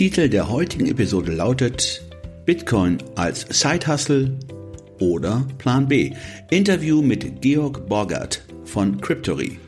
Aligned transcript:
Titel 0.00 0.30
der 0.30 0.48
heutigen 0.48 0.86
Episode 0.86 1.30
lautet 1.30 2.02
Bitcoin 2.46 2.96
als 3.16 3.44
Side-Hustle 3.50 4.32
oder 4.98 5.46
Plan 5.58 5.88
B. 5.88 6.14
Interview 6.48 7.02
mit 7.02 7.42
Georg 7.42 7.86
Borgert 7.86 8.42
von 8.64 8.98
Cryptory. 9.02 9.58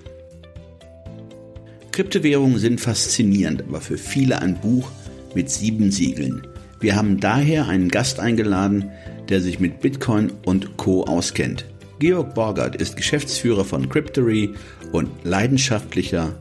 Kryptowährungen 1.90 2.56
sind 2.56 2.80
faszinierend, 2.80 3.64
aber 3.68 3.82
für 3.82 3.98
viele 3.98 4.40
ein 4.40 4.58
Buch 4.58 4.90
mit 5.34 5.50
sieben 5.50 5.90
Siegeln. 5.90 6.46
Wir 6.80 6.96
haben 6.96 7.20
daher 7.20 7.68
einen 7.68 7.90
Gast 7.90 8.18
eingeladen, 8.18 8.90
der 9.28 9.42
sich 9.42 9.60
mit 9.60 9.80
Bitcoin 9.80 10.32
und 10.46 10.78
Co. 10.78 11.04
auskennt. 11.04 11.66
Georg 11.98 12.34
Borgert 12.34 12.76
ist 12.76 12.96
Geschäftsführer 12.96 13.66
von 13.66 13.86
Cryptory 13.86 14.54
und 14.92 15.10
leidenschaftlicher 15.24 16.34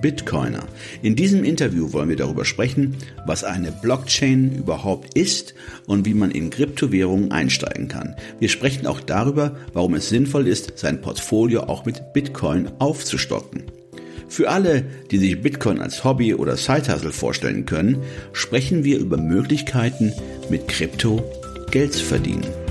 Bitcoiner. 0.00 0.64
In 1.02 1.16
diesem 1.16 1.44
Interview 1.44 1.92
wollen 1.92 2.08
wir 2.08 2.16
darüber 2.16 2.44
sprechen, 2.44 2.96
was 3.26 3.44
eine 3.44 3.72
Blockchain 3.72 4.56
überhaupt 4.56 5.16
ist 5.16 5.54
und 5.86 6.06
wie 6.06 6.14
man 6.14 6.30
in 6.30 6.50
Kryptowährungen 6.50 7.32
einsteigen 7.32 7.88
kann. 7.88 8.16
Wir 8.38 8.48
sprechen 8.48 8.86
auch 8.86 9.00
darüber, 9.00 9.56
warum 9.72 9.94
es 9.94 10.08
sinnvoll 10.08 10.48
ist, 10.48 10.78
sein 10.78 11.00
Portfolio 11.00 11.64
auch 11.64 11.84
mit 11.84 12.12
Bitcoin 12.12 12.70
aufzustocken. 12.78 13.64
Für 14.28 14.50
alle, 14.50 14.84
die 15.10 15.18
sich 15.18 15.40
Bitcoin 15.40 15.80
als 15.80 16.02
Hobby 16.02 16.34
oder 16.34 16.56
Sidehustle 16.56 17.12
vorstellen 17.12 17.66
können, 17.66 17.98
sprechen 18.32 18.82
wir 18.82 18.98
über 18.98 19.16
Möglichkeiten, 19.16 20.12
mit 20.50 20.66
Krypto 20.68 21.22
Geld 21.70 21.92
zu 21.92 22.04
verdienen. 22.04 22.63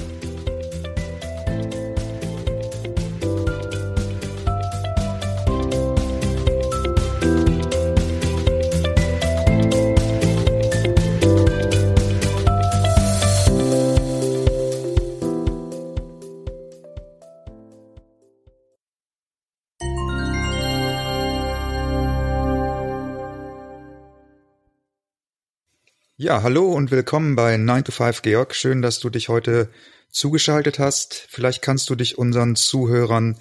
Ja, 26.23 26.41
hallo 26.41 26.71
und 26.71 26.89
willkommen 26.89 27.35
bei 27.35 27.57
9 27.57 27.83
to 27.83 27.91
5 27.91 28.21
Georg. 28.21 28.55
Schön, 28.55 28.81
dass 28.81 29.01
du 29.01 29.09
dich 29.09 29.27
heute 29.27 29.67
zugeschaltet 30.09 30.79
hast. 30.79 31.25
Vielleicht 31.27 31.61
kannst 31.61 31.89
du 31.89 31.95
dich 31.95 32.17
unseren 32.17 32.55
Zuhörern 32.55 33.37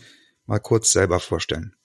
mal 0.46 0.58
kurz 0.58 0.90
selber 0.90 1.20
vorstellen. 1.20 1.76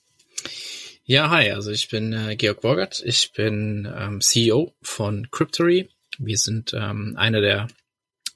Ja, 1.03 1.29
hi, 1.29 1.51
also 1.51 1.69
ich 1.69 1.89
bin 1.89 2.13
äh, 2.13 2.35
Georg 2.35 2.61
Borgert. 2.61 3.03
Ich 3.05 3.31
bin 3.31 3.87
ähm, 3.95 4.21
CEO 4.21 4.73
von 4.81 5.29
Cryptory. 5.29 5.87
Wir 6.17 6.37
sind 6.39 6.73
ähm, 6.73 7.13
eine 7.15 7.41
der 7.41 7.67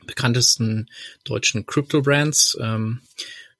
bekanntesten 0.05 0.87
deutschen 1.23 1.65
Crypto-Brands. 1.65 2.59
Ähm, 2.61 3.01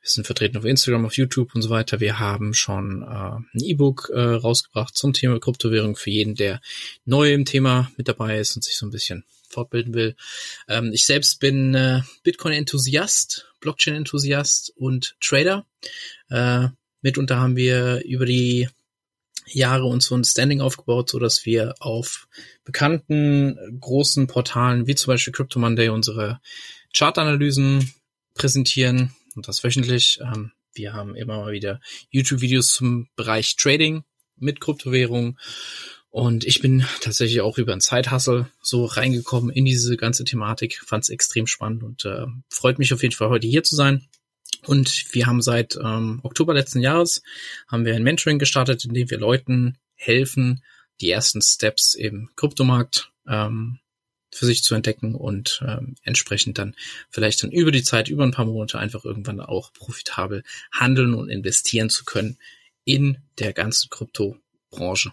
wir 0.01 0.09
sind 0.09 0.25
vertreten 0.25 0.57
auf 0.57 0.65
Instagram, 0.65 1.05
auf 1.05 1.15
YouTube 1.15 1.53
und 1.53 1.61
so 1.61 1.69
weiter. 1.69 1.99
Wir 1.99 2.19
haben 2.19 2.55
schon 2.55 3.03
äh, 3.03 3.05
ein 3.05 3.63
E-Book 3.63 4.09
äh, 4.11 4.19
rausgebracht 4.19 4.97
zum 4.97 5.13
Thema 5.13 5.39
Kryptowährung 5.39 5.95
für 5.95 6.09
jeden, 6.09 6.33
der 6.33 6.59
neu 7.05 7.31
im 7.31 7.45
Thema 7.45 7.91
mit 7.97 8.07
dabei 8.07 8.39
ist 8.39 8.55
und 8.55 8.63
sich 8.63 8.75
so 8.75 8.87
ein 8.87 8.91
bisschen 8.91 9.25
fortbilden 9.47 9.93
will. 9.93 10.15
Ähm, 10.67 10.91
ich 10.91 11.05
selbst 11.05 11.39
bin 11.39 11.75
äh, 11.75 12.01
Bitcoin-Enthusiast, 12.23 13.53
Blockchain-Enthusiast 13.59 14.73
und 14.75 15.15
Trader. 15.21 15.67
Äh, 16.29 16.69
mitunter 17.01 17.39
haben 17.39 17.55
wir 17.55 18.03
über 18.03 18.25
die 18.25 18.69
Jahre 19.45 19.85
uns 19.85 20.05
so 20.05 20.15
ein 20.15 20.23
Standing 20.23 20.61
aufgebaut, 20.61 21.11
so 21.11 21.19
dass 21.19 21.45
wir 21.45 21.75
auf 21.79 22.27
bekannten 22.63 23.79
großen 23.79 24.25
Portalen 24.25 24.87
wie 24.87 24.95
zum 24.95 25.11
Beispiel 25.11 25.33
Crypto 25.33 25.59
Monday 25.59 25.89
unsere 25.89 26.39
Chartanalysen 26.91 27.93
präsentieren 28.33 29.13
und 29.35 29.47
das 29.47 29.63
wöchentlich. 29.63 30.19
Ähm, 30.21 30.51
wir 30.73 30.93
haben 30.93 31.15
immer 31.15 31.37
mal 31.37 31.51
wieder 31.51 31.81
YouTube-Videos 32.09 32.71
zum 32.71 33.09
Bereich 33.15 33.55
Trading 33.55 34.03
mit 34.37 34.61
Kryptowährungen. 34.61 35.37
Und 36.09 36.43
ich 36.43 36.61
bin 36.61 36.85
tatsächlich 36.99 37.41
auch 37.41 37.57
über 37.57 37.71
ein 37.71 37.81
Zeithassel 37.81 38.47
so 38.61 38.85
reingekommen 38.85 39.49
in 39.49 39.63
diese 39.63 39.95
ganze 39.95 40.25
Thematik, 40.25 40.81
fand 40.85 41.03
es 41.03 41.09
extrem 41.09 41.47
spannend 41.47 41.83
und 41.83 42.03
äh, 42.05 42.25
freut 42.49 42.79
mich 42.79 42.93
auf 42.93 43.01
jeden 43.01 43.15
Fall 43.15 43.29
heute 43.29 43.47
hier 43.47 43.63
zu 43.63 43.75
sein. 43.75 44.07
Und 44.65 45.13
wir 45.13 45.25
haben 45.25 45.41
seit 45.41 45.77
ähm, 45.81 46.19
Oktober 46.23 46.53
letzten 46.53 46.81
Jahres 46.81 47.23
haben 47.67 47.85
wir 47.85 47.95
ein 47.95 48.03
Mentoring 48.03 48.39
gestartet, 48.39 48.83
in 48.85 48.93
dem 48.93 49.09
wir 49.09 49.19
Leuten 49.19 49.77
helfen, 49.95 50.63
die 50.99 51.09
ersten 51.09 51.41
Steps 51.41 51.93
im 51.93 52.29
Kryptomarkt 52.35 53.11
ähm, 53.27 53.79
für 54.33 54.45
sich 54.45 54.63
zu 54.63 54.75
entdecken 54.75 55.15
und 55.15 55.63
ähm, 55.67 55.95
entsprechend 56.03 56.57
dann 56.57 56.75
vielleicht 57.09 57.43
dann 57.43 57.51
über 57.51 57.71
die 57.71 57.83
Zeit, 57.83 58.09
über 58.09 58.23
ein 58.23 58.31
paar 58.31 58.45
Monate 58.45 58.79
einfach 58.79 59.03
irgendwann 59.05 59.39
auch 59.39 59.73
profitabel 59.73 60.43
handeln 60.71 61.13
und 61.13 61.29
investieren 61.29 61.89
zu 61.89 62.05
können 62.05 62.37
in 62.85 63.17
der 63.39 63.53
ganzen 63.53 63.89
Kryptobranche. 63.89 65.11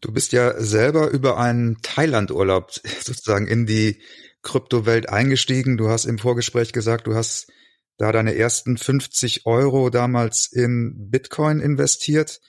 Du 0.00 0.12
bist 0.12 0.32
ja 0.32 0.60
selber 0.60 1.10
über 1.10 1.38
einen 1.38 1.82
Thailand-Urlaub 1.82 2.72
sozusagen 3.02 3.46
in 3.46 3.66
die 3.66 4.00
Kryptowelt 4.42 5.08
eingestiegen. 5.08 5.76
Du 5.76 5.88
hast 5.88 6.06
im 6.06 6.18
Vorgespräch 6.18 6.72
gesagt, 6.72 7.06
du 7.06 7.14
hast 7.14 7.52
da 7.98 8.12
deine 8.12 8.34
ersten 8.34 8.78
50 8.78 9.44
Euro 9.44 9.90
damals 9.90 10.50
in 10.50 11.10
Bitcoin 11.10 11.60
investiert. 11.60 12.40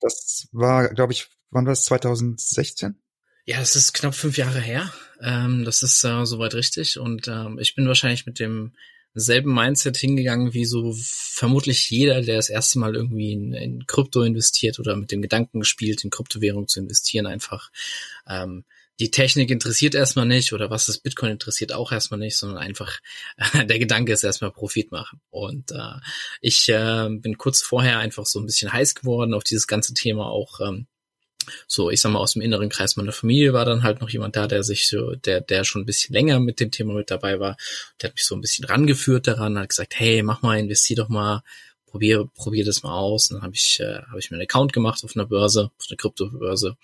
Das 0.00 0.48
war, 0.50 0.92
glaube 0.92 1.12
ich, 1.12 1.28
wann 1.50 1.66
war 1.66 1.72
das? 1.72 1.84
2016? 1.84 3.00
Ja, 3.46 3.60
das 3.60 3.76
ist 3.76 3.92
knapp 3.92 4.14
fünf 4.14 4.36
Jahre 4.36 4.60
her. 4.60 4.92
Ähm, 5.22 5.64
das 5.64 5.82
ist 5.84 6.02
äh, 6.02 6.26
soweit 6.26 6.54
richtig. 6.54 6.98
Und 6.98 7.28
ähm, 7.28 7.58
ich 7.60 7.76
bin 7.76 7.86
wahrscheinlich 7.86 8.26
mit 8.26 8.40
dem 8.40 8.72
selben 9.14 9.54
Mindset 9.54 9.96
hingegangen 9.96 10.52
wie 10.52 10.64
so 10.64 10.94
vermutlich 10.98 11.88
jeder, 11.88 12.20
der 12.22 12.36
das 12.36 12.50
erste 12.50 12.80
Mal 12.80 12.96
irgendwie 12.96 13.32
in, 13.32 13.54
in 13.54 13.86
Krypto 13.86 14.22
investiert 14.22 14.80
oder 14.80 14.96
mit 14.96 15.12
dem 15.12 15.22
Gedanken 15.22 15.60
gespielt, 15.60 16.02
in 16.02 16.10
Kryptowährung 16.10 16.66
zu 16.66 16.80
investieren, 16.80 17.26
einfach 17.26 17.70
ähm, 18.28 18.64
die 18.98 19.12
Technik 19.12 19.50
interessiert 19.50 19.94
erstmal 19.94 20.26
nicht 20.26 20.52
oder 20.52 20.68
was 20.68 20.86
das 20.86 20.98
Bitcoin 20.98 21.30
interessiert 21.30 21.72
auch 21.72 21.92
erstmal 21.92 22.18
nicht, 22.18 22.36
sondern 22.36 22.58
einfach 22.58 22.98
äh, 23.36 23.64
der 23.66 23.78
Gedanke 23.78 24.12
ist 24.12 24.24
erstmal 24.24 24.50
Profit 24.50 24.90
machen. 24.90 25.20
Und 25.30 25.70
äh, 25.70 26.00
ich 26.40 26.68
äh, 26.68 27.08
bin 27.10 27.38
kurz 27.38 27.62
vorher 27.62 28.00
einfach 28.00 28.26
so 28.26 28.40
ein 28.40 28.46
bisschen 28.46 28.72
heiß 28.72 28.96
geworden 28.96 29.34
auf 29.34 29.44
dieses 29.44 29.68
ganze 29.68 29.94
Thema 29.94 30.26
auch 30.26 30.58
ähm, 30.60 30.88
so, 31.66 31.90
ich 31.90 32.00
sag 32.00 32.12
mal, 32.12 32.18
aus 32.18 32.32
dem 32.32 32.42
inneren 32.42 32.68
Kreis 32.68 32.96
meiner 32.96 33.12
Familie 33.12 33.52
war 33.52 33.64
dann 33.64 33.82
halt 33.82 34.00
noch 34.00 34.08
jemand 34.08 34.36
da, 34.36 34.46
der 34.46 34.62
sich 34.62 34.88
so, 34.88 35.14
der, 35.14 35.40
der 35.40 35.64
schon 35.64 35.82
ein 35.82 35.86
bisschen 35.86 36.14
länger 36.14 36.40
mit 36.40 36.60
dem 36.60 36.70
Thema 36.70 36.94
mit 36.94 37.10
dabei 37.10 37.40
war. 37.40 37.56
Der 38.00 38.10
hat 38.10 38.16
mich 38.16 38.24
so 38.24 38.34
ein 38.34 38.40
bisschen 38.40 38.64
rangeführt 38.64 39.26
daran, 39.26 39.58
hat 39.58 39.70
gesagt, 39.70 39.98
hey, 39.98 40.22
mach 40.22 40.42
mal, 40.42 40.58
investier 40.58 40.96
doch 40.96 41.08
mal, 41.08 41.42
probier, 41.96 42.28
probier 42.34 42.64
das 42.64 42.82
mal 42.82 42.94
aus. 42.94 43.30
Und 43.30 43.36
dann 43.36 43.42
habe 43.42 43.54
ich, 43.54 43.80
äh, 43.80 44.02
habe 44.08 44.18
ich 44.18 44.30
mir 44.30 44.36
einen 44.36 44.44
Account 44.44 44.72
gemacht 44.72 45.02
auf 45.02 45.16
einer 45.16 45.24
Börse, 45.24 45.70
auf 45.78 45.86
einer 45.88 45.96
Kryptobörse. 45.96 46.76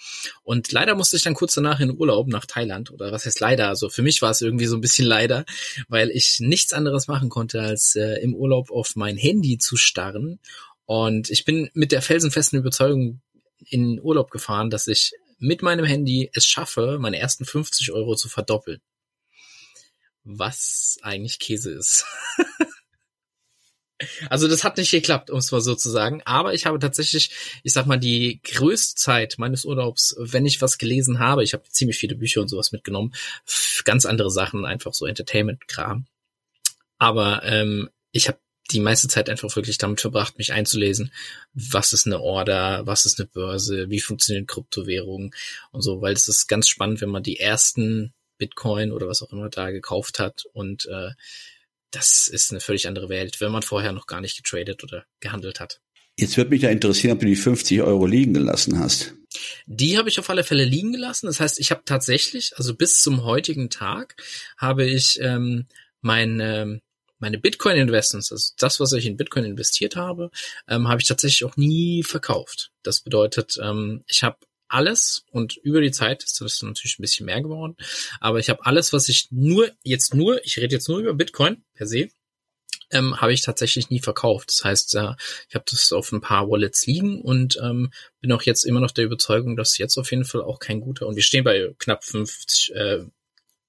Und 0.42 0.72
leider 0.72 0.94
musste 0.94 1.16
ich 1.16 1.22
dann 1.22 1.34
kurz 1.34 1.54
danach 1.54 1.80
in 1.80 1.96
Urlaub 1.96 2.28
nach 2.28 2.46
Thailand. 2.46 2.90
Oder 2.90 3.12
was 3.12 3.26
heißt 3.26 3.40
leider? 3.40 3.68
Also 3.68 3.90
für 3.90 4.02
mich 4.02 4.22
war 4.22 4.30
es 4.30 4.40
irgendwie 4.40 4.66
so 4.66 4.76
ein 4.76 4.80
bisschen 4.80 5.06
leider, 5.06 5.44
weil 5.88 6.10
ich 6.10 6.38
nichts 6.40 6.72
anderes 6.72 7.08
machen 7.08 7.28
konnte, 7.28 7.60
als 7.60 7.94
äh, 7.94 8.22
im 8.22 8.34
Urlaub 8.34 8.70
auf 8.70 8.96
mein 8.96 9.18
Handy 9.18 9.58
zu 9.58 9.76
starren. 9.76 10.38
Und 10.86 11.30
ich 11.30 11.44
bin 11.44 11.68
mit 11.74 11.92
der 11.92 12.02
felsenfesten 12.02 12.58
Überzeugung 12.58 13.20
in 13.68 14.00
Urlaub 14.00 14.30
gefahren, 14.30 14.70
dass 14.70 14.86
ich 14.86 15.12
mit 15.38 15.62
meinem 15.62 15.84
Handy 15.84 16.30
es 16.34 16.46
schaffe, 16.46 16.98
meine 17.00 17.18
ersten 17.18 17.44
50 17.44 17.92
Euro 17.92 18.14
zu 18.14 18.28
verdoppeln. 18.28 18.80
Was 20.24 20.98
eigentlich 21.02 21.38
Käse 21.38 21.72
ist. 21.72 22.06
Also 24.28 24.48
das 24.48 24.64
hat 24.64 24.76
nicht 24.76 24.90
geklappt, 24.90 25.30
um 25.30 25.38
es 25.38 25.52
mal 25.52 25.60
so 25.60 25.74
zu 25.74 25.90
sagen. 25.90 26.22
Aber 26.24 26.54
ich 26.54 26.66
habe 26.66 26.78
tatsächlich, 26.78 27.30
ich 27.62 27.72
sag 27.72 27.86
mal, 27.86 27.98
die 27.98 28.40
größte 28.42 28.96
Zeit 28.96 29.34
meines 29.38 29.64
Urlaubs, 29.64 30.16
wenn 30.18 30.46
ich 30.46 30.60
was 30.60 30.78
gelesen 30.78 31.18
habe, 31.18 31.44
ich 31.44 31.52
habe 31.52 31.64
ziemlich 31.68 31.98
viele 31.98 32.16
Bücher 32.16 32.40
und 32.40 32.48
sowas 32.48 32.72
mitgenommen, 32.72 33.14
ganz 33.84 34.06
andere 34.06 34.30
Sachen, 34.30 34.64
einfach 34.64 34.94
so 34.94 35.06
Entertainment-Kram. 35.06 36.06
Aber 36.98 37.42
ähm, 37.44 37.90
ich 38.12 38.28
habe 38.28 38.38
die 38.72 38.80
meiste 38.80 39.08
Zeit 39.08 39.28
einfach 39.28 39.54
wirklich 39.56 39.78
damit 39.78 40.00
verbracht, 40.00 40.38
mich 40.38 40.52
einzulesen, 40.52 41.12
was 41.54 41.92
ist 41.92 42.06
eine 42.06 42.20
Order, 42.20 42.82
was 42.86 43.06
ist 43.06 43.20
eine 43.20 43.28
Börse, 43.28 43.90
wie 43.90 44.00
funktionieren 44.00 44.46
Kryptowährungen 44.46 45.34
und 45.70 45.82
so, 45.82 46.00
weil 46.00 46.14
es 46.14 46.28
ist 46.28 46.48
ganz 46.48 46.68
spannend, 46.68 47.00
wenn 47.00 47.10
man 47.10 47.22
die 47.22 47.38
ersten 47.38 48.12
Bitcoin 48.38 48.92
oder 48.92 49.08
was 49.08 49.22
auch 49.22 49.32
immer 49.32 49.48
da 49.48 49.70
gekauft 49.70 50.18
hat 50.18 50.44
und 50.52 50.86
äh, 50.86 51.10
das 51.90 52.26
ist 52.26 52.50
eine 52.50 52.60
völlig 52.60 52.88
andere 52.88 53.08
Welt, 53.08 53.40
wenn 53.40 53.52
man 53.52 53.62
vorher 53.62 53.92
noch 53.92 54.06
gar 54.06 54.20
nicht 54.20 54.36
getradet 54.36 54.82
oder 54.82 55.04
gehandelt 55.20 55.60
hat. 55.60 55.80
Jetzt 56.16 56.36
würde 56.36 56.50
mich 56.50 56.62
ja 56.62 56.70
interessieren, 56.70 57.14
ob 57.14 57.20
du 57.20 57.26
die 57.26 57.36
50 57.36 57.82
Euro 57.82 58.06
liegen 58.06 58.34
gelassen 58.34 58.78
hast. 58.78 59.14
Die 59.66 59.96
habe 59.96 60.08
ich 60.08 60.18
auf 60.18 60.28
alle 60.28 60.44
Fälle 60.44 60.64
liegen 60.64 60.92
gelassen. 60.92 61.26
Das 61.26 61.40
heißt, 61.40 61.58
ich 61.58 61.70
habe 61.70 61.82
tatsächlich, 61.84 62.52
also 62.56 62.74
bis 62.74 63.00
zum 63.00 63.24
heutigen 63.24 63.70
Tag, 63.70 64.16
habe 64.58 64.84
ich 64.84 65.18
ähm, 65.22 65.66
meine 66.02 66.82
meine 67.22 67.38
Bitcoin-Investments, 67.38 68.32
also 68.32 68.52
das, 68.58 68.80
was 68.80 68.92
ich 68.92 69.06
in 69.06 69.16
Bitcoin 69.16 69.44
investiert 69.44 69.96
habe, 69.96 70.30
ähm, 70.68 70.88
habe 70.88 71.00
ich 71.00 71.08
tatsächlich 71.08 71.44
auch 71.44 71.56
nie 71.56 72.02
verkauft. 72.02 72.72
Das 72.82 73.00
bedeutet, 73.00 73.58
ähm, 73.62 74.02
ich 74.08 74.24
habe 74.24 74.36
alles 74.68 75.24
und 75.30 75.56
über 75.56 75.80
die 75.80 75.92
Zeit 75.92 76.24
ist 76.24 76.40
das 76.40 76.62
natürlich 76.62 76.98
ein 76.98 77.02
bisschen 77.02 77.26
mehr 77.26 77.40
geworden, 77.40 77.76
aber 78.20 78.40
ich 78.40 78.50
habe 78.50 78.66
alles, 78.66 78.92
was 78.92 79.08
ich 79.08 79.28
nur 79.30 79.70
jetzt 79.84 80.14
nur, 80.14 80.44
ich 80.44 80.58
rede 80.58 80.74
jetzt 80.74 80.88
nur 80.88 80.98
über 80.98 81.14
Bitcoin 81.14 81.62
per 81.74 81.86
se, 81.86 82.08
ähm, 82.90 83.20
habe 83.20 83.32
ich 83.32 83.42
tatsächlich 83.42 83.88
nie 83.88 84.00
verkauft. 84.00 84.48
Das 84.50 84.64
heißt, 84.64 84.96
äh, 84.96 85.12
ich 85.48 85.54
habe 85.54 85.64
das 85.70 85.92
auf 85.92 86.10
ein 86.10 86.20
paar 86.20 86.50
Wallets 86.50 86.86
liegen 86.86 87.22
und 87.22 87.56
ähm, 87.62 87.92
bin 88.20 88.32
auch 88.32 88.42
jetzt 88.42 88.64
immer 88.64 88.80
noch 88.80 88.90
der 88.90 89.04
Überzeugung, 89.04 89.56
dass 89.56 89.78
jetzt 89.78 89.96
auf 89.96 90.10
jeden 90.10 90.24
Fall 90.24 90.42
auch 90.42 90.58
kein 90.58 90.80
guter 90.80 91.06
und 91.06 91.14
wir 91.14 91.22
stehen 91.22 91.44
bei 91.44 91.72
knapp 91.78 92.04
50 92.04 92.74
äh, 92.74 93.04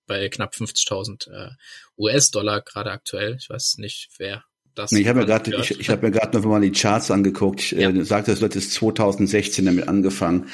bei 0.05 0.29
knapp 0.29 0.53
50.000 0.53 1.31
äh, 1.31 1.49
US-Dollar 1.97 2.61
gerade 2.61 2.91
aktuell. 2.91 3.37
Ich 3.39 3.49
weiß 3.49 3.77
nicht, 3.77 4.09
wer 4.17 4.43
das. 4.75 4.91
Nee, 4.91 5.01
ich 5.01 5.07
habe 5.07 5.19
mir 5.19 5.25
gerade, 5.25 5.55
ich, 5.55 5.79
ich 5.79 5.89
habe 5.89 6.05
mir 6.05 6.11
gerade 6.11 6.37
noch 6.37 6.45
mal 6.45 6.61
die 6.61 6.71
Charts 6.71 7.11
angeguckt. 7.11 7.59
Ich 7.59 7.71
ja. 7.71 7.89
äh, 7.89 8.03
sagte, 8.03 8.31
das 8.31 8.41
wird 8.41 8.55
jetzt 8.55 8.73
2016 8.73 9.65
damit 9.65 9.87
angefangen. 9.87 10.49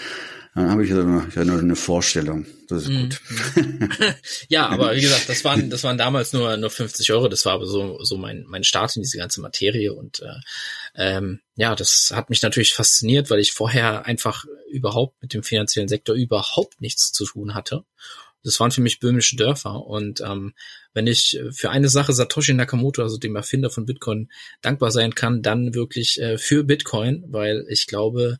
Dann 0.55 0.71
habe 0.71 0.83
ich 0.83 0.89
ja 0.89 1.03
nur 1.03 1.59
eine 1.59 1.75
Vorstellung. 1.75 2.45
Das 2.67 2.83
ist 2.83 2.89
gut. 2.89 3.21
Mhm. 3.55 3.89
ja, 4.49 4.67
aber 4.67 4.95
wie 4.95 5.01
gesagt, 5.01 5.29
das 5.29 5.45
waren, 5.45 5.69
das 5.69 5.83
waren 5.83 5.97
damals 5.97 6.33
nur 6.33 6.57
nur 6.57 6.71
50 6.71 7.11
Euro. 7.13 7.27
Das 7.27 7.45
war 7.45 7.53
aber 7.53 7.67
so 7.67 8.03
so 8.03 8.17
mein 8.17 8.45
mein 8.47 8.63
Start 8.63 8.95
in 8.95 9.03
diese 9.03 9.17
ganze 9.17 9.41
Materie 9.41 9.93
und 9.93 10.21
äh, 10.21 10.39
ähm, 10.95 11.39
ja, 11.55 11.75
das 11.75 12.11
hat 12.13 12.29
mich 12.29 12.41
natürlich 12.41 12.73
fasziniert, 12.73 13.29
weil 13.29 13.39
ich 13.39 13.51
vorher 13.51 14.05
einfach 14.05 14.45
überhaupt 14.71 15.21
mit 15.21 15.33
dem 15.33 15.43
finanziellen 15.43 15.87
Sektor 15.87 16.15
überhaupt 16.15 16.81
nichts 16.81 17.11
zu 17.11 17.25
tun 17.25 17.53
hatte 17.53 17.85
das 18.43 18.59
waren 18.59 18.71
für 18.71 18.81
mich 18.81 18.99
böhmische 18.99 19.35
Dörfer. 19.35 19.85
Und 19.85 20.21
ähm, 20.21 20.53
wenn 20.93 21.07
ich 21.07 21.39
für 21.51 21.69
eine 21.69 21.89
Sache 21.89 22.13
Satoshi 22.13 22.53
Nakamoto, 22.53 23.01
also 23.01 23.17
dem 23.17 23.35
Erfinder 23.35 23.69
von 23.69 23.85
Bitcoin, 23.85 24.29
dankbar 24.61 24.91
sein 24.91 25.15
kann, 25.15 25.41
dann 25.41 25.73
wirklich 25.73 26.19
äh, 26.21 26.37
für 26.37 26.63
Bitcoin, 26.63 27.25
weil 27.27 27.65
ich 27.69 27.87
glaube, 27.87 28.37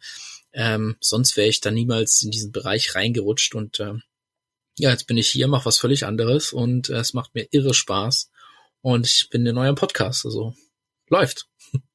ähm, 0.54 0.96
sonst 1.00 1.38
wäre 1.38 1.48
ich 1.48 1.62
da 1.62 1.72
niemals 1.72 2.22
in 2.22 2.32
diesen 2.32 2.52
Bereich 2.52 2.96
reingerutscht. 2.96 3.56
Und 3.56 3.80
ähm, 3.80 4.02
ja, 4.78 4.90
jetzt 4.92 5.08
bin 5.08 5.18
ich 5.18 5.28
hier, 5.28 5.48
mache 5.48 5.66
was 5.66 5.78
völlig 5.78 6.06
anderes 6.06 6.54
und 6.54 6.90
äh, 6.90 6.98
es 6.98 7.14
macht 7.14 7.36
mir 7.36 7.48
irre 7.52 7.74
Spaß. 7.74 8.32
Und 8.82 9.06
ich 9.06 9.30
bin 9.30 9.46
in 9.46 9.58
eurem 9.58 9.76
Podcast, 9.76 10.26
also 10.26 10.54
läuft. 11.10 11.48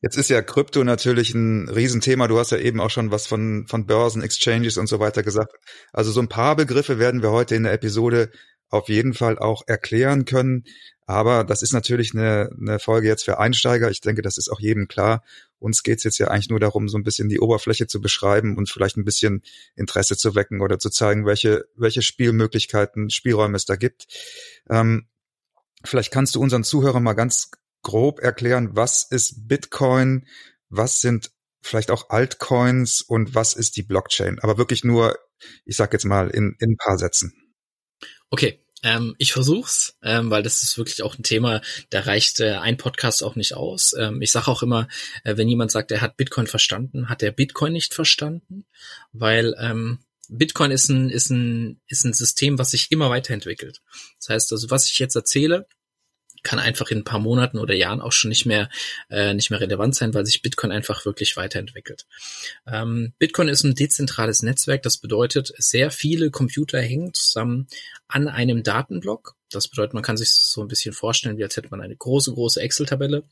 Jetzt 0.00 0.16
ist 0.16 0.30
ja 0.30 0.42
Krypto 0.42 0.84
natürlich 0.84 1.34
ein 1.34 1.68
Riesenthema. 1.68 2.28
Du 2.28 2.38
hast 2.38 2.52
ja 2.52 2.58
eben 2.58 2.80
auch 2.80 2.90
schon 2.90 3.10
was 3.10 3.26
von, 3.26 3.66
von 3.66 3.86
Börsen, 3.86 4.22
Exchanges 4.22 4.76
und 4.76 4.86
so 4.86 5.00
weiter 5.00 5.22
gesagt. 5.22 5.54
Also 5.92 6.12
so 6.12 6.20
ein 6.20 6.28
paar 6.28 6.54
Begriffe 6.54 6.98
werden 6.98 7.22
wir 7.22 7.30
heute 7.30 7.56
in 7.56 7.64
der 7.64 7.72
Episode 7.72 8.30
auf 8.70 8.88
jeden 8.88 9.14
Fall 9.14 9.38
auch 9.38 9.62
erklären 9.66 10.24
können. 10.24 10.64
Aber 11.06 11.42
das 11.42 11.62
ist 11.62 11.72
natürlich 11.72 12.12
eine, 12.14 12.50
eine 12.60 12.78
Folge 12.78 13.08
jetzt 13.08 13.24
für 13.24 13.38
Einsteiger. 13.38 13.90
Ich 13.90 14.02
denke, 14.02 14.20
das 14.20 14.36
ist 14.36 14.50
auch 14.50 14.60
jedem 14.60 14.88
klar. 14.88 15.24
Uns 15.58 15.82
geht's 15.82 16.04
jetzt 16.04 16.18
ja 16.18 16.28
eigentlich 16.28 16.50
nur 16.50 16.60
darum, 16.60 16.88
so 16.88 16.98
ein 16.98 17.02
bisschen 17.02 17.30
die 17.30 17.40
Oberfläche 17.40 17.86
zu 17.86 18.00
beschreiben 18.00 18.58
und 18.58 18.68
vielleicht 18.68 18.98
ein 18.98 19.06
bisschen 19.06 19.42
Interesse 19.74 20.16
zu 20.18 20.34
wecken 20.34 20.60
oder 20.60 20.78
zu 20.78 20.90
zeigen, 20.90 21.24
welche, 21.24 21.64
welche 21.76 22.02
Spielmöglichkeiten, 22.02 23.08
Spielräume 23.08 23.56
es 23.56 23.64
da 23.64 23.76
gibt. 23.76 24.06
Ähm, 24.68 25.08
vielleicht 25.82 26.12
kannst 26.12 26.34
du 26.34 26.40
unseren 26.40 26.62
Zuhörern 26.62 27.02
mal 27.02 27.14
ganz 27.14 27.50
grob 27.88 28.20
erklären, 28.20 28.76
was 28.76 29.02
ist 29.10 29.48
Bitcoin, 29.48 30.26
was 30.68 31.00
sind 31.00 31.30
vielleicht 31.62 31.90
auch 31.90 32.10
Altcoins 32.10 33.00
und 33.00 33.34
was 33.34 33.54
ist 33.54 33.76
die 33.76 33.82
Blockchain? 33.82 34.38
Aber 34.40 34.58
wirklich 34.58 34.84
nur, 34.84 35.18
ich 35.64 35.76
sag 35.76 35.94
jetzt 35.94 36.04
mal, 36.04 36.28
in, 36.28 36.54
in 36.60 36.72
ein 36.72 36.76
paar 36.76 36.98
Sätzen. 36.98 37.32
Okay, 38.28 38.62
ähm, 38.82 39.14
ich 39.16 39.32
versuch's, 39.32 39.96
ähm, 40.02 40.30
weil 40.30 40.42
das 40.42 40.62
ist 40.62 40.76
wirklich 40.76 41.02
auch 41.02 41.18
ein 41.18 41.22
Thema, 41.22 41.62
da 41.88 42.00
reicht 42.00 42.40
äh, 42.40 42.56
ein 42.56 42.76
Podcast 42.76 43.24
auch 43.24 43.36
nicht 43.36 43.54
aus. 43.54 43.94
Ähm, 43.98 44.20
ich 44.20 44.32
sage 44.32 44.48
auch 44.48 44.62
immer, 44.62 44.86
äh, 45.24 45.38
wenn 45.38 45.48
jemand 45.48 45.70
sagt, 45.70 45.90
er 45.90 46.02
hat 46.02 46.18
Bitcoin 46.18 46.46
verstanden, 46.46 47.08
hat 47.08 47.22
er 47.22 47.32
Bitcoin 47.32 47.72
nicht 47.72 47.94
verstanden, 47.94 48.66
weil 49.12 49.54
ähm, 49.58 50.00
Bitcoin 50.28 50.72
ist 50.72 50.90
ein, 50.90 51.08
ist 51.08 51.30
ein, 51.30 51.80
ist 51.86 52.04
ein 52.04 52.12
System, 52.12 52.58
was 52.58 52.72
sich 52.72 52.92
immer 52.92 53.08
weiterentwickelt. 53.08 53.80
Das 54.18 54.28
heißt 54.28 54.52
also, 54.52 54.68
was 54.68 54.90
ich 54.90 54.98
jetzt 54.98 55.16
erzähle, 55.16 55.66
kann 56.42 56.58
einfach 56.58 56.90
in 56.90 56.98
ein 56.98 57.04
paar 57.04 57.18
Monaten 57.18 57.58
oder 57.58 57.74
Jahren 57.74 58.00
auch 58.00 58.12
schon 58.12 58.28
nicht 58.28 58.46
mehr 58.46 58.68
äh, 59.10 59.34
nicht 59.34 59.50
mehr 59.50 59.60
relevant 59.60 59.94
sein, 59.94 60.14
weil 60.14 60.26
sich 60.26 60.42
Bitcoin 60.42 60.72
einfach 60.72 61.04
wirklich 61.04 61.36
weiterentwickelt. 61.36 62.06
Ähm, 62.66 63.12
Bitcoin 63.18 63.48
ist 63.48 63.64
ein 63.64 63.74
dezentrales 63.74 64.42
Netzwerk, 64.42 64.82
das 64.82 64.98
bedeutet, 64.98 65.52
sehr 65.58 65.90
viele 65.90 66.30
Computer 66.30 66.80
hängen 66.80 67.14
zusammen 67.14 67.66
an 68.06 68.28
einem 68.28 68.62
Datenblock. 68.62 69.36
Das 69.50 69.68
bedeutet, 69.68 69.94
man 69.94 70.02
kann 70.02 70.16
sich 70.16 70.32
so 70.32 70.62
ein 70.62 70.68
bisschen 70.68 70.92
vorstellen, 70.92 71.38
wie 71.38 71.44
als 71.44 71.56
hätte 71.56 71.70
man 71.70 71.80
eine 71.80 71.96
große, 71.96 72.32
große 72.32 72.60
Excel-Tabelle. 72.60 73.24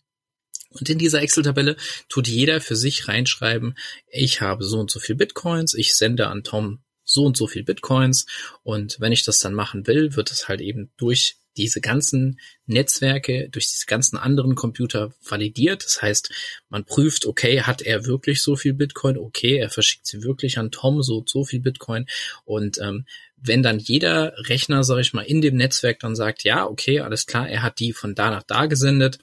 Und 0.70 0.88
in 0.88 0.98
dieser 0.98 1.22
Excel-Tabelle 1.22 1.76
tut 2.08 2.28
jeder 2.28 2.60
für 2.60 2.76
sich 2.76 3.08
reinschreiben, 3.08 3.76
ich 4.08 4.40
habe 4.40 4.64
so 4.64 4.78
und 4.78 4.90
so 4.90 5.00
viel 5.00 5.14
Bitcoins, 5.14 5.74
ich 5.74 5.94
sende 5.94 6.28
an 6.28 6.42
Tom 6.42 6.80
so 7.06 7.24
und 7.24 7.36
so 7.36 7.46
viel 7.46 7.62
Bitcoins 7.62 8.26
und 8.62 9.00
wenn 9.00 9.12
ich 9.12 9.24
das 9.24 9.40
dann 9.40 9.54
machen 9.54 9.86
will, 9.86 10.16
wird 10.16 10.30
es 10.30 10.48
halt 10.48 10.60
eben 10.60 10.90
durch 10.96 11.36
diese 11.56 11.80
ganzen 11.80 12.38
Netzwerke 12.66 13.48
durch 13.50 13.68
diese 13.68 13.86
ganzen 13.86 14.16
anderen 14.16 14.54
Computer 14.54 15.12
validiert. 15.22 15.84
Das 15.84 16.02
heißt, 16.02 16.30
man 16.68 16.84
prüft, 16.84 17.26
okay, 17.26 17.62
hat 17.62 17.82
er 17.82 18.06
wirklich 18.06 18.42
so 18.42 18.56
viel 18.56 18.74
Bitcoin? 18.74 19.18
Okay, 19.18 19.56
er 19.56 19.70
verschickt 19.70 20.06
sie 20.06 20.22
wirklich 20.22 20.58
an 20.58 20.70
Tom 20.70 21.02
so 21.02 21.24
so 21.26 21.44
viel 21.44 21.60
Bitcoin. 21.60 22.06
Und 22.44 22.78
ähm, 22.78 23.06
wenn 23.36 23.62
dann 23.62 23.78
jeder 23.78 24.34
Rechner, 24.48 24.84
sage 24.84 25.00
ich 25.02 25.12
mal, 25.12 25.22
in 25.22 25.40
dem 25.40 25.56
Netzwerk 25.56 26.00
dann 26.00 26.16
sagt, 26.16 26.44
ja, 26.44 26.66
okay, 26.66 27.00
alles 27.00 27.26
klar, 27.26 27.48
er 27.48 27.62
hat 27.62 27.78
die 27.78 27.92
von 27.92 28.14
da 28.14 28.30
nach 28.30 28.42
da 28.42 28.66
gesendet, 28.66 29.18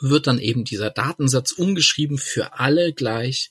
wird 0.00 0.26
dann 0.26 0.38
eben 0.38 0.64
dieser 0.64 0.90
Datensatz 0.90 1.52
umgeschrieben 1.52 2.18
für 2.18 2.58
alle 2.58 2.92
gleich, 2.92 3.50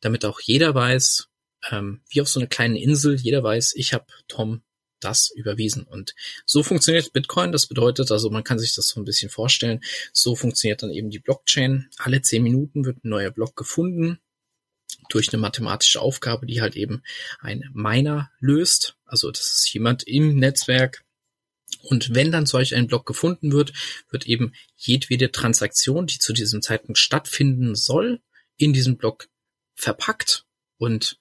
damit 0.00 0.24
auch 0.24 0.40
jeder 0.40 0.74
weiß, 0.74 1.28
ähm, 1.70 2.00
wie 2.08 2.20
auf 2.20 2.28
so 2.28 2.40
einer 2.40 2.48
kleinen 2.48 2.76
Insel, 2.76 3.16
jeder 3.16 3.42
weiß, 3.42 3.74
ich 3.76 3.94
habe 3.94 4.06
Tom 4.28 4.62
das 5.04 5.30
überwiesen. 5.30 5.84
Und 5.84 6.14
so 6.46 6.62
funktioniert 6.62 7.12
Bitcoin. 7.12 7.52
Das 7.52 7.66
bedeutet 7.66 8.10
also, 8.10 8.30
man 8.30 8.44
kann 8.44 8.58
sich 8.58 8.74
das 8.74 8.88
so 8.88 9.00
ein 9.00 9.04
bisschen 9.04 9.30
vorstellen. 9.30 9.80
So 10.12 10.36
funktioniert 10.36 10.82
dann 10.82 10.90
eben 10.90 11.10
die 11.10 11.18
Blockchain. 11.18 11.88
Alle 11.98 12.22
zehn 12.22 12.42
Minuten 12.42 12.84
wird 12.84 13.04
ein 13.04 13.10
neuer 13.10 13.30
Block 13.30 13.56
gefunden 13.56 14.18
durch 15.08 15.32
eine 15.32 15.40
mathematische 15.40 16.00
Aufgabe, 16.00 16.46
die 16.46 16.60
halt 16.60 16.76
eben 16.76 17.02
ein 17.40 17.68
Miner 17.72 18.30
löst. 18.40 18.96
Also 19.04 19.30
das 19.30 19.52
ist 19.52 19.72
jemand 19.72 20.04
im 20.04 20.36
Netzwerk. 20.36 21.04
Und 21.82 22.14
wenn 22.14 22.30
dann 22.30 22.46
solch 22.46 22.74
ein 22.74 22.86
Block 22.86 23.06
gefunden 23.06 23.52
wird, 23.52 23.72
wird 24.10 24.26
eben 24.26 24.52
jedwede 24.76 25.32
Transaktion, 25.32 26.06
die 26.06 26.18
zu 26.18 26.32
diesem 26.32 26.62
Zeitpunkt 26.62 26.98
stattfinden 26.98 27.74
soll, 27.74 28.20
in 28.56 28.72
diesem 28.72 28.96
Block 28.96 29.28
verpackt 29.74 30.44
und 30.76 31.18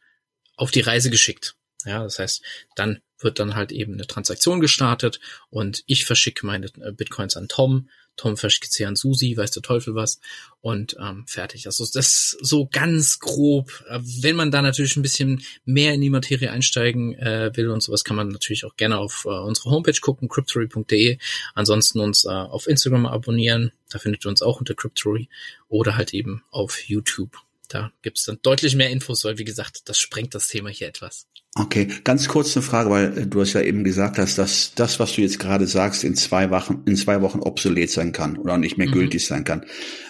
auf 0.56 0.72
die 0.72 0.82
Reise 0.82 1.10
geschickt. 1.10 1.56
Ja, 1.86 2.04
das 2.04 2.20
heißt, 2.20 2.44
dann 2.76 3.02
wird 3.24 3.40
dann 3.40 3.56
halt 3.56 3.72
eben 3.72 3.94
eine 3.94 4.08
Transaktion 4.08 4.60
gestartet 4.60 5.20
und 5.50 5.84
ich 5.86 6.06
verschicke 6.06 6.46
meine 6.46 6.68
äh, 6.82 6.92
Bitcoins 6.92 7.36
an 7.36 7.48
Tom. 7.48 7.90
Tom 8.18 8.36
verschickt 8.38 8.72
sie 8.72 8.86
an 8.86 8.96
Susi, 8.96 9.36
weiß 9.36 9.52
der 9.52 9.64
Teufel 9.64 9.96
was 9.96 10.20
und 10.60 10.96
ähm, 11.00 11.26
fertig. 11.28 11.66
Also 11.66 11.86
das 11.86 12.08
ist 12.08 12.38
so 12.42 12.68
ganz 12.72 13.20
grob. 13.20 13.84
Äh, 13.90 14.00
wenn 14.22 14.36
man 14.36 14.52
da 14.52 14.62
natürlich 14.62 14.96
ein 14.96 15.02
bisschen 15.02 15.44
mehr 15.66 15.94
in 15.94 16.02
die 16.02 16.10
Materie 16.10 16.52
einsteigen 16.52 17.16
äh, 17.16 17.52
will 17.56 17.70
und 17.70 17.82
sowas, 17.82 18.04
kann 18.04 18.18
man 18.18 18.28
natürlich 18.28 18.66
auch 18.66 18.76
gerne 18.76 18.98
auf 18.98 19.26
äh, 19.26 19.30
unsere 19.30 19.72
Homepage 19.72 20.00
gucken, 20.00 20.30
cryptory.de. 20.30 21.18
Ansonsten 21.56 22.00
uns 22.00 22.26
äh, 22.26 22.30
auf 22.30 22.68
Instagram 22.68 23.06
abonnieren, 23.06 23.72
da 23.90 23.98
findet 23.98 24.26
ihr 24.26 24.30
uns 24.30 24.42
auch 24.42 24.60
unter 24.60 24.76
Cryptory 24.76 25.30
oder 25.68 25.96
halt 25.96 26.14
eben 26.14 26.44
auf 26.52 26.80
YouTube. 26.88 27.38
Da 27.70 27.92
gibt's 28.02 28.26
dann 28.26 28.40
deutlich 28.42 28.76
mehr 28.76 28.90
Infos, 28.90 29.24
weil 29.24 29.38
wie 29.38 29.46
gesagt, 29.46 29.84
das 29.86 29.98
sprengt 29.98 30.36
das 30.36 30.50
Thema 30.50 30.70
hier 30.70 30.90
etwas. 30.90 31.28
Okay, 31.56 31.90
ganz 32.06 32.30
kurz 32.30 32.56
eine 32.56 32.64
Frage, 32.64 32.90
weil 32.90 33.18
äh, 33.18 33.28
du 33.28 33.42
hast 33.42 33.54
ja 33.54 33.62
eben 33.62 33.84
gesagt 33.84 34.18
hast, 34.18 34.38
dass 34.38 34.74
das, 34.74 35.00
was 35.00 35.14
du 35.14 35.22
jetzt 35.22 35.38
gerade 35.38 35.68
sagst, 35.68 36.06
in 36.06 36.16
zwei 36.16 36.50
Wochen, 36.50 36.84
in 36.86 36.96
zwei 36.96 37.22
Wochen 37.22 37.40
obsolet 37.40 37.92
sein 37.92 38.14
kann 38.14 38.38
oder 38.38 38.58
nicht 38.58 38.78
mehr 38.78 38.88
mhm. 38.88 38.94
gültig 38.94 39.26
sein 39.26 39.44
kann. 39.44 39.66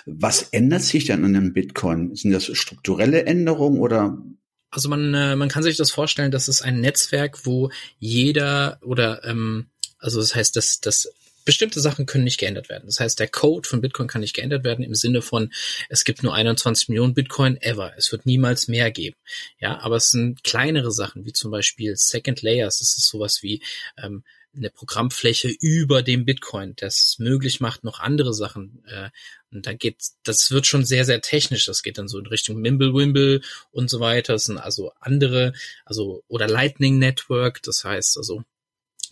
Was 0.06 0.44
ändert 0.44 0.84
sich 0.84 1.06
denn 1.06 1.26
an 1.26 1.36
einem 1.36 1.54
Bitcoin? 1.54 2.16
Sind 2.16 2.32
das 2.32 2.46
strukturelle 2.46 3.26
Änderungen 3.26 3.80
oder? 3.80 4.22
Also 4.70 4.88
man, 4.88 5.14
äh, 5.16 5.36
man 5.36 5.50
kann 5.50 5.64
sich 5.64 5.78
das 5.78 5.90
vorstellen, 5.90 6.32
das 6.32 6.48
ist 6.48 6.62
ein 6.62 6.80
Netzwerk, 6.80 7.46
wo 7.46 7.72
jeder 7.98 8.78
oder 8.84 9.26
ähm, 9.26 9.66
also 9.98 10.20
das 10.20 10.36
heißt, 10.36 10.56
dass 10.56 10.80
das 10.80 11.12
bestimmte 11.46 11.80
Sachen 11.80 12.06
können 12.06 12.24
nicht 12.24 12.40
geändert 12.40 12.70
werden. 12.70 12.86
Das 12.86 13.00
heißt, 13.00 13.20
der 13.20 13.28
Code 13.28 13.68
von 13.68 13.82
Bitcoin 13.82 14.08
kann 14.08 14.22
nicht 14.22 14.36
geändert 14.36 14.64
werden 14.64 14.84
im 14.84 14.96
Sinne 14.96 15.22
von, 15.22 15.52
es 15.90 16.04
gibt 16.04 16.24
nur 16.24 16.34
21 16.34 16.90
Millionen 16.90 17.14
Bitcoin 17.14 17.58
ever. 17.62 17.94
Es 17.98 18.12
wird 18.12 18.26
niemals 18.26 18.68
mehr 18.68 18.92
geben. 18.92 19.18
Ja, 19.60 19.80
aber 19.80 19.98
es 19.98 20.10
sind 20.10 20.44
kleinere 20.44 20.92
Sachen, 20.92 21.26
wie 21.26 21.34
zum 21.34 21.52
Beispiel 21.52 21.96
Second 21.96 22.42
Layers. 22.42 22.80
Das 22.80 22.98
ist 22.98 23.08
sowas 23.08 23.44
wie 23.44 23.62
ähm, 23.98 24.24
eine 24.56 24.70
Programmfläche 24.70 25.48
über 25.48 26.02
dem 26.02 26.26
Bitcoin, 26.26 26.74
das 26.76 27.16
möglich 27.20 27.62
macht, 27.62 27.84
noch 27.84 28.00
andere 28.00 28.34
Sachen. 28.34 28.84
Äh, 28.88 29.10
und 29.52 29.66
da 29.66 29.74
geht, 29.74 29.98
das 30.24 30.52
wird 30.52 30.66
schon 30.66 30.86
sehr, 30.86 31.06
sehr 31.06 31.22
technisch. 31.22 31.66
Das 31.66 31.84
geht 31.84 31.98
dann 31.98 32.08
so 32.08 32.20
in 32.20 32.28
Richtung 32.28 32.60
Mimblewimble 32.62 33.42
und 33.72 33.90
so 33.90 34.00
weiter. 34.00 34.34
Das 34.34 34.46
sind 34.46 34.58
also 34.58 34.92
andere, 35.00 35.54
also 35.86 36.24
oder 36.28 36.48
Lightning 36.48 37.00
Network. 37.00 37.62
Das 37.64 37.84
heißt 37.84 38.18
also 38.18 38.44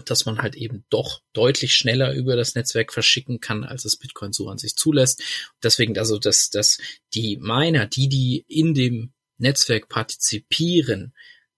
dass 0.06 0.26
man 0.26 0.40
halt 0.40 0.56
eben 0.56 0.84
doch 0.90 1.22
deutlich 1.34 1.76
schneller 1.76 2.14
über 2.14 2.36
das 2.36 2.56
Netzwerk 2.56 2.94
verschicken 2.94 3.40
kann, 3.40 3.64
als 3.64 3.86
es 3.86 3.98
Bitcoin 3.98 4.34
so 4.34 4.50
an 4.50 4.58
sich 4.58 4.76
zulässt. 4.76 5.22
Deswegen 5.64 5.98
also, 5.98 6.18
dass, 6.18 6.50
dass 6.50 6.80
die 7.14 7.38
Miner, 7.38 7.86
die, 7.86 8.10
die 8.10 8.46
in 8.48 8.74
dem 8.74 9.14
Netzwerk 9.38 9.90
partizipieren, 9.90 11.14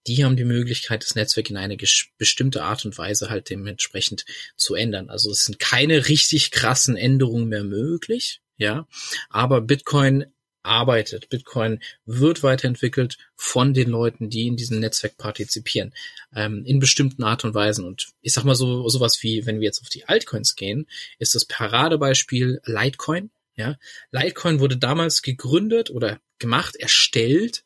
die 0.06 0.24
haben 0.24 0.36
die 0.36 0.44
Möglichkeit, 0.44 1.02
das 1.04 1.14
Netzwerk 1.14 1.50
in 1.50 1.56
eine 1.56 1.76
bestimmte 2.18 2.64
Art 2.64 2.84
und 2.84 2.98
Weise 2.98 3.30
halt 3.30 3.50
dementsprechend 3.50 4.24
zu 4.56 4.74
ändern. 4.74 5.10
Also 5.10 5.30
es 5.30 5.44
sind 5.44 5.58
keine 5.58 6.08
richtig 6.08 6.50
krassen 6.50 6.96
Änderungen 6.96 7.48
mehr 7.48 7.64
möglich, 7.64 8.40
ja. 8.56 8.88
Aber 9.30 9.60
Bitcoin 9.60 10.26
arbeitet. 10.62 11.28
Bitcoin 11.28 11.80
wird 12.04 12.42
weiterentwickelt 12.42 13.18
von 13.34 13.74
den 13.74 13.90
Leuten, 13.90 14.30
die 14.30 14.46
in 14.46 14.56
diesem 14.56 14.80
Netzwerk 14.80 15.16
partizipieren, 15.16 15.92
ähm, 16.34 16.64
in 16.64 16.78
bestimmten 16.78 17.22
Art 17.22 17.44
und 17.44 17.54
Weisen. 17.54 17.84
Und 17.84 18.08
ich 18.20 18.32
sag 18.32 18.44
mal 18.44 18.54
so 18.54 18.88
sowas 18.88 19.22
wie, 19.22 19.46
wenn 19.46 19.60
wir 19.60 19.66
jetzt 19.66 19.82
auf 19.82 19.88
die 19.88 20.04
Altcoins 20.04 20.56
gehen, 20.56 20.86
ist 21.18 21.34
das 21.34 21.44
Paradebeispiel 21.44 22.60
Litecoin. 22.64 23.30
Ja, 23.54 23.76
Litecoin 24.10 24.60
wurde 24.60 24.78
damals 24.78 25.22
gegründet 25.22 25.90
oder 25.90 26.20
gemacht, 26.38 26.76
erstellt, 26.76 27.64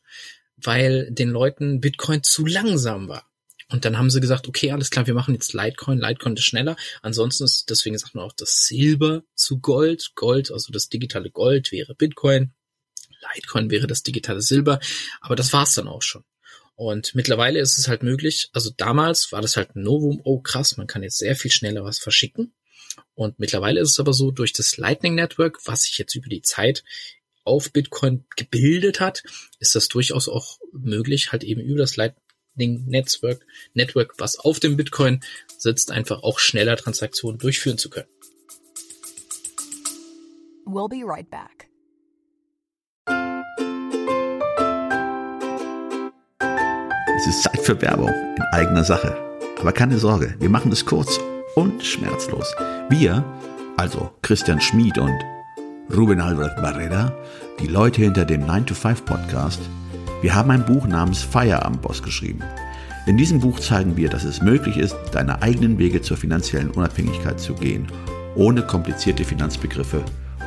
weil 0.56 1.10
den 1.10 1.30
Leuten 1.30 1.80
Bitcoin 1.80 2.22
zu 2.22 2.44
langsam 2.44 3.08
war. 3.08 3.26
Und 3.68 3.84
dann 3.84 3.98
haben 3.98 4.10
sie 4.10 4.20
gesagt, 4.20 4.46
okay, 4.46 4.70
alles 4.70 4.90
klar, 4.90 5.06
wir 5.06 5.14
machen 5.14 5.34
jetzt 5.34 5.52
Litecoin. 5.52 5.98
Litecoin 5.98 6.34
ist 6.34 6.44
schneller. 6.44 6.76
Ansonsten 7.02 7.44
ist, 7.44 7.68
deswegen 7.68 7.98
sagt 7.98 8.14
man 8.14 8.24
auch 8.24 8.32
das 8.32 8.66
Silber 8.66 9.24
zu 9.34 9.58
Gold. 9.58 10.12
Gold, 10.14 10.52
also 10.52 10.72
das 10.72 10.88
digitale 10.88 11.30
Gold 11.30 11.72
wäre 11.72 11.94
Bitcoin. 11.94 12.52
Litecoin 13.34 13.70
wäre 13.70 13.86
das 13.86 14.02
digitale 14.02 14.40
Silber, 14.40 14.80
aber 15.20 15.36
das 15.36 15.52
war's 15.52 15.74
dann 15.74 15.88
auch 15.88 16.02
schon. 16.02 16.24
Und 16.76 17.14
mittlerweile 17.14 17.58
ist 17.60 17.78
es 17.78 17.88
halt 17.88 18.02
möglich, 18.02 18.50
also 18.52 18.70
damals 18.76 19.32
war 19.32 19.40
das 19.40 19.56
halt 19.56 19.74
ein 19.74 19.82
Novum, 19.82 20.20
oh 20.24 20.40
krass, 20.40 20.76
man 20.76 20.86
kann 20.86 21.02
jetzt 21.02 21.18
sehr 21.18 21.34
viel 21.34 21.50
schneller 21.50 21.84
was 21.84 21.98
verschicken. 21.98 22.52
Und 23.14 23.38
mittlerweile 23.38 23.80
ist 23.80 23.92
es 23.92 24.00
aber 24.00 24.12
so, 24.12 24.30
durch 24.30 24.52
das 24.52 24.76
Lightning 24.76 25.14
Network, 25.14 25.58
was 25.66 25.84
sich 25.84 25.96
jetzt 25.96 26.14
über 26.14 26.28
die 26.28 26.42
Zeit 26.42 26.84
auf 27.44 27.72
Bitcoin 27.72 28.26
gebildet 28.36 29.00
hat, 29.00 29.22
ist 29.58 29.74
das 29.74 29.88
durchaus 29.88 30.28
auch 30.28 30.58
möglich, 30.72 31.32
halt 31.32 31.44
eben 31.44 31.62
über 31.62 31.78
das 31.78 31.96
Lightning 31.96 32.84
Network, 32.86 33.46
Network, 33.72 34.14
was 34.18 34.38
auf 34.38 34.60
dem 34.60 34.76
Bitcoin 34.76 35.22
sitzt, 35.56 35.90
einfach 35.90 36.22
auch 36.22 36.38
schneller 36.38 36.76
Transaktionen 36.76 37.38
durchführen 37.38 37.78
zu 37.78 37.88
können. 37.88 38.08
We'll 40.66 40.88
be 40.88 41.06
right 41.06 41.30
back. 41.30 41.65
Für 47.66 47.82
Werbung 47.82 48.10
in 48.36 48.44
eigener 48.52 48.84
Sache. 48.84 49.16
Aber 49.60 49.72
keine 49.72 49.98
Sorge, 49.98 50.36
wir 50.38 50.48
machen 50.48 50.70
es 50.70 50.86
kurz 50.86 51.18
und 51.56 51.84
schmerzlos. 51.84 52.54
Wir, 52.90 53.24
also 53.76 54.12
Christian 54.22 54.60
Schmid 54.60 54.98
und 54.98 55.18
Ruben 55.92 56.20
Albert 56.20 56.62
Barrera, 56.62 57.12
die 57.58 57.66
Leute 57.66 58.02
hinter 58.02 58.24
dem 58.24 58.44
9-to-5 58.44 59.02
Podcast, 59.02 59.60
wir 60.22 60.32
haben 60.32 60.52
ein 60.52 60.64
Buch 60.64 60.86
namens 60.86 61.22
Feierabendboss 61.22 62.04
geschrieben. 62.04 62.44
In 63.06 63.16
diesem 63.16 63.40
Buch 63.40 63.58
zeigen 63.58 63.96
wir, 63.96 64.10
dass 64.10 64.22
es 64.22 64.40
möglich 64.40 64.76
ist, 64.76 64.94
deine 65.10 65.42
eigenen 65.42 65.76
Wege 65.76 66.00
zur 66.00 66.16
finanziellen 66.16 66.70
Unabhängigkeit 66.70 67.40
zu 67.40 67.54
gehen, 67.54 67.88
ohne 68.36 68.62
komplizierte 68.62 69.24
Finanzbegriffe 69.24 70.04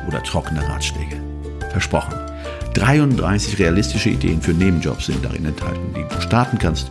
oder 0.08 0.22
trockene 0.22 0.66
Ratschläge. 0.66 1.20
Versprochen. 1.70 2.14
33 2.72 3.58
realistische 3.58 4.08
Ideen 4.08 4.40
für 4.40 4.54
Nebenjobs 4.54 5.04
sind 5.04 5.22
darin 5.22 5.44
enthalten, 5.44 5.92
die 5.94 6.14
du 6.14 6.22
starten 6.22 6.58
kannst, 6.58 6.90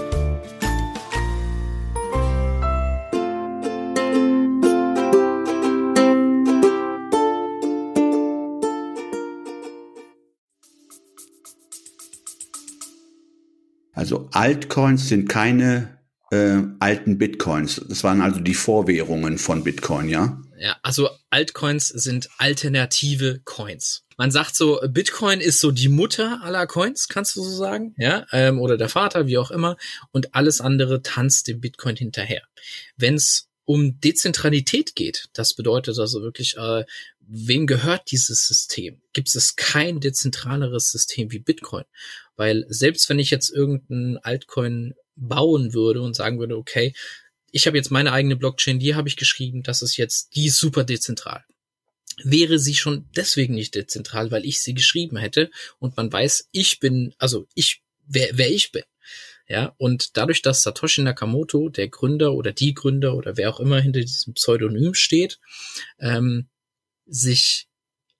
Also 14.11 14.27
Altcoins 14.33 15.07
sind 15.07 15.29
keine 15.29 15.97
äh, 16.31 16.57
alten 16.79 17.17
Bitcoins. 17.17 17.81
Das 17.87 18.03
waren 18.03 18.19
also 18.19 18.41
die 18.41 18.55
Vorwährungen 18.55 19.37
von 19.37 19.63
Bitcoin, 19.63 20.09
ja? 20.09 20.41
Ja, 20.59 20.75
also 20.83 21.09
Altcoins 21.29 21.87
sind 21.87 22.27
alternative 22.37 23.39
Coins. 23.45 24.03
Man 24.17 24.29
sagt 24.29 24.57
so, 24.57 24.81
Bitcoin 24.89 25.39
ist 25.39 25.61
so 25.61 25.71
die 25.71 25.87
Mutter 25.87 26.41
aller 26.43 26.67
Coins, 26.67 27.07
kannst 27.07 27.37
du 27.37 27.41
so 27.41 27.55
sagen, 27.55 27.95
ja, 27.97 28.25
ähm, 28.33 28.59
oder 28.59 28.75
der 28.75 28.89
Vater, 28.89 29.27
wie 29.27 29.37
auch 29.37 29.49
immer, 29.49 29.77
und 30.11 30.35
alles 30.35 30.59
andere 30.59 31.01
tanzt 31.01 31.47
dem 31.47 31.61
Bitcoin 31.61 31.95
hinterher. 31.95 32.41
Wenn 32.97 33.15
es 33.15 33.47
um 33.65 33.99
Dezentralität 33.99 34.95
geht, 34.95 35.29
das 35.33 35.53
bedeutet 35.53 35.97
also 35.99 36.21
wirklich, 36.21 36.57
äh, 36.57 36.83
wem 37.19 37.67
gehört 37.67 38.11
dieses 38.11 38.45
System? 38.47 39.01
Gibt 39.13 39.33
es 39.33 39.55
kein 39.55 39.99
dezentraleres 39.99 40.91
System 40.91 41.31
wie 41.31 41.39
Bitcoin? 41.39 41.85
Weil 42.35 42.65
selbst 42.69 43.07
wenn 43.09 43.19
ich 43.19 43.29
jetzt 43.29 43.49
irgendein 43.49 44.17
Altcoin 44.17 44.95
bauen 45.15 45.73
würde 45.73 46.01
und 46.01 46.15
sagen 46.15 46.39
würde, 46.39 46.57
okay, 46.57 46.93
ich 47.51 47.67
habe 47.67 47.77
jetzt 47.77 47.91
meine 47.91 48.11
eigene 48.11 48.35
Blockchain, 48.35 48.79
die 48.79 48.95
habe 48.95 49.07
ich 49.07 49.17
geschrieben, 49.17 49.63
das 49.63 49.81
ist 49.81 49.97
jetzt, 49.97 50.35
die 50.35 50.47
ist 50.47 50.57
super 50.57 50.83
dezentral. 50.83 51.43
Wäre 52.23 52.59
sie 52.59 52.75
schon 52.75 53.07
deswegen 53.15 53.55
nicht 53.55 53.75
dezentral, 53.75 54.31
weil 54.31 54.45
ich 54.45 54.61
sie 54.61 54.73
geschrieben 54.73 55.17
hätte 55.17 55.49
und 55.79 55.97
man 55.97 56.11
weiß, 56.11 56.49
ich 56.51 56.79
bin, 56.79 57.13
also 57.17 57.47
ich, 57.53 57.81
wer, 58.07 58.29
wer 58.33 58.51
ich 58.51 58.71
bin. 58.71 58.83
Ja, 59.51 59.75
und 59.77 60.15
dadurch, 60.15 60.41
dass 60.41 60.63
Satoshi 60.63 61.01
Nakamoto, 61.01 61.67
der 61.67 61.89
Gründer 61.89 62.35
oder 62.35 62.53
die 62.53 62.73
Gründer 62.73 63.15
oder 63.15 63.35
wer 63.35 63.49
auch 63.49 63.59
immer 63.59 63.81
hinter 63.81 63.99
diesem 63.99 64.33
Pseudonym 64.33 64.93
steht, 64.93 65.41
ähm, 65.99 66.47
sich 67.05 67.67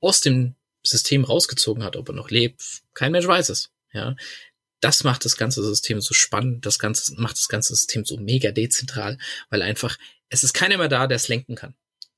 aus 0.01 0.19
dem 0.19 0.55
System 0.85 1.23
rausgezogen 1.23 1.85
hat, 1.85 1.95
ob 1.95 2.09
er 2.09 2.15
noch 2.15 2.31
lebt, 2.31 2.81
kein 2.93 3.13
Mensch 3.13 3.27
weiß 3.27 3.47
es. 3.47 3.71
Ja, 3.93 4.17
das 4.81 5.05
macht 5.05 5.23
das 5.23 5.37
ganze 5.37 5.63
System 5.63 6.01
so 6.01 6.13
spannend, 6.13 6.65
das 6.65 6.79
ganze 6.79 7.15
macht 7.15 7.37
das 7.37 7.47
ganze 7.47 7.75
System 7.75 8.03
so 8.03 8.17
mega 8.17 8.51
dezentral, 8.51 9.17
weil 9.49 9.61
einfach 9.61 9.97
es 10.27 10.43
ist 10.43 10.51
keiner 10.51 10.77
mehr 10.77 10.89
da, 10.89 11.07
der 11.07 11.15
es 11.15 11.29
lenken 11.29 11.55
kann, 11.55 11.75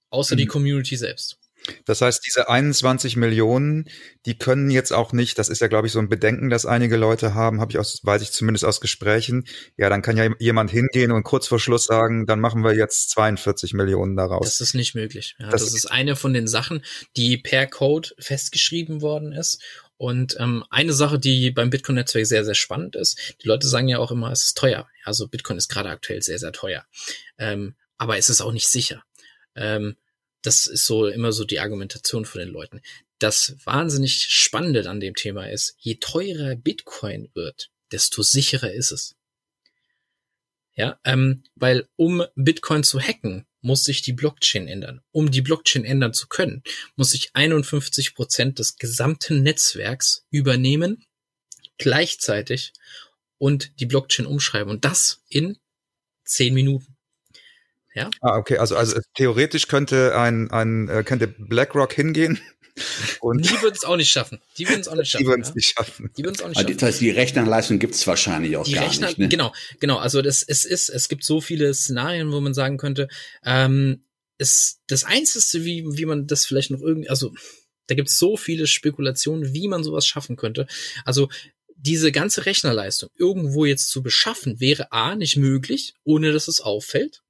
außer 0.10 0.34
mhm. 0.34 0.39
die 0.39 0.48
Community 0.48 0.98
selbst. 0.98 1.38
Das 1.86 2.01
heißt, 2.01 2.25
diese 2.25 2.50
21 2.50 3.15
Millionen, 3.15 3.89
die 4.25 4.38
können 4.38 4.70
jetzt 4.70 4.91
auch 4.91 5.13
nicht, 5.13 5.38
das 5.39 5.50
ist 5.50 5.62
ja, 5.62 5.67
glaube 5.67 5.88
ich, 5.88 5.93
so 5.93 6.00
ein 6.00 6.10
Bedenken, 6.10 6.50
das 6.50 6.65
einige 6.65 6.98
Leute 6.98 7.34
haben, 7.34 7.62
habe 7.62 7.72
ich 7.72 7.79
aus, 7.79 8.01
weiß 8.03 8.22
ich 8.22 8.32
zumindest 8.32 8.65
aus 8.65 8.82
Gesprächen. 8.82 9.46
Ja, 9.77 9.89
dann 9.89 10.01
kann 10.01 10.17
ja 10.17 10.29
jemand 10.39 10.72
hingehen 10.72 11.12
und 11.12 11.24
kurz 11.24 11.48
vor 11.48 11.60
Schluss 11.60 11.86
sagen, 11.86 12.25
dann 12.25 12.39
machen 12.39 12.63
wir 12.63 12.75
jetzt 12.75 13.12
42 13.12 13.74
Millionen 13.74 14.15
daraus. 14.15 14.46
Das 14.46 14.62
ist 14.62 14.74
nicht 14.74 14.96
möglich. 14.96 15.36
Ja, 15.39 15.50
das, 15.50 15.63
das 15.63 15.74
ist 15.74 15.86
eine 15.86 16.15
von 16.15 16.34
den 16.34 16.48
Sachen, 16.48 16.84
die 17.15 17.38
per 17.38 17.67
Code 17.67 18.10
festgeschrieben 18.20 19.01
worden 19.01 19.32
ist. 19.32 19.62
Und 19.98 20.36
ähm, 20.39 20.65
eine 20.70 20.91
Sache, 20.91 21.20
die 21.20 21.51
beim 21.51 21.70
Bitcoin-Netzwerk 21.70 22.25
sehr, 22.25 22.43
sehr 22.43 22.55
spannend 22.55 22.96
ist, 22.96 23.36
die 23.41 23.48
Leute 23.48 23.67
sagen 23.67 23.88
ja 23.88 24.00
auch 24.00 24.12
immer, 24.12 24.32
es 24.32 24.46
ist 24.46 24.58
teuer. 24.58 24.89
Also 25.05 25.27
Bitcoin 25.27 25.58
ist 25.58 25.70
gerade 25.70 25.89
aktuell 25.89 26.22
sehr, 26.22 26.39
sehr 26.39 26.51
teuer. 26.51 26.86
Ähm, 27.38 27.75
aber 27.98 28.17
es 28.17 28.29
ist 28.29 28.41
auch 28.41 28.51
nicht 28.51 28.67
sicher. 28.67 29.03
Ähm, 29.55 29.96
das 30.43 30.67
ist 30.67 30.85
so 30.85 31.07
immer 31.07 31.31
so 31.31 31.45
die 31.45 31.59
Argumentation 31.59 32.25
von 32.25 32.39
den 32.39 32.50
Leuten. 32.50 32.81
Das 33.17 33.55
wahnsinnig 33.63 34.25
Spannende 34.25 34.88
an 34.89 35.00
dem 35.00 35.15
Thema 35.15 35.50
ist, 35.50 35.75
je 35.79 35.95
teurer 35.95 36.55
Bitcoin 36.55 37.29
wird, 37.33 37.71
desto 37.91 38.21
sicherer 38.21 38.71
ist 38.71 38.91
es. 38.91 39.15
Ja, 40.75 41.00
ähm, 41.03 41.43
weil 41.55 41.88
um 41.95 42.23
Bitcoin 42.35 42.83
zu 42.83 43.00
hacken, 43.00 43.45
muss 43.62 43.85
sich 43.85 44.01
die 44.01 44.13
Blockchain 44.13 44.67
ändern. 44.67 45.01
Um 45.12 45.31
die 45.31 45.41
Blockchain 45.41 45.85
ändern 45.85 46.13
zu 46.13 46.27
können, 46.27 46.63
muss 46.95 47.12
sich 47.12 47.29
51 47.33 48.13
Prozent 48.13 48.59
des 48.59 48.77
gesamten 48.77 49.41
Netzwerks 49.41 50.25
übernehmen, 50.29 51.05
gleichzeitig 51.77 52.73
und 53.38 53.79
die 53.79 53.85
Blockchain 53.85 54.25
umschreiben. 54.25 54.71
Und 54.71 54.83
das 54.83 55.21
in 55.29 55.57
zehn 56.25 56.53
Minuten. 56.53 56.92
Ja. 57.95 58.09
Ah, 58.21 58.38
okay. 58.38 58.57
Also, 58.57 58.75
also 58.75 59.00
theoretisch 59.15 59.67
könnte 59.67 60.17
ein, 60.17 60.50
ein 60.51 60.89
äh, 60.89 61.03
könnte 61.03 61.27
BlackRock 61.27 61.93
hingehen 61.93 62.39
und 63.21 63.45
die 63.45 63.62
würden 63.62 63.75
es 63.75 63.83
auch 63.83 63.97
nicht 63.97 64.12
schaffen. 64.12 64.39
Die 64.57 64.67
würden 64.67 64.81
es 64.81 64.88
auch 64.88 64.95
nicht 64.95 65.12
schaffen. 65.12 65.23
Die 65.23 65.27
würden 65.27 65.41
es 65.41 65.50
ja? 65.50 65.55
nicht 65.55 65.73
schaffen. 65.77 66.12
Die 66.17 66.23
würden 66.23 66.35
es 66.35 66.41
auch 66.41 66.47
nicht 66.47 66.59
schaffen. 66.59 66.77
Das 66.77 66.88
heißt, 66.89 67.01
die 67.01 67.12
Rechnerleistung 67.12 67.79
gibt 67.79 67.95
es 67.95 68.05
wahrscheinlich 68.07 68.57
auch 68.57 68.65
die 68.65 68.73
gar 68.73 68.85
Rechner, 68.85 69.07
nicht. 69.07 69.19
Ne? 69.19 69.29
Genau, 69.29 69.53
genau. 69.79 69.97
Also 69.97 70.21
das 70.21 70.43
es 70.43 70.65
ist, 70.65 70.89
es 70.89 71.07
gibt 71.09 71.23
so 71.23 71.41
viele 71.41 71.73
Szenarien, 71.73 72.31
wo 72.31 72.41
man 72.41 72.53
sagen 72.53 72.77
könnte, 72.77 73.07
ähm, 73.45 74.03
es, 74.38 74.79
das 74.88 75.03
Einzige, 75.03 75.65
wie, 75.65 75.85
wie 75.85 76.05
man 76.05 76.27
das 76.27 76.45
vielleicht 76.45 76.71
noch 76.71 76.81
irgendwie, 76.81 77.09
also 77.09 77.33
da 77.88 77.95
gibt 77.95 78.09
es 78.09 78.17
so 78.17 78.38
viele 78.38 78.67
Spekulationen, 78.67 79.53
wie 79.53 79.67
man 79.67 79.83
sowas 79.83 80.07
schaffen 80.07 80.35
könnte. 80.35 80.67
Also 81.05 81.29
diese 81.75 82.12
ganze 82.12 82.45
Rechnerleistung 82.45 83.09
irgendwo 83.17 83.65
jetzt 83.65 83.89
zu 83.89 84.01
beschaffen, 84.01 84.59
wäre 84.59 84.91
A 84.91 85.15
nicht 85.15 85.35
möglich, 85.35 85.95
ohne 86.03 86.31
dass 86.31 86.47
es 86.47 86.62
auffällt. 86.62 87.23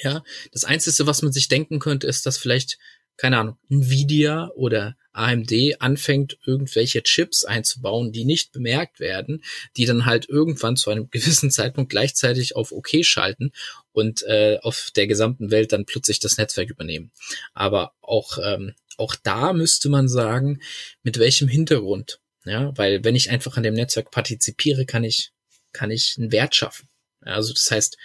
Ja, 0.00 0.24
das 0.52 0.64
Einzige, 0.64 1.06
was 1.06 1.22
man 1.22 1.32
sich 1.32 1.48
denken 1.48 1.78
könnte, 1.78 2.06
ist, 2.06 2.24
dass 2.24 2.38
vielleicht 2.38 2.78
keine 3.16 3.38
Ahnung, 3.38 3.58
Nvidia 3.68 4.50
oder 4.54 4.96
AMD 5.12 5.52
anfängt, 5.80 6.38
irgendwelche 6.46 7.02
Chips 7.02 7.44
einzubauen, 7.44 8.12
die 8.12 8.24
nicht 8.24 8.52
bemerkt 8.52 9.00
werden, 9.00 9.44
die 9.76 9.84
dann 9.84 10.06
halt 10.06 10.28
irgendwann 10.28 10.76
zu 10.76 10.90
einem 10.90 11.08
gewissen 11.12 11.50
Zeitpunkt 11.50 11.90
gleichzeitig 11.90 12.56
auf 12.56 12.72
OK 12.72 12.90
schalten 13.02 13.52
und 13.92 14.22
äh, 14.22 14.58
auf 14.62 14.90
der 14.96 15.06
gesamten 15.06 15.50
Welt 15.50 15.72
dann 15.72 15.84
plötzlich 15.84 16.18
das 16.18 16.38
Netzwerk 16.38 16.70
übernehmen. 16.70 17.12
Aber 17.52 17.92
auch, 18.00 18.38
ähm, 18.42 18.74
auch 18.96 19.14
da 19.14 19.52
müsste 19.52 19.88
man 19.88 20.08
sagen, 20.08 20.60
mit 21.02 21.18
welchem 21.18 21.48
Hintergrund. 21.48 22.18
Ja, 22.44 22.76
weil 22.76 23.04
wenn 23.04 23.14
ich 23.14 23.30
einfach 23.30 23.56
an 23.56 23.62
dem 23.62 23.74
Netzwerk 23.74 24.10
partizipiere, 24.10 24.84
kann 24.84 25.04
ich, 25.04 25.30
kann 25.72 25.92
ich 25.92 26.16
einen 26.18 26.32
Wert 26.32 26.56
schaffen. 26.56 26.88
Also 27.20 27.52
das 27.52 27.70
heißt, 27.70 27.96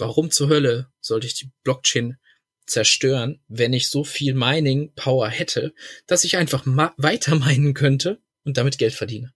warum 0.00 0.30
zur 0.30 0.48
Hölle 0.48 0.90
sollte 1.00 1.26
ich 1.26 1.34
die 1.34 1.50
Blockchain 1.62 2.16
zerstören, 2.66 3.40
wenn 3.48 3.72
ich 3.72 3.90
so 3.90 4.04
viel 4.04 4.34
Mining 4.34 4.92
Power 4.94 5.28
hätte, 5.28 5.74
dass 6.06 6.24
ich 6.24 6.36
einfach 6.36 6.64
weiter 6.66 7.34
minen 7.34 7.74
könnte 7.74 8.20
und 8.44 8.56
damit 8.56 8.78
Geld 8.78 8.94
verdiene. 8.94 9.32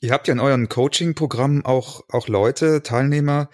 Ihr 0.00 0.12
habt 0.12 0.28
ja 0.28 0.32
in 0.32 0.40
euren 0.40 0.68
Coaching-Programm 0.68 1.64
auch, 1.64 2.04
auch 2.08 2.28
Leute, 2.28 2.82
Teilnehmer, 2.82 3.50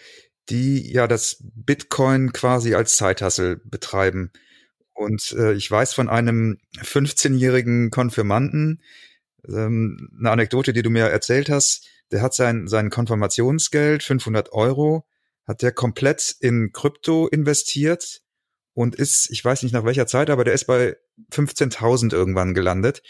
die 0.51 0.93
ja 0.93 1.07
das 1.07 1.39
Bitcoin 1.41 2.33
quasi 2.33 2.75
als 2.75 2.97
Zeithassel 2.97 3.61
betreiben. 3.65 4.31
Und 4.93 5.33
äh, 5.39 5.55
ich 5.55 5.71
weiß 5.71 5.95
von 5.95 6.09
einem 6.09 6.59
15-jährigen 6.79 7.91
Konfirmanden, 7.91 8.83
ähm, 9.49 10.11
eine 10.19 10.31
Anekdote, 10.31 10.73
die 10.73 10.83
du 10.83 10.91
mir 10.91 11.07
erzählt 11.07 11.49
hast, 11.49 11.89
der 12.11 12.23
hat 12.23 12.35
sein, 12.35 12.69
sein 12.69 12.91
Konfirmationsgeld, 12.91 14.03
500 14.03 14.53
Euro, 14.53 15.07
hat 15.47 15.63
der 15.63 15.73
komplett 15.73 16.35
in 16.41 16.73
Krypto 16.73 17.29
investiert 17.29 18.23
und 18.73 18.95
ist, 18.95 19.31
ich 19.31 19.45
weiß 19.45 19.63
nicht 19.63 19.73
nach 19.73 19.85
welcher 19.85 20.07
Zeit, 20.07 20.31
aber 20.31 20.45
der 20.45 20.55
ist 20.55 20.67
bei 20.67 20.97
15.000 21.33 22.13
irgendwann 22.13 22.55
gelandet. 22.55 23.03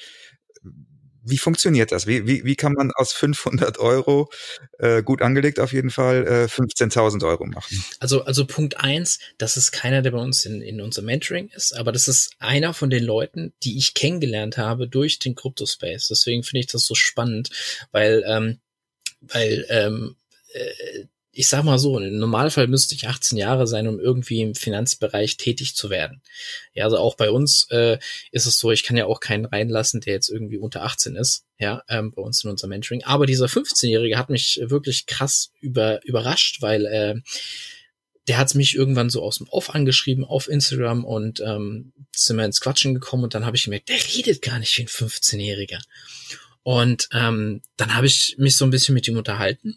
Wie 1.26 1.38
funktioniert 1.38 1.90
das? 1.90 2.06
Wie, 2.06 2.26
wie, 2.26 2.44
wie 2.44 2.54
kann 2.54 2.74
man 2.74 2.92
aus 2.92 3.14
500 3.14 3.78
Euro, 3.78 4.30
äh, 4.78 5.02
gut 5.02 5.22
angelegt 5.22 5.58
auf 5.58 5.72
jeden 5.72 5.88
Fall, 5.88 6.26
äh, 6.26 6.48
15.000 6.48 7.26
Euro 7.26 7.46
machen? 7.46 7.82
Also, 7.98 8.24
also 8.24 8.46
Punkt 8.46 8.78
eins, 8.78 9.20
das 9.38 9.56
ist 9.56 9.72
keiner, 9.72 10.02
der 10.02 10.10
bei 10.10 10.18
uns 10.18 10.44
in, 10.44 10.60
in 10.60 10.82
unserem 10.82 11.06
Mentoring 11.06 11.48
ist, 11.48 11.74
aber 11.74 11.92
das 11.92 12.08
ist 12.08 12.34
einer 12.40 12.74
von 12.74 12.90
den 12.90 13.04
Leuten, 13.04 13.54
die 13.62 13.78
ich 13.78 13.94
kennengelernt 13.94 14.58
habe 14.58 14.86
durch 14.86 15.18
den 15.18 15.34
Crypto-Space. 15.34 16.08
Deswegen 16.08 16.42
finde 16.42 16.60
ich 16.60 16.66
das 16.66 16.84
so 16.84 16.94
spannend, 16.94 17.48
weil, 17.90 18.22
ähm, 18.26 18.60
weil 19.28 19.66
ähm, 19.68 20.16
äh, 20.52 21.04
ich 21.34 21.48
sag 21.48 21.64
mal 21.64 21.78
so, 21.78 21.98
im 21.98 22.18
Normalfall 22.18 22.68
müsste 22.68 22.94
ich 22.94 23.08
18 23.08 23.36
Jahre 23.36 23.66
sein, 23.66 23.88
um 23.88 23.98
irgendwie 23.98 24.40
im 24.40 24.54
Finanzbereich 24.54 25.36
tätig 25.36 25.74
zu 25.74 25.90
werden. 25.90 26.22
Ja, 26.74 26.84
also 26.84 26.98
auch 26.98 27.16
bei 27.16 27.30
uns 27.30 27.66
äh, 27.70 27.98
ist 28.30 28.46
es 28.46 28.58
so, 28.58 28.70
ich 28.70 28.84
kann 28.84 28.96
ja 28.96 29.06
auch 29.06 29.20
keinen 29.20 29.44
reinlassen, 29.44 30.00
der 30.00 30.14
jetzt 30.14 30.28
irgendwie 30.28 30.58
unter 30.58 30.82
18 30.82 31.16
ist, 31.16 31.44
ja, 31.58 31.82
ähm, 31.88 32.12
bei 32.12 32.22
uns 32.22 32.44
in 32.44 32.50
unserem 32.50 32.70
Mentoring. 32.70 33.02
Aber 33.04 33.26
dieser 33.26 33.46
15-Jährige 33.46 34.16
hat 34.16 34.30
mich 34.30 34.60
wirklich 34.62 35.06
krass 35.06 35.50
über, 35.60 36.04
überrascht, 36.04 36.62
weil 36.62 36.86
äh, 36.86 37.14
der 38.28 38.38
hat 38.38 38.54
mich 38.54 38.74
irgendwann 38.74 39.10
so 39.10 39.22
aus 39.22 39.38
dem 39.38 39.48
Off 39.48 39.74
angeschrieben 39.74 40.24
auf 40.24 40.48
Instagram 40.48 41.04
und 41.04 41.40
ähm, 41.40 41.92
sind 42.14 42.36
wir 42.36 42.44
ins 42.44 42.60
Quatschen 42.60 42.94
gekommen 42.94 43.24
und 43.24 43.34
dann 43.34 43.44
habe 43.44 43.56
ich 43.56 43.64
gemerkt, 43.64 43.88
der 43.88 43.98
redet 44.14 44.40
gar 44.40 44.58
nicht 44.58 44.78
wie 44.78 44.82
ein 44.82 44.88
15-Jähriger. 44.88 45.80
Und 46.64 47.08
ähm, 47.12 47.60
dann 47.76 47.94
habe 47.94 48.06
ich 48.06 48.34
mich 48.38 48.56
so 48.56 48.64
ein 48.64 48.70
bisschen 48.70 48.94
mit 48.94 49.06
ihm 49.06 49.16
unterhalten. 49.16 49.76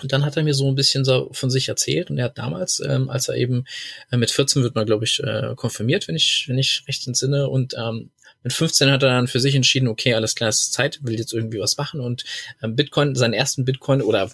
Und 0.00 0.12
dann 0.12 0.24
hat 0.24 0.36
er 0.36 0.42
mir 0.42 0.54
so 0.54 0.68
ein 0.68 0.74
bisschen 0.74 1.04
so 1.04 1.28
von 1.32 1.50
sich 1.50 1.68
erzählt. 1.68 2.10
Und 2.10 2.18
er 2.18 2.26
hat 2.26 2.38
damals, 2.38 2.80
ähm, 2.80 3.10
als 3.10 3.28
er 3.28 3.36
eben 3.36 3.64
äh, 4.10 4.16
mit 4.16 4.30
14 4.30 4.62
wird 4.62 4.74
man, 4.74 4.86
glaube 4.86 5.04
ich, 5.04 5.20
äh, 5.20 5.54
konfirmiert, 5.56 6.08
wenn 6.08 6.16
ich, 6.16 6.46
wenn 6.48 6.58
ich 6.58 6.84
recht 6.88 7.06
entsinne. 7.06 7.48
Und 7.48 7.74
ähm, 7.76 8.10
mit 8.42 8.52
15 8.52 8.90
hat 8.90 9.02
er 9.02 9.10
dann 9.10 9.28
für 9.28 9.40
sich 9.40 9.54
entschieden, 9.54 9.88
okay, 9.88 10.14
alles 10.14 10.34
klar, 10.34 10.48
es 10.48 10.60
ist 10.60 10.72
Zeit, 10.72 11.00
will 11.02 11.18
jetzt 11.18 11.32
irgendwie 11.32 11.58
was 11.58 11.76
machen. 11.76 12.00
Und 12.00 12.24
ähm, 12.62 12.76
Bitcoin, 12.76 13.14
seinen 13.14 13.34
ersten 13.34 13.64
Bitcoin 13.64 14.00
oder 14.00 14.30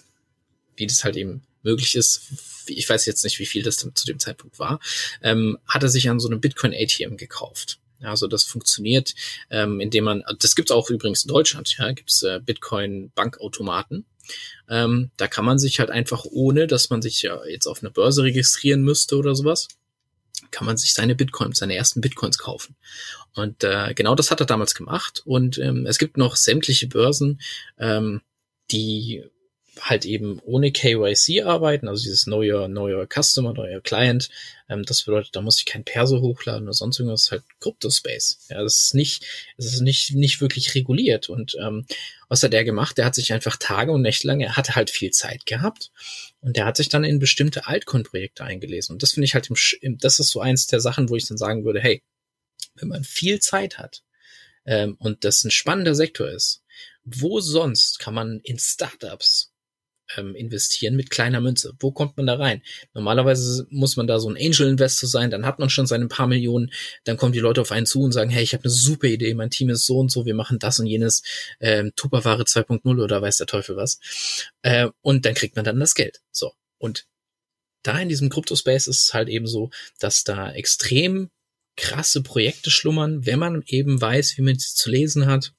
wie 0.75 0.87
das 0.87 1.03
halt 1.03 1.17
eben 1.17 1.43
möglich 1.63 1.95
ist, 1.95 2.21
ich 2.67 2.87
weiß 2.87 3.05
jetzt 3.07 3.23
nicht, 3.23 3.39
wie 3.39 3.45
viel 3.45 3.63
das 3.63 3.77
zu 3.77 4.05
dem 4.05 4.19
Zeitpunkt 4.19 4.59
war, 4.59 4.79
ähm, 5.21 5.57
hat 5.67 5.83
er 5.83 5.89
sich 5.89 6.09
an 6.09 6.19
so 6.19 6.29
einem 6.29 6.39
Bitcoin 6.39 6.73
ATM 6.73 7.17
gekauft. 7.17 7.79
Also 8.01 8.27
das 8.27 8.43
funktioniert, 8.43 9.13
ähm, 9.49 9.79
indem 9.79 10.05
man, 10.05 10.23
das 10.39 10.55
gibt's 10.55 10.71
auch 10.71 10.89
übrigens 10.89 11.23
in 11.23 11.29
Deutschland, 11.29 11.75
ja, 11.77 11.91
gibt's 11.91 12.23
äh, 12.23 12.39
Bitcoin 12.43 13.11
Bankautomaten. 13.15 14.05
Ähm, 14.69 15.11
da 15.17 15.27
kann 15.27 15.45
man 15.45 15.59
sich 15.59 15.79
halt 15.79 15.89
einfach, 15.89 16.25
ohne 16.25 16.67
dass 16.67 16.89
man 16.89 17.01
sich 17.01 17.21
ja 17.21 17.43
jetzt 17.45 17.67
auf 17.67 17.81
eine 17.81 17.91
Börse 17.91 18.23
registrieren 18.23 18.83
müsste 18.83 19.17
oder 19.17 19.35
sowas, 19.35 19.67
kann 20.51 20.65
man 20.65 20.77
sich 20.77 20.93
seine 20.93 21.15
Bitcoins, 21.15 21.59
seine 21.59 21.75
ersten 21.75 22.01
Bitcoins 22.01 22.37
kaufen. 22.37 22.75
Und 23.33 23.63
äh, 23.63 23.93
genau 23.93 24.15
das 24.15 24.31
hat 24.31 24.39
er 24.39 24.45
damals 24.45 24.75
gemacht. 24.75 25.21
Und 25.25 25.57
ähm, 25.57 25.85
es 25.85 25.97
gibt 25.97 26.17
noch 26.17 26.35
sämtliche 26.35 26.87
Börsen, 26.87 27.41
ähm, 27.77 28.21
die 28.71 29.23
halt 29.81 30.05
eben 30.05 30.39
ohne 30.43 30.71
KYC 30.71 31.43
arbeiten, 31.43 31.87
also 31.87 32.03
dieses 32.03 32.25
Know 32.25 32.41
Your, 32.41 32.67
Know 32.67 32.87
Your 32.87 33.07
Customer, 33.07 33.53
Know 33.53 33.63
Your 33.63 33.81
Client. 33.81 34.29
Ähm, 34.69 34.83
das 34.83 35.03
bedeutet, 35.03 35.35
da 35.35 35.41
muss 35.41 35.59
ich 35.59 35.65
kein 35.65 35.83
Perso 35.83 36.21
hochladen 36.21 36.63
oder 36.63 36.73
sonst 36.73 36.99
irgendwas, 36.99 37.31
halt 37.31 37.43
Crypto-Space. 37.59 38.47
Ja, 38.49 38.61
das 38.61 38.79
ist 38.85 38.95
nicht, 38.95 39.25
das 39.57 39.67
ist 39.67 39.81
nicht, 39.81 40.15
nicht 40.15 40.41
wirklich 40.41 40.75
reguliert. 40.75 41.29
Und 41.29 41.55
ähm, 41.61 41.85
was 42.27 42.43
hat 42.43 42.53
er 42.53 42.63
gemacht? 42.63 42.97
Der 42.97 43.05
hat 43.05 43.15
sich 43.15 43.33
einfach 43.33 43.57
Tage 43.57 43.91
und 43.91 44.01
Nächte 44.01 44.27
lang, 44.27 44.39
er 44.39 44.57
hatte 44.57 44.75
halt 44.75 44.89
viel 44.89 45.11
Zeit 45.11 45.45
gehabt. 45.45 45.91
Und 46.41 46.55
der 46.55 46.65
hat 46.65 46.77
sich 46.77 46.89
dann 46.89 47.03
in 47.03 47.19
bestimmte 47.19 47.67
Altcoin-Projekte 47.67 48.43
eingelesen. 48.43 48.93
Und 48.93 49.03
das 49.03 49.13
finde 49.13 49.25
ich 49.25 49.33
halt, 49.33 49.49
im, 49.49 49.55
im, 49.81 49.97
das 49.97 50.19
ist 50.19 50.29
so 50.29 50.39
eins 50.39 50.67
der 50.67 50.79
Sachen, 50.79 51.09
wo 51.09 51.15
ich 51.15 51.27
dann 51.27 51.37
sagen 51.37 51.65
würde, 51.65 51.79
hey, 51.79 52.01
wenn 52.75 52.87
man 52.87 53.03
viel 53.03 53.39
Zeit 53.39 53.77
hat 53.77 54.03
ähm, 54.65 54.95
und 54.99 55.23
das 55.25 55.43
ein 55.43 55.51
spannender 55.51 55.95
Sektor 55.95 56.29
ist, 56.29 56.63
wo 57.03 57.39
sonst 57.39 57.99
kann 57.99 58.13
man 58.13 58.39
in 58.43 58.59
Startups 58.59 59.51
ähm, 60.17 60.35
investieren 60.35 60.95
mit 60.95 61.09
kleiner 61.09 61.41
Münze. 61.41 61.73
Wo 61.79 61.91
kommt 61.91 62.17
man 62.17 62.27
da 62.27 62.35
rein? 62.35 62.61
Normalerweise 62.93 63.67
muss 63.69 63.97
man 63.97 64.07
da 64.07 64.19
so 64.19 64.29
ein 64.29 64.37
Angel-Investor 64.37 65.09
sein, 65.09 65.29
dann 65.29 65.45
hat 65.45 65.59
man 65.59 65.69
schon 65.69 65.87
seine 65.87 66.07
paar 66.07 66.27
Millionen, 66.27 66.71
dann 67.03 67.17
kommen 67.17 67.33
die 67.33 67.39
Leute 67.39 67.61
auf 67.61 67.71
einen 67.71 67.85
zu 67.85 68.01
und 68.01 68.11
sagen, 68.11 68.29
hey, 68.29 68.43
ich 68.43 68.53
habe 68.53 68.63
eine 68.63 68.71
super 68.71 69.07
Idee, 69.07 69.33
mein 69.33 69.49
Team 69.49 69.69
ist 69.69 69.85
so 69.85 69.97
und 69.97 70.11
so, 70.11 70.25
wir 70.25 70.35
machen 70.35 70.59
das 70.59 70.79
und 70.79 70.87
jenes, 70.87 71.23
ähm, 71.59 71.91
Tupperware 71.95 72.43
2.0 72.43 73.03
oder 73.03 73.21
weiß 73.21 73.37
der 73.37 73.47
Teufel 73.47 73.75
was. 73.75 73.99
Äh, 74.61 74.89
und 75.01 75.25
dann 75.25 75.33
kriegt 75.33 75.55
man 75.55 75.65
dann 75.65 75.79
das 75.79 75.95
Geld. 75.95 76.21
So. 76.31 76.53
Und 76.77 77.05
da 77.83 77.99
in 77.99 78.09
diesem 78.09 78.29
Crypto-Space 78.29 78.87
ist 78.87 79.03
es 79.03 79.13
halt 79.13 79.29
eben 79.29 79.47
so, 79.47 79.69
dass 79.99 80.23
da 80.23 80.51
extrem 80.51 81.29
krasse 81.77 82.21
Projekte 82.21 82.69
schlummern, 82.69 83.25
wenn 83.25 83.39
man 83.39 83.63
eben 83.65 84.01
weiß, 84.01 84.37
wie 84.37 84.41
man 84.41 84.59
sie 84.59 84.75
zu 84.75 84.89
lesen 84.89 85.27
hat, 85.27 85.53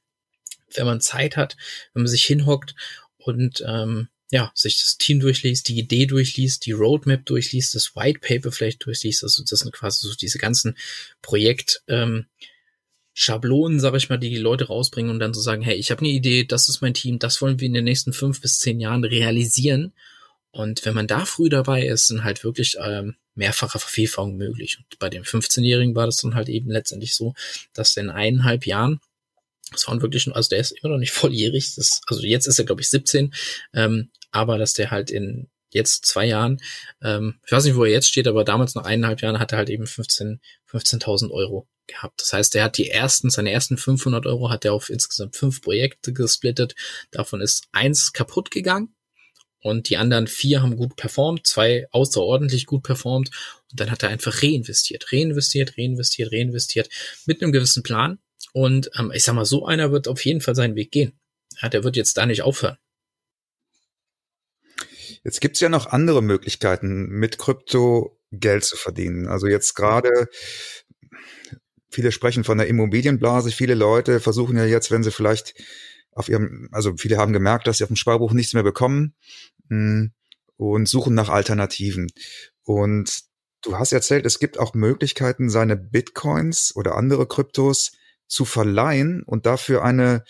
wenn 0.75 0.87
man 0.87 1.01
Zeit 1.01 1.37
hat, 1.37 1.57
wenn 1.95 2.03
man 2.03 2.11
sich 2.11 2.25
hinhockt 2.25 2.75
und 3.17 3.65
ähm, 3.67 4.09
ja, 4.31 4.53
sich 4.55 4.79
das 4.81 4.97
Team 4.99 5.21
durchliest, 5.21 5.69
die 5.69 5.79
Idee 5.79 6.07
durchliest, 6.07 6.67
die 6.67 6.73
Roadmap 6.73 7.27
durchliest, 7.27 7.75
das 7.75 7.97
White 7.97 8.21
Paper 8.21 8.53
vielleicht 8.53 8.85
durchliest, 8.85 9.25
also 9.25 9.43
das 9.49 9.61
sind 9.61 9.73
quasi 9.73 10.07
so 10.07 10.15
diese 10.15 10.39
ganzen 10.39 10.77
Projekt, 11.23 11.83
ähm, 11.89 12.27
Schablonen, 13.13 13.81
sag 13.81 13.95
ich 13.97 14.09
mal, 14.09 14.19
die 14.19 14.31
die 14.31 14.37
Leute 14.39 14.69
rausbringen 14.69 15.11
und 15.11 15.19
dann 15.19 15.35
so 15.35 15.41
sagen, 15.41 15.63
hey, 15.63 15.77
ich 15.77 15.91
habe 15.91 16.01
eine 16.01 16.11
Idee, 16.11 16.45
das 16.45 16.69
ist 16.69 16.81
mein 16.81 16.95
Team, 16.95 17.19
das 17.19 17.43
wollen 17.43 17.61
wir 17.61 17.67
in 17.67 17.75
den 17.75 17.85
nächsten 17.85 18.13
fünf 18.13 18.41
bis 18.41 18.59
zehn 18.59 18.81
Jahren 18.81 19.05
realisieren 19.05 19.93
Und 20.53 20.85
wenn 20.85 20.95
man 20.95 21.07
da 21.07 21.25
früh 21.27 21.49
dabei 21.49 21.87
ist, 21.87 22.09
sind 22.09 22.25
halt 22.25 22.45
wirklich 22.45 22.77
ähm, 22.83 23.17
mehrfache 23.35 23.79
Vervielfachung 23.79 24.37
möglich. 24.37 24.79
Und 24.79 24.99
bei 24.99 25.11
dem 25.11 25.23
15-Jährigen 25.25 25.95
war 25.95 26.07
das 26.07 26.19
dann 26.19 26.35
halt 26.35 26.49
eben 26.49 26.71
letztendlich 26.71 27.15
so, 27.15 27.35
dass 27.75 27.97
in 27.97 28.11
eineinhalb 28.11 28.67
Jahren, 28.67 29.01
das 29.73 29.87
waren 29.89 30.03
wirklich, 30.03 30.35
also 30.35 30.49
der 30.49 30.61
ist 30.61 30.73
immer 30.73 30.93
noch 30.95 30.99
nicht 30.99 31.13
volljährig, 31.13 31.75
das, 31.77 32.01
also 32.07 32.23
jetzt 32.23 32.47
ist 32.47 32.59
er 32.59 32.65
glaube 32.65 32.83
ich 32.83 32.91
17, 32.91 33.35
ähm, 33.75 34.11
aber 34.33 34.59
dass 34.59 34.73
der 34.73 34.91
halt 34.91 35.11
in 35.11 35.49
jetzt 35.71 36.07
zwei 36.07 36.27
Jahren, 36.27 36.61
ähm, 37.03 37.41
ich 37.47 37.53
weiß 37.53 37.65
nicht, 37.65 37.77
wo 37.77 37.85
er 37.85 37.93
jetzt 37.93 38.09
steht, 38.09 38.27
aber 38.27 38.45
damals 38.45 38.75
nach 38.75 38.85
eineinhalb 38.85 39.23
Jahren 39.23 39.39
hat 39.39 39.53
er 39.53 39.59
halt 39.59 39.71
eben 39.71 39.87
15, 39.87 40.41
15.000 40.69 41.31
Euro 41.31 41.69
gehabt. 41.87 42.21
Das 42.21 42.33
heißt, 42.33 42.55
er 42.57 42.65
hat 42.65 42.79
die 42.79 42.91
ersten, 42.91 43.31
seine 43.31 43.53
ersten 43.53 43.77
500 43.77 44.27
Euro 44.27 44.51
hat 44.51 44.65
er 44.65 44.73
auf 44.73 44.91
insgesamt 44.91 45.37
fünf 45.37 45.63
Projekte 45.63 46.13
gesplittet. 46.13 46.75
Davon 47.11 47.41
ist 47.41 47.69
eins 47.73 48.13
kaputt 48.13 48.51
gegangen 48.51 48.95
und 49.63 49.89
die 49.89 49.97
anderen 49.97 50.27
vier 50.27 50.63
haben 50.63 50.77
gut 50.77 50.97
performt, 50.97 51.47
zwei 51.47 51.87
außerordentlich 51.91 52.67
gut 52.67 52.83
performt 52.83 53.31
und 53.71 53.81
dann 53.81 53.91
hat 53.91 54.03
er 54.03 54.09
einfach 54.09 54.43
reinvestiert, 54.43 55.13
reinvestiert, 55.13 55.77
reinvestiert, 55.79 56.33
reinvestiert 56.33 56.89
mit 57.27 57.43
einem 57.43 57.53
gewissen 57.53 57.83
Plan 57.83 58.19
und 58.53 58.91
ähm, 58.99 59.13
ich 59.15 59.23
sag 59.23 59.35
mal, 59.35 59.45
so 59.45 59.67
einer 59.67 59.93
wird 59.93 60.09
auf 60.09 60.25
jeden 60.25 60.41
Fall 60.41 60.55
seinen 60.55 60.77
Weg 60.77 60.91
gehen. 60.91 61.13
Ja, 61.61 61.69
der 61.69 61.85
wird 61.85 61.97
jetzt 61.97 62.17
da 62.17 62.27
nicht 62.27 62.43
aufhören. 62.43 62.79
Jetzt 65.25 65.41
gibt's 65.41 65.61
ja 65.61 65.69
noch 65.69 65.87
andere 65.87 66.23
Möglichkeiten, 66.23 67.09
mit 67.09 67.39
Krypto 67.39 68.19
Geld 68.33 68.65
zu 68.65 68.77
verdienen. 68.77 69.27
Also 69.27 69.47
jetzt 69.47 69.75
gerade, 69.75 70.29
viele 71.91 72.13
sprechen 72.13 72.45
von 72.45 72.59
der 72.59 72.69
Immobilienblase, 72.69 73.51
viele 73.51 73.75
Leute 73.75 74.21
versuchen 74.21 74.57
ja 74.57 74.65
jetzt, 74.65 74.91
wenn 74.91 75.03
sie 75.03 75.11
vielleicht 75.11 75.55
auf 76.13 76.29
ihrem, 76.29 76.69
also 76.73 76.97
viele 76.97 77.17
haben 77.19 77.33
gemerkt, 77.33 77.67
dass 77.67 77.79
sie 77.79 77.85
auf 77.85 77.89
dem 77.89 77.97
Sparbuch 77.97 78.33
nichts 78.33 78.55
mehr 78.55 78.63
bekommen 78.63 79.15
hm, 79.69 80.13
und 80.57 80.89
suchen 80.89 81.15
nach 81.15 81.29
Alternativen. 81.29 82.11
Und 82.63 83.23
du 83.63 83.79
hast 83.79 83.93
erzählt, 83.93 84.27
es 84.27 84.39
gibt 84.39 84.59
auch 84.59 84.75
Möglichkeiten, 84.75 85.51
seine 85.51 85.77
Bitcoins 85.77 86.75
oder 86.75 86.97
andere 86.97 87.27
Kryptos 87.27 87.93
zu 88.27 88.45
verleihen 88.45 89.23
und 89.25 89.47
dafür 89.47 89.83
eine, 89.83 90.25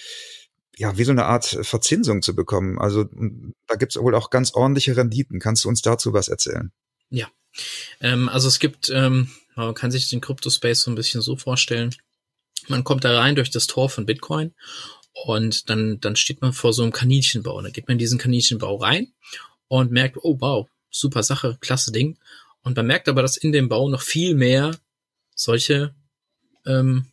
ja, 0.80 0.96
wie 0.96 1.04
so 1.04 1.12
eine 1.12 1.26
Art 1.26 1.44
Verzinsung 1.44 2.22
zu 2.22 2.34
bekommen. 2.34 2.78
Also 2.78 3.04
da 3.66 3.76
gibt 3.76 3.94
es 3.94 4.00
wohl 4.00 4.14
auch 4.14 4.30
ganz 4.30 4.54
ordentliche 4.54 4.96
Renditen. 4.96 5.38
Kannst 5.38 5.64
du 5.64 5.68
uns 5.68 5.82
dazu 5.82 6.14
was 6.14 6.28
erzählen? 6.28 6.72
Ja, 7.10 7.28
ähm, 8.00 8.30
also 8.30 8.48
es 8.48 8.58
gibt, 8.58 8.88
ähm, 8.88 9.28
man 9.56 9.74
kann 9.74 9.90
sich 9.90 10.08
den 10.08 10.22
Crypto-Space 10.22 10.80
so 10.80 10.90
ein 10.90 10.94
bisschen 10.94 11.20
so 11.20 11.36
vorstellen, 11.36 11.94
man 12.68 12.82
kommt 12.82 13.04
da 13.04 13.18
rein 13.18 13.34
durch 13.34 13.50
das 13.50 13.66
Tor 13.66 13.90
von 13.90 14.06
Bitcoin 14.06 14.54
und 15.26 15.68
dann, 15.68 16.00
dann 16.00 16.16
steht 16.16 16.40
man 16.40 16.54
vor 16.54 16.72
so 16.72 16.82
einem 16.82 16.92
Kaninchenbau. 16.92 17.60
Da 17.60 17.68
geht 17.68 17.86
man 17.86 17.96
in 17.96 17.98
diesen 17.98 18.18
Kaninchenbau 18.18 18.76
rein 18.76 19.12
und 19.68 19.92
merkt, 19.92 20.16
oh 20.22 20.38
wow, 20.40 20.66
super 20.88 21.22
Sache, 21.22 21.58
klasse 21.60 21.92
Ding. 21.92 22.16
Und 22.62 22.74
man 22.74 22.86
merkt 22.86 23.06
aber, 23.06 23.20
dass 23.20 23.36
in 23.36 23.52
dem 23.52 23.68
Bau 23.68 23.90
noch 23.90 24.00
viel 24.00 24.34
mehr 24.34 24.78
solche, 25.34 25.94
ähm, 26.64 27.04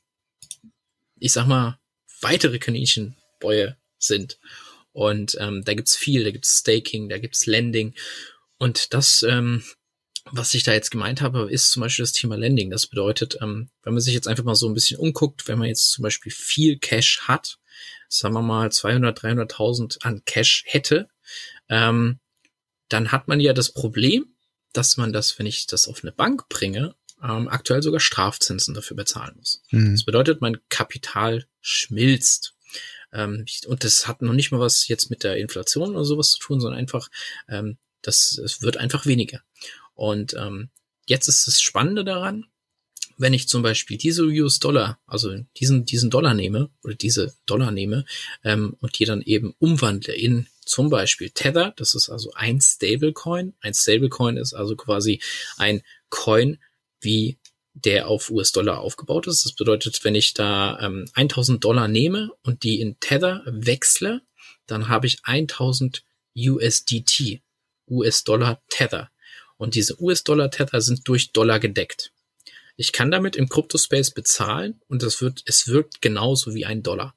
ich 1.20 1.34
sag 1.34 1.48
mal, 1.48 1.80
weitere 2.22 2.60
Kaninchenbäue 3.40 3.78
sind. 3.98 4.40
Und 4.94 5.38
ähm, 5.40 5.64
da 5.64 5.74
gibt's 5.74 5.96
viel, 5.96 6.24
da 6.24 6.32
gibt's 6.32 6.60
Staking, 6.60 7.10
da 7.10 7.18
gibt's 7.18 7.46
Lending. 7.46 7.94
Und 8.58 8.94
das, 8.94 9.24
ähm, 9.24 9.64
was 10.32 10.54
ich 10.54 10.64
da 10.64 10.74
jetzt 10.74 10.92
gemeint 10.92 11.22
habe, 11.22 11.52
ist 11.52 11.72
zum 11.72 11.82
Beispiel 11.82 12.04
das 12.04 12.14
Thema 12.14 12.36
Lending. 12.36 12.70
Das 12.70 12.88
bedeutet, 12.88 13.38
ähm, 13.42 13.70
wenn 13.84 13.94
man 13.94 14.02
sich 14.02 14.14
jetzt 14.14 14.28
einfach 14.28 14.44
mal 14.44 14.56
so 14.56 14.68
ein 14.68 14.74
bisschen 14.74 15.00
umguckt, 15.00 15.48
wenn 15.48 15.60
man 15.60 15.68
jetzt 15.68 15.92
zum 15.92 16.04
Beispiel 16.04 16.32
viel 16.32 16.80
Cash 16.80 17.22
hat, 17.22 17.60
sagen 18.10 18.34
wir 18.34 18.42
mal 18.42 18.72
200, 18.72 19.20
300.000 19.20 20.02
an 20.02 20.24
Cash 20.26 20.64
hätte, 20.66 21.08
ähm, 21.70 22.20
dann 22.90 23.12
hat 23.12 23.28
man 23.28 23.40
ja 23.40 23.54
das 23.54 23.72
Problem, 23.72 24.34
dass 24.74 24.98
man 24.98 25.14
das, 25.14 25.38
wenn 25.38 25.46
ich 25.46 25.68
das 25.68 25.88
auf 25.88 26.04
eine 26.04 26.12
Bank 26.12 26.50
bringe, 26.50 26.96
ähm, 27.22 27.48
aktuell 27.48 27.82
sogar 27.84 28.00
Strafzinsen 28.00 28.74
dafür 28.74 28.96
bezahlen 28.96 29.36
muss. 29.38 29.62
Mhm. 29.72 29.94
Das 29.94 30.06
bedeutet, 30.06 30.42
mein 30.42 30.58
Kapital 30.70 31.46
schmilzt. 31.62 32.57
Ähm, 33.14 33.46
und 33.68 33.84
das 33.84 34.08
hat 34.08 34.22
noch 34.22 34.34
nicht 34.34 34.52
mal 34.52 34.60
was 34.60 34.88
jetzt 34.88 35.10
mit 35.10 35.24
der 35.24 35.38
Inflation 35.38 35.96
oder 35.96 36.06
sowas 36.06 36.32
zu 36.32 36.40
tun, 36.40 36.60
sondern 36.60 36.80
einfach, 36.80 37.10
ähm, 37.48 37.78
das, 38.02 38.38
es 38.38 38.62
wird 38.62 38.78
einfach 38.78 39.06
weniger. 39.06 39.42
Und 39.94 40.34
ähm, 40.36 40.70
jetzt 41.08 41.28
ist 41.28 41.48
das 41.48 41.62
Spannende 41.62 42.04
daran, 42.04 42.46
wenn 43.18 43.34
ich 43.34 43.48
zum 43.48 43.64
Beispiel 43.64 43.98
diese 43.98 44.24
US-Dollar, 44.24 45.00
also 45.08 45.36
diesen, 45.58 45.86
diesen 45.86 46.10
Dollar 46.10 46.34
nehme 46.34 46.70
oder 46.84 46.94
diese 46.94 47.34
Dollar 47.46 47.72
nehme 47.72 48.06
ähm, 48.44 48.76
und 48.80 49.00
die 49.00 49.06
dann 49.06 49.22
eben 49.24 49.56
umwandle 49.58 50.14
in 50.14 50.48
zum 50.64 50.90
Beispiel 50.90 51.30
Tether, 51.32 51.74
das 51.78 51.96
ist 51.96 52.10
also 52.10 52.32
ein 52.36 52.62
Stablecoin. 52.62 53.56
Ein 53.62 53.74
Stablecoin 53.74 54.38
ist 54.38 54.54
also 54.54 54.76
quasi 54.76 55.22
ein 55.58 55.82
Coin, 56.10 56.60
wie 57.00 57.38
der 57.86 58.08
auf 58.08 58.30
US-Dollar 58.30 58.80
aufgebaut 58.80 59.28
ist. 59.28 59.46
Das 59.46 59.54
bedeutet, 59.54 60.04
wenn 60.04 60.16
ich 60.16 60.34
da 60.34 60.80
ähm, 60.82 61.06
1000 61.14 61.64
Dollar 61.64 61.88
nehme 61.88 62.32
und 62.44 62.64
die 62.64 62.80
in 62.80 63.00
Tether 63.00 63.44
wechsle, 63.46 64.22
dann 64.66 64.88
habe 64.88 65.08
ich 65.08 65.20
1000 65.24 66.04
USDT, 66.36 67.42
US-Dollar 67.90 68.62
Tether. 68.70 69.10
Und 69.58 69.74
diese 69.74 70.00
US-Dollar-Tether 70.00 70.82
sind 70.82 71.08
durch 71.08 71.32
Dollar 71.32 71.60
gedeckt. 71.60 72.12
Ich 72.76 72.92
kann 72.92 73.10
damit 73.10 73.36
im 73.36 73.50
Kryptospace 73.50 74.12
bezahlen 74.12 74.80
und 74.88 75.02
das 75.02 75.20
wird, 75.20 75.42
es 75.46 75.68
wirkt 75.68 76.02
genauso 76.02 76.54
wie 76.54 76.66
ein 76.66 76.84
Dollar. 76.84 77.16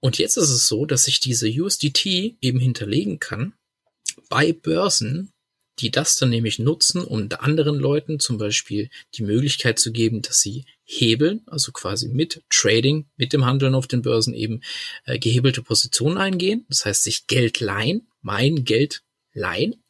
Und 0.00 0.18
jetzt 0.18 0.36
ist 0.36 0.50
es 0.50 0.68
so, 0.68 0.84
dass 0.84 1.08
ich 1.08 1.20
diese 1.20 1.48
USDT 1.48 2.36
eben 2.40 2.60
hinterlegen 2.60 3.18
kann 3.18 3.54
bei 4.28 4.52
Börsen, 4.52 5.31
die 5.78 5.90
das 5.90 6.16
dann 6.16 6.30
nämlich 6.30 6.58
nutzen, 6.58 7.02
um 7.02 7.28
anderen 7.38 7.76
Leuten 7.76 8.20
zum 8.20 8.38
Beispiel 8.38 8.90
die 9.14 9.22
Möglichkeit 9.22 9.78
zu 9.78 9.92
geben, 9.92 10.22
dass 10.22 10.40
sie 10.40 10.64
hebeln, 10.84 11.42
also 11.46 11.72
quasi 11.72 12.08
mit 12.08 12.42
Trading, 12.50 13.06
mit 13.16 13.32
dem 13.32 13.46
Handeln 13.46 13.74
auf 13.74 13.86
den 13.86 14.02
Börsen 14.02 14.34
eben 14.34 14.62
äh, 15.04 15.18
gehebelte 15.18 15.62
Positionen 15.62 16.18
eingehen. 16.18 16.66
Das 16.68 16.84
heißt, 16.84 17.02
sich 17.02 17.26
Geld 17.26 17.60
leihen, 17.60 18.08
mein 18.20 18.64
Geld 18.64 19.02
leihen 19.32 19.82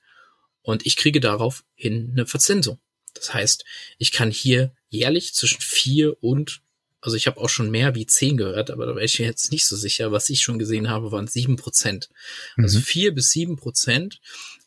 und 0.63 0.87
ich 0.87 0.97
kriege 0.97 1.21
darauf 1.21 1.65
hin 1.75 2.11
eine 2.13 2.27
Verzinsung. 2.27 2.79
Das 3.15 3.35
heißt, 3.35 3.65
ich 3.99 4.13
kann 4.13 4.31
hier 4.31 4.73
jährlich 4.89 5.35
zwischen 5.35 5.61
vier 5.61 6.23
und, 6.23 6.63
also 7.01 7.17
ich 7.17 7.27
habe 7.27 7.41
auch 7.41 7.49
schon 7.49 7.71
mehr 7.71 7.95
wie 7.95 8.07
zehn 8.07 8.37
gehört, 8.37 8.71
aber 8.71 8.87
da 8.87 8.95
wäre 8.95 9.05
ich 9.05 9.19
jetzt 9.19 9.51
nicht 9.51 9.67
so 9.67 9.77
sicher. 9.77 10.13
Was 10.13 10.31
ich 10.31 10.41
schon 10.41 10.59
gesehen 10.59 10.89
habe, 10.89 11.13
waren 11.13 11.27
sieben 11.27 11.57
Prozent. 11.57 12.09
Also 12.57 12.79
mhm. 12.79 12.83
vier 12.83 13.15
bis 13.15 13.31
sieben 13.31 13.57
Prozent 13.57 14.21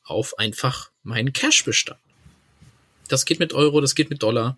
auf 0.06 0.38
einfach 0.40 0.92
meinen 1.04 1.34
Cashbestand. 1.34 2.00
Das 3.08 3.26
geht 3.26 3.40
mit 3.40 3.54
Euro, 3.54 3.82
das 3.82 3.96
geht 3.96 4.10
mit 4.10 4.24
Dollar. 4.24 4.58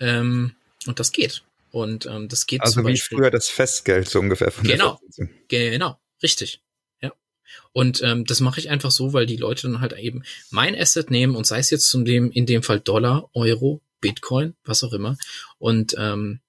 Ähm, 0.00 0.54
und 0.86 1.00
das 1.00 1.12
geht. 1.12 1.42
Und 1.70 2.06
ähm, 2.06 2.28
das 2.28 2.46
geht 2.46 2.62
Also 2.62 2.80
wie 2.80 2.92
Beispiel, 2.92 3.18
früher 3.18 3.30
das 3.30 3.48
Festgeld 3.48 4.08
so 4.08 4.20
ungefähr 4.20 4.50
von 4.50 4.64
Genau, 4.64 5.00
genau, 5.48 5.98
richtig. 6.22 6.62
Und 7.72 8.02
ähm, 8.02 8.24
das 8.24 8.40
mache 8.40 8.58
ich 8.58 8.70
einfach 8.70 8.90
so, 8.90 9.12
weil 9.12 9.26
die 9.26 9.36
Leute 9.36 9.68
dann 9.68 9.80
halt 9.80 9.92
eben 9.92 10.22
mein 10.50 10.74
Asset 10.74 11.10
nehmen 11.10 11.36
und 11.36 11.46
sei 11.46 11.58
es 11.58 11.70
jetzt 11.70 11.88
zum 11.90 12.04
dem, 12.04 12.30
in 12.30 12.46
dem 12.46 12.62
Fall 12.62 12.80
Dollar, 12.80 13.28
Euro, 13.34 13.82
Bitcoin, 14.00 14.54
was 14.64 14.82
auch 14.82 14.92
immer. 14.92 15.18
Und 15.58 15.94
ähm, 15.98 16.40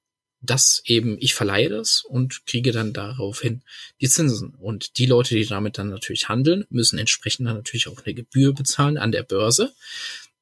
das 0.41 0.82
eben, 0.86 1.17
ich 1.19 1.34
verleihe 1.34 1.69
das 1.69 2.04
und 2.04 2.45
kriege 2.45 2.71
dann 2.71 2.93
daraufhin 2.93 3.63
die 4.02 4.10
Zinsen. 4.10 4.54
Und 4.56 4.97
die 4.97 5.06
Leute, 5.06 5.36
die 5.36 5.45
damit 5.45 5.78
dann 5.78 5.89
natürlich 5.89 6.30
handeln, 6.30 6.65
müssen 6.69 7.00
entsprechend 7.00 7.47
dann 7.47 7.56
natürlich 7.56 7.88
auch 7.88 8.04
eine 8.04 8.13
Gebühr 8.13 8.54
bezahlen 8.54 8.97
an 8.97 9.12
der 9.12 9.23
Börse. 9.23 9.73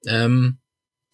Ähm, 0.05 0.57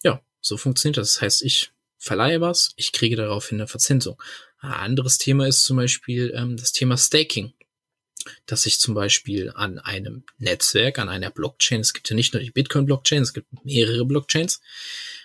ja, 0.02 0.20
so 0.40 0.56
funktioniert 0.56 0.96
das. 0.96 1.14
Das 1.14 1.22
heißt, 1.22 1.42
ich 1.42 1.70
verleihe 1.98 2.40
was, 2.40 2.72
ich 2.76 2.92
kriege 2.92 3.16
daraufhin 3.16 3.60
eine 3.60 3.68
Verzinsung. 3.68 4.20
Ein 4.58 4.72
anderes 4.72 5.18
Thema 5.18 5.46
ist 5.46 5.64
zum 5.64 5.76
Beispiel 5.76 6.32
ähm, 6.36 6.56
das 6.56 6.72
Thema 6.72 6.96
Staking 6.96 7.52
dass 8.46 8.66
ich 8.66 8.78
zum 8.78 8.94
Beispiel 8.94 9.50
an 9.54 9.78
einem 9.78 10.24
Netzwerk, 10.38 10.98
an 10.98 11.08
einer 11.08 11.30
Blockchain, 11.30 11.80
es 11.80 11.92
gibt 11.92 12.08
ja 12.08 12.16
nicht 12.16 12.32
nur 12.32 12.42
die 12.42 12.50
Bitcoin-Blockchain, 12.50 13.22
es 13.22 13.32
gibt 13.32 13.64
mehrere 13.64 14.04
Blockchains, 14.04 14.60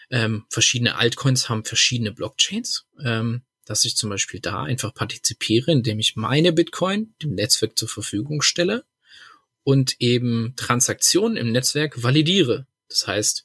ähm, 0.10 0.46
verschiedene 0.50 0.96
Altcoins 0.96 1.50
haben 1.50 1.66
verschiedene 1.66 2.12
Blockchains, 2.12 2.86
ähm, 3.04 3.42
dass 3.66 3.86
ich 3.86 3.98
zum 3.98 4.10
Beispiel 4.10 4.40
da 4.40 4.64
einfach 4.64 4.94
partizipiere, 4.94 5.72
indem 5.72 6.00
ich 6.00 6.16
meine 6.16 6.54
Bitcoin 6.54 7.14
dem 7.22 7.36
Netzwerk 7.36 7.78
zur 7.78 7.90
Verfügung 7.90 8.42
stelle 8.42 8.86
und 9.64 10.00
eben 10.00 10.54
Transaktionen 10.56 11.36
im 11.36 11.52
Netzwerk 11.52 12.02
validiere. 12.02 12.66
Das 12.88 13.08
heißt, 13.08 13.44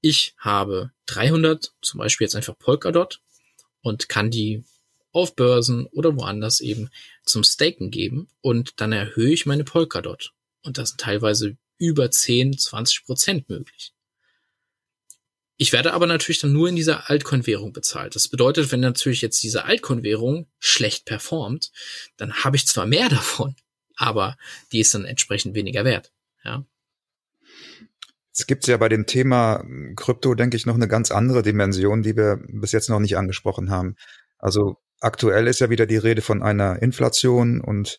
ich 0.00 0.34
habe 0.38 0.92
300, 1.06 1.74
zum 1.82 1.98
Beispiel 1.98 2.24
jetzt 2.24 2.36
einfach 2.36 2.58
Polkadot 2.58 3.20
und 3.82 4.08
kann 4.08 4.30
die 4.30 4.64
auf 5.12 5.34
Börsen 5.36 5.86
oder 5.86 6.16
woanders 6.16 6.60
eben 6.60 6.90
zum 7.24 7.44
Staken 7.44 7.90
geben 7.90 8.28
und 8.40 8.80
dann 8.80 8.92
erhöhe 8.92 9.32
ich 9.32 9.46
meine 9.46 9.64
Polkadot. 9.64 10.32
Und 10.62 10.78
das 10.78 10.90
sind 10.90 11.00
teilweise 11.00 11.56
über 11.78 12.10
10, 12.10 12.56
20 12.58 13.04
Prozent 13.04 13.48
möglich. 13.48 13.92
Ich 15.60 15.72
werde 15.72 15.92
aber 15.92 16.06
natürlich 16.06 16.40
dann 16.40 16.52
nur 16.52 16.68
in 16.68 16.76
dieser 16.76 17.10
Altcoin-Währung 17.10 17.72
bezahlt. 17.72 18.14
Das 18.14 18.28
bedeutet, 18.28 18.70
wenn 18.70 18.78
natürlich 18.78 19.20
jetzt 19.22 19.42
diese 19.42 19.64
Altcoin-Währung 19.64 20.46
schlecht 20.60 21.04
performt, 21.04 21.72
dann 22.16 22.32
habe 22.32 22.56
ich 22.56 22.66
zwar 22.66 22.86
mehr 22.86 23.08
davon, 23.10 23.56
aber 23.96 24.36
die 24.72 24.80
ist 24.80 24.94
dann 24.94 25.04
entsprechend 25.04 25.56
weniger 25.56 25.84
wert. 25.84 26.12
Ja. 26.44 26.64
Es 28.32 28.46
gibt 28.46 28.68
ja 28.68 28.76
bei 28.76 28.88
dem 28.88 29.06
Thema 29.06 29.64
Krypto, 29.96 30.36
denke 30.36 30.56
ich, 30.56 30.64
noch 30.64 30.76
eine 30.76 30.86
ganz 30.86 31.10
andere 31.10 31.42
Dimension, 31.42 32.04
die 32.04 32.16
wir 32.16 32.38
bis 32.46 32.70
jetzt 32.70 32.88
noch 32.88 33.00
nicht 33.00 33.16
angesprochen 33.16 33.68
haben. 33.68 33.96
Also 34.38 34.76
aktuell 35.00 35.48
ist 35.48 35.58
ja 35.58 35.70
wieder 35.70 35.86
die 35.86 35.96
Rede 35.96 36.22
von 36.22 36.40
einer 36.40 36.80
Inflation 36.80 37.60
und 37.60 37.98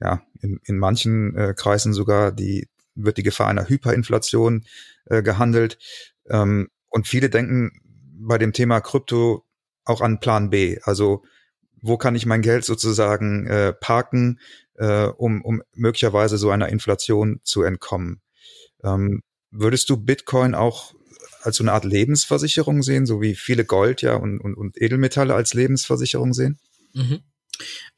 ja, 0.00 0.22
in, 0.40 0.58
in 0.64 0.78
manchen 0.78 1.36
äh, 1.36 1.54
Kreisen 1.54 1.92
sogar 1.92 2.32
die 2.32 2.66
wird 2.94 3.18
die 3.18 3.22
Gefahr 3.22 3.48
einer 3.48 3.68
Hyperinflation 3.68 4.64
äh, 5.04 5.22
gehandelt. 5.22 5.78
Ähm, 6.30 6.70
und 6.94 7.08
viele 7.08 7.28
denken 7.28 7.72
bei 8.20 8.38
dem 8.38 8.52
Thema 8.52 8.80
Krypto 8.80 9.44
auch 9.84 10.00
an 10.00 10.20
Plan 10.20 10.50
B. 10.50 10.78
Also 10.84 11.24
wo 11.82 11.98
kann 11.98 12.14
ich 12.14 12.24
mein 12.24 12.40
Geld 12.40 12.64
sozusagen 12.64 13.46
äh, 13.48 13.72
parken, 13.72 14.38
äh, 14.76 15.06
um, 15.06 15.42
um 15.42 15.60
möglicherweise 15.74 16.38
so 16.38 16.50
einer 16.50 16.68
Inflation 16.68 17.40
zu 17.42 17.62
entkommen. 17.62 18.22
Ähm, 18.84 19.22
würdest 19.50 19.90
du 19.90 19.96
Bitcoin 19.96 20.54
auch 20.54 20.94
als 21.42 21.56
so 21.56 21.64
eine 21.64 21.72
Art 21.72 21.84
Lebensversicherung 21.84 22.84
sehen, 22.84 23.06
so 23.06 23.20
wie 23.20 23.34
viele 23.34 23.64
Gold 23.64 24.00
ja 24.00 24.14
und, 24.14 24.38
und, 24.38 24.54
und 24.54 24.80
Edelmetalle 24.80 25.34
als 25.34 25.52
Lebensversicherung 25.52 26.32
sehen? 26.32 26.60
Mhm. 26.92 27.24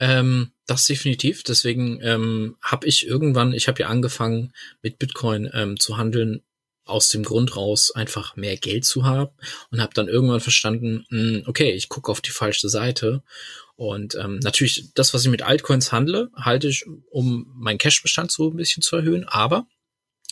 Ähm, 0.01 0.53
das 0.67 0.85
definitiv. 0.85 1.43
Deswegen 1.43 2.01
ähm, 2.03 2.57
habe 2.63 2.87
ich 2.87 3.07
irgendwann, 3.07 3.53
ich 3.53 3.69
habe 3.69 3.83
ja 3.83 3.89
angefangen 3.89 4.55
mit 4.81 4.99
Bitcoin 4.99 5.51
ähm, 5.53 5.79
zu 5.79 5.99
handeln, 5.99 6.43
aus 6.87 7.09
dem 7.09 7.25
Grund 7.25 7.57
raus 7.57 7.91
einfach 7.91 8.37
mehr 8.37 8.57
Geld 8.57 8.85
zu 8.85 9.05
haben 9.05 9.31
und 9.71 9.81
habe 9.81 9.93
dann 9.95 10.09
irgendwann 10.09 10.41
verstanden, 10.41 11.05
hm, 11.09 11.43
okay, 11.47 11.73
ich 11.73 11.89
gucke 11.89 12.11
auf 12.11 12.21
die 12.21 12.31
falsche 12.31 12.69
Seite. 12.69 13.23
Und 13.75 14.15
ähm, 14.15 14.39
natürlich 14.39 14.91
das, 14.95 15.13
was 15.13 15.25
ich 15.25 15.31
mit 15.31 15.43
Altcoins 15.43 15.93
handle, 15.93 16.31
halte 16.35 16.69
ich, 16.69 16.87
um 17.11 17.53
meinen 17.57 17.79
Cashbestand 17.79 18.33
so 18.33 18.51
ein 18.51 18.57
bisschen 18.57 18.83
zu 18.83 18.97
erhöhen, 18.97 19.25
aber 19.25 19.67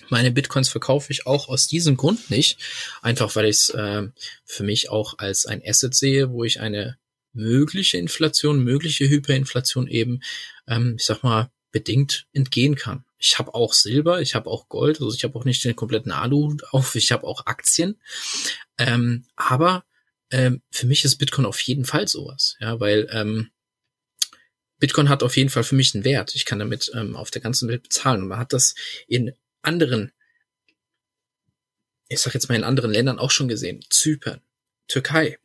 meine 0.09 0.33
Bitcoins 0.33 0.69
verkaufe 0.69 1.13
ich 1.13 1.27
auch 1.27 1.49
aus 1.49 1.67
diesem 1.67 1.97
Grund 1.97 2.31
nicht, 2.31 2.59
einfach 3.03 3.35
weil 3.37 3.47
ich 3.47 3.57
es 3.57 3.69
äh, 3.71 4.09
für 4.45 4.63
mich 4.63 4.91
auch 4.91 5.19
als 5.19 5.47
ein 5.47 5.63
Asset 5.65 5.95
sehe, 5.95 6.31
wo 6.31 6.45
ich 6.45 6.61
eine 6.61 6.99
mögliche 7.33 7.99
Inflation, 7.99 8.63
mögliche 8.63 9.09
Hyperinflation 9.09 9.89
eben, 9.89 10.21
ähm, 10.67 10.97
ich 10.99 11.05
sag 11.05 11.23
mal, 11.23 11.51
bedingt 11.71 12.27
entgehen 12.33 12.77
kann. 12.77 13.04
Ich 13.25 13.39
habe 13.39 13.55
auch 13.55 13.73
Silber, 13.73 14.21
ich 14.21 14.35
habe 14.35 14.51
auch 14.51 14.69
Gold, 14.69 15.01
also 15.01 15.15
ich 15.15 15.25
habe 15.25 15.39
auch 15.39 15.47
nicht 15.47 15.65
den 15.65 15.75
kompletten 15.75 16.13
Alu 16.13 16.59
auf, 16.71 16.95
ich 16.95 17.11
habe 17.11 17.27
auch 17.27 17.47
Aktien. 17.47 17.99
Ähm, 18.77 19.25
aber 19.35 19.87
ähm, 20.31 20.61
für 20.71 20.87
mich 20.87 21.07
ist 21.07 21.17
Bitcoin 21.17 21.47
auf 21.47 21.61
jeden 21.63 21.87
Fall 21.87 22.07
sowas, 22.07 22.57
ja, 22.61 22.79
weil 22.81 23.09
ähm, 23.11 23.51
Bitcoin 24.79 25.09
hat 25.09 25.23
auf 25.23 25.39
jeden 25.39 25.49
Fall 25.49 25.65
für 25.65 25.75
mich 25.75 25.95
einen 25.95 26.05
Wert. 26.05 26.35
Ich 26.35 26.45
kann 26.45 26.59
damit 26.59 26.91
ähm, 26.95 27.17
auf 27.17 27.31
der 27.31 27.41
ganzen 27.41 27.67
Welt 27.67 27.85
bezahlen. 27.85 28.21
Und 28.21 28.29
man 28.29 28.39
hat 28.39 28.53
das 28.53 28.75
in 29.09 29.33
anderen, 29.63 30.13
ich 32.09 32.21
sag 32.21 32.35
jetzt 32.35 32.51
mal 32.51 32.57
in 32.57 32.65
anderen 32.65 32.91
Ländern 32.91 33.19
auch 33.19 33.31
schon 33.31 33.49
gesehen. 33.49 33.83
Zypern, 33.89 34.43
Türkei. 34.87 35.39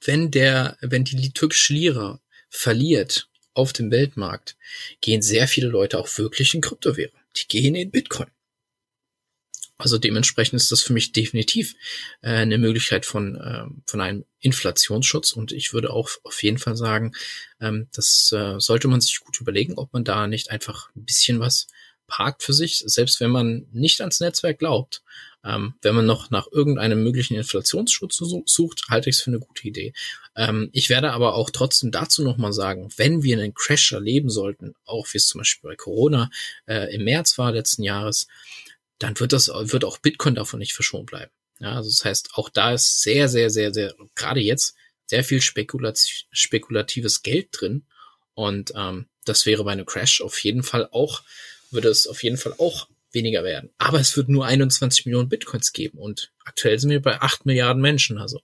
Wenn 0.00 0.30
der, 0.30 0.78
wenn 0.80 1.04
die 1.04 1.32
türkische 1.34 1.74
Lira 1.74 2.22
verliert 2.48 3.28
auf 3.56 3.72
dem 3.72 3.90
Weltmarkt, 3.90 4.56
gehen 5.00 5.22
sehr 5.22 5.48
viele 5.48 5.68
Leute 5.68 5.98
auch 5.98 6.18
wirklich 6.18 6.54
in 6.54 6.60
Kryptowährung. 6.60 7.18
Die 7.36 7.48
gehen 7.48 7.74
in 7.74 7.90
Bitcoin. 7.90 8.28
Also 9.78 9.98
dementsprechend 9.98 10.56
ist 10.56 10.72
das 10.72 10.82
für 10.82 10.94
mich 10.94 11.12
definitiv 11.12 11.74
äh, 12.22 12.30
eine 12.30 12.56
Möglichkeit 12.56 13.04
von, 13.04 13.36
äh, 13.36 13.64
von 13.86 14.00
einem 14.00 14.24
Inflationsschutz. 14.40 15.32
Und 15.32 15.52
ich 15.52 15.74
würde 15.74 15.90
auch 15.90 16.08
auf 16.22 16.42
jeden 16.42 16.56
Fall 16.58 16.76
sagen, 16.76 17.12
ähm, 17.60 17.88
das 17.92 18.32
äh, 18.32 18.58
sollte 18.58 18.88
man 18.88 19.02
sich 19.02 19.20
gut 19.20 19.38
überlegen, 19.40 19.74
ob 19.76 19.92
man 19.92 20.04
da 20.04 20.26
nicht 20.28 20.50
einfach 20.50 20.88
ein 20.96 21.04
bisschen 21.04 21.40
was 21.40 21.66
parkt 22.06 22.42
für 22.42 22.52
sich, 22.52 22.82
selbst 22.86 23.20
wenn 23.20 23.30
man 23.30 23.66
nicht 23.72 24.00
ans 24.00 24.20
Netzwerk 24.20 24.58
glaubt. 24.58 25.02
Ähm, 25.44 25.74
wenn 25.82 25.94
man 25.94 26.06
noch 26.06 26.30
nach 26.30 26.48
irgendeinem 26.50 27.02
möglichen 27.04 27.36
Inflationsschutz 27.36 28.20
sucht, 28.46 28.82
halte 28.88 29.10
ich 29.10 29.16
es 29.16 29.22
für 29.22 29.30
eine 29.30 29.38
gute 29.38 29.68
Idee. 29.68 29.92
Ähm, 30.34 30.70
ich 30.72 30.88
werde 30.90 31.12
aber 31.12 31.34
auch 31.34 31.50
trotzdem 31.50 31.92
dazu 31.92 32.24
nochmal 32.24 32.52
sagen, 32.52 32.90
wenn 32.96 33.22
wir 33.22 33.38
einen 33.38 33.54
Crash 33.54 33.92
erleben 33.92 34.28
sollten, 34.28 34.74
auch 34.84 35.06
wie 35.12 35.18
es 35.18 35.28
zum 35.28 35.40
Beispiel 35.40 35.70
bei 35.70 35.76
Corona 35.76 36.30
äh, 36.66 36.92
im 36.94 37.04
März 37.04 37.38
war 37.38 37.52
letzten 37.52 37.84
Jahres, 37.84 38.26
dann 38.98 39.18
wird 39.20 39.32
das, 39.32 39.48
wird 39.48 39.84
auch 39.84 39.98
Bitcoin 39.98 40.34
davon 40.34 40.58
nicht 40.58 40.72
verschont 40.72 41.06
bleiben. 41.06 41.30
Ja, 41.60 41.76
also 41.76 41.88
das 41.90 42.04
heißt, 42.04 42.30
auch 42.34 42.48
da 42.48 42.72
ist 42.72 43.02
sehr, 43.02 43.28
sehr, 43.28 43.50
sehr, 43.50 43.72
sehr, 43.72 43.94
gerade 44.14 44.40
jetzt 44.40 44.74
sehr 45.06 45.24
viel 45.24 45.40
Spekulat 45.40 46.00
spekulatives 46.30 47.22
Geld 47.22 47.48
drin. 47.52 47.86
Und 48.34 48.72
ähm, 48.76 49.06
das 49.24 49.46
wäre 49.46 49.64
bei 49.64 49.72
einem 49.72 49.86
Crash 49.86 50.20
auf 50.20 50.38
jeden 50.40 50.62
Fall 50.62 50.88
auch, 50.90 51.22
würde 51.70 51.88
es 51.88 52.06
auf 52.06 52.22
jeden 52.22 52.36
Fall 52.36 52.54
auch 52.58 52.88
weniger 53.12 53.44
werden. 53.44 53.70
Aber 53.78 53.98
es 53.98 54.16
wird 54.16 54.28
nur 54.28 54.46
21 54.46 55.06
Millionen 55.06 55.28
Bitcoins 55.28 55.72
geben 55.72 55.98
und 55.98 56.32
aktuell 56.44 56.78
sind 56.78 56.90
wir 56.90 57.02
bei 57.02 57.20
8 57.20 57.46
Milliarden 57.46 57.82
Menschen. 57.82 58.18
Also 58.18 58.40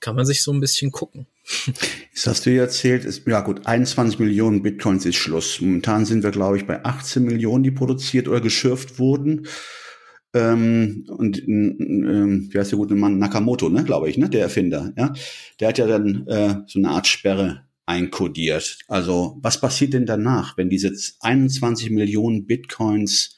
kann 0.00 0.14
man 0.14 0.26
sich 0.26 0.42
so 0.42 0.52
ein 0.52 0.60
bisschen 0.60 0.90
gucken. 0.90 1.26
Das 2.14 2.26
hast 2.26 2.46
du 2.46 2.50
ja 2.50 2.62
erzählt, 2.62 3.04
ist, 3.04 3.26
ja 3.26 3.42
gut, 3.42 3.66
21 3.66 4.18
Millionen 4.18 4.62
Bitcoins 4.62 5.04
ist 5.04 5.16
Schluss. 5.16 5.60
Momentan 5.60 6.06
sind 6.06 6.22
wir, 6.22 6.30
glaube 6.30 6.56
ich, 6.56 6.66
bei 6.66 6.82
18 6.82 7.22
Millionen, 7.22 7.62
die 7.62 7.70
produziert 7.70 8.26
oder 8.26 8.40
geschürft 8.40 8.98
wurden. 8.98 9.46
Ähm, 10.32 11.04
und 11.08 11.46
ähm, 11.46 12.48
wie 12.50 12.58
heißt 12.58 12.72
der 12.72 12.78
gute 12.78 12.94
Mann? 12.94 13.18
Nakamoto, 13.18 13.68
ne, 13.68 13.84
glaube 13.84 14.08
ich, 14.08 14.16
ne, 14.16 14.30
der 14.30 14.40
Erfinder, 14.40 14.94
ja. 14.96 15.12
Der 15.60 15.68
hat 15.68 15.76
ja 15.76 15.86
dann 15.86 16.26
äh, 16.26 16.54
so 16.66 16.78
eine 16.78 16.88
Art 16.88 17.06
Sperre 17.06 17.65
einkodiert. 17.86 18.78
Also, 18.88 19.38
was 19.40 19.60
passiert 19.60 19.94
denn 19.94 20.06
danach, 20.06 20.56
wenn 20.56 20.68
diese 20.68 20.92
21 21.20 21.90
Millionen 21.90 22.46
Bitcoins 22.46 23.36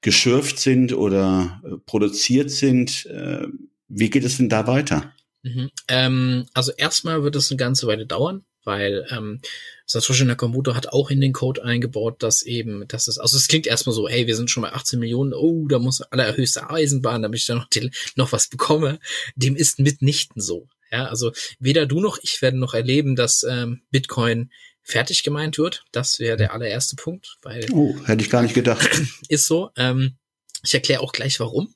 geschürft 0.00 0.58
sind 0.58 0.92
oder 0.92 1.62
äh, 1.64 1.76
produziert 1.86 2.50
sind? 2.50 3.06
Äh, 3.06 3.46
wie 3.88 4.10
geht 4.10 4.24
es 4.24 4.36
denn 4.36 4.48
da 4.48 4.66
weiter? 4.66 5.12
Mhm. 5.42 5.70
Ähm, 5.88 6.46
also 6.52 6.72
erstmal 6.72 7.22
wird 7.22 7.36
es 7.36 7.50
eine 7.50 7.58
ganze 7.58 7.86
Weile 7.86 8.06
dauern, 8.06 8.44
weil 8.64 9.06
ähm, 9.10 9.40
Satoshi 9.86 10.24
Nakamoto 10.24 10.74
hat 10.74 10.88
auch 10.88 11.10
in 11.10 11.20
den 11.20 11.32
Code 11.32 11.64
eingebaut, 11.64 12.22
dass 12.22 12.42
eben, 12.42 12.86
dass 12.88 13.08
es, 13.08 13.18
also 13.18 13.36
es 13.36 13.48
klingt 13.48 13.66
erstmal 13.66 13.94
so, 13.94 14.08
hey, 14.08 14.26
wir 14.26 14.36
sind 14.36 14.50
schon 14.50 14.62
bei 14.62 14.72
18 14.72 14.98
Millionen, 14.98 15.32
oh, 15.32 15.66
da 15.68 15.78
muss 15.78 16.02
allerhöchste 16.02 16.70
Eisenbahn, 16.70 17.22
damit 17.22 17.40
ich 17.40 17.46
da 17.46 17.54
noch, 17.54 17.68
die, 17.68 17.90
noch 18.16 18.32
was 18.32 18.48
bekomme. 18.48 18.98
Dem 19.34 19.56
ist 19.56 19.78
mitnichten 19.78 20.42
so. 20.42 20.68
Ja, 20.90 21.06
also 21.06 21.32
weder 21.58 21.86
du 21.86 22.00
noch 22.00 22.18
ich 22.22 22.42
werden 22.42 22.60
noch 22.60 22.74
erleben, 22.74 23.16
dass 23.16 23.42
ähm, 23.42 23.82
Bitcoin 23.90 24.50
fertig 24.82 25.22
gemeint 25.22 25.58
wird. 25.58 25.84
Das 25.92 26.18
wäre 26.18 26.36
der 26.36 26.52
allererste 26.52 26.96
Punkt, 26.96 27.36
weil. 27.42 27.66
Oh, 27.72 27.94
hätte 28.04 28.22
ich 28.22 28.30
gar 28.30 28.42
nicht 28.42 28.54
gedacht. 28.54 28.88
Ist 29.28 29.46
so. 29.46 29.70
Ähm, 29.76 30.16
ich 30.62 30.74
erkläre 30.74 31.00
auch 31.00 31.12
gleich 31.12 31.40
warum. 31.40 31.74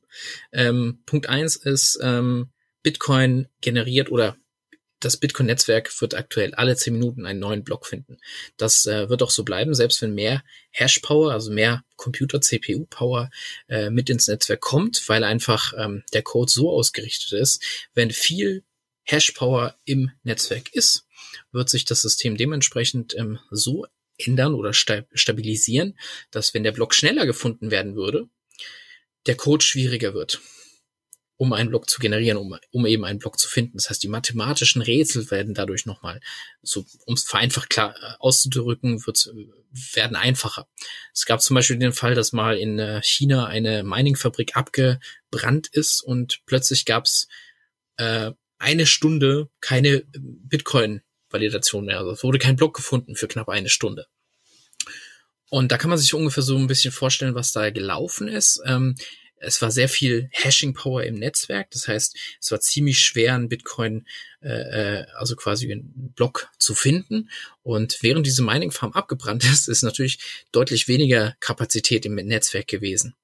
Ähm, 0.53 1.03
Punkt 1.07 1.29
eins 1.29 1.57
ist, 1.57 1.99
ähm, 2.03 2.51
Bitcoin 2.83 3.49
generiert 3.63 4.11
oder 4.11 4.37
das 5.01 5.17
Bitcoin-Netzwerk 5.17 6.01
wird 6.01 6.15
aktuell 6.15 6.55
alle 6.55 6.77
zehn 6.77 6.95
Minuten 6.95 7.27
einen 7.27 7.41
neuen 7.41 7.65
Block 7.65 7.87
finden. 7.87 8.19
Das 8.57 8.87
äh, 8.87 9.09
wird 9.09 9.23
auch 9.23 9.31
so 9.31 9.45
bleiben, 9.45 9.75
selbst 9.75 10.01
wenn 10.03 10.15
mehr 10.15 10.43
Hash-Power, 10.71 11.33
also 11.33 11.51
mehr 11.51 11.83
Computer-CPU-Power 11.97 13.31
äh, 13.69 13.91
mit 13.91 14.09
ins 14.09 14.29
Netzwerk 14.29 14.61
kommt, 14.61 15.07
weil 15.09 15.25
einfach 15.25 15.73
ähm, 15.77 16.05
der 16.13 16.23
Code 16.23 16.51
so 16.51 16.71
ausgerichtet 16.71 17.33
ist, 17.33 17.63
wenn 17.95 18.11
viel 18.11 18.65
Hash-Power 19.05 19.77
im 19.85 20.11
Netzwerk 20.23 20.73
ist, 20.73 21.07
wird 21.53 21.69
sich 21.69 21.85
das 21.85 22.03
System 22.03 22.37
dementsprechend 22.37 23.15
ähm, 23.17 23.39
so 23.51 23.87
ändern 24.17 24.55
oder 24.55 24.73
sta 24.73 25.05
stabilisieren, 25.13 25.99
dass 26.31 26.55
wenn 26.55 26.63
der 26.63 26.73
Block 26.73 26.95
schneller 26.95 27.27
gefunden 27.27 27.71
werden 27.71 27.97
würde, 27.97 28.29
der 29.27 29.37
Code 29.37 29.65
schwieriger 29.65 30.15
wird 30.15 30.41
um 31.37 31.53
einen 31.53 31.69
Block 31.69 31.91
zu 31.91 32.01
generieren, 32.01 32.39
um, 32.39 32.57
um 32.71 32.87
eben 32.87 33.05
einen 33.05 33.19
Block 33.19 33.39
zu 33.39 33.49
finden. 33.49 33.77
Das 33.77 33.91
heißt, 33.91 34.03
die 34.03 34.09
mathematischen 34.09 34.83
Rätsel 34.83 35.31
werden 35.31 35.55
dadurch 35.55 35.85
nochmal, 35.85 36.21
so 36.63 36.87
um 37.07 37.15
es 37.15 37.25
vereinfacht 37.25 37.71
klar 37.71 37.95
äh, 38.01 38.15
auszudrücken, 38.21 39.05
wird, 39.07 39.31
werden 39.95 40.17
einfacher. 40.17 40.69
Es 41.13 41.27
gab 41.27 41.43
zum 41.43 41.55
Beispiel 41.55 41.79
den 41.79 41.93
Fall, 41.93 42.15
dass 42.15 42.33
mal 42.33 42.57
in 42.57 42.79
äh, 42.79 43.03
China 43.03 43.47
eine 43.47 43.83
Miningfabrik 43.83 44.57
abgebrannt 44.57 45.69
ist 45.73 46.03
und 46.03 46.41
plötzlich 46.47 46.85
gab 46.85 47.05
es 47.05 47.29
äh, 47.97 48.33
eine 48.65 48.87
Stunde 48.87 49.49
keine 49.61 50.05
Bitcoin-Validation 50.17 51.85
mehr. 51.85 51.99
Also 51.99 52.13
es 52.13 52.25
wurde 52.25 52.39
kein 52.39 52.57
Block 52.57 52.75
gefunden 52.75 53.15
für 53.15 53.29
knapp 53.29 53.49
eine 53.49 53.69
Stunde. 53.69 54.07
Und 55.51 55.71
da 55.71 55.79
kann 55.79 55.91
man 55.91 55.99
sich 55.99 56.15
ungefähr 56.15 56.43
so 56.43 56.57
ein 56.57 56.67
bisschen 56.67 56.91
vorstellen, 56.91 57.35
was 57.35 57.53
da 57.53 57.71
gelaufen 57.71 58.27
ist. 58.27 58.61
Ähm, 58.67 58.97
es 59.37 59.61
war 59.61 59.71
sehr 59.71 59.89
viel 59.89 60.29
Hashing 60.33 60.75
Power 60.75 61.05
im 61.05 61.17
Netzwerk. 61.17 61.71
Das 61.71 61.87
heißt, 61.87 62.17
es 62.41 62.51
war 62.51 62.61
ziemlich 62.61 63.01
schwer, 63.01 63.35
einen 63.35 63.49
Bitcoin, 63.49 64.07
äh, 64.41 64.49
äh, 64.49 65.07
also 65.15 65.37
quasi 65.37 65.71
einen 65.71 66.13
Block 66.17 66.49
zu 66.59 66.75
finden. 66.75 67.31
Und 67.63 67.99
während 68.01 68.27
diese 68.27 68.43
Mining 68.43 68.71
Farm 68.71 68.93
abgebrannt 68.93 69.45
ist, 69.53 69.69
ist 69.69 69.83
natürlich 69.83 70.19
deutlich 70.51 70.89
weniger 70.89 71.37
Kapazität 71.41 72.07
im 72.07 72.15
Netzwerk 72.15 72.67
gewesen. 72.67 73.15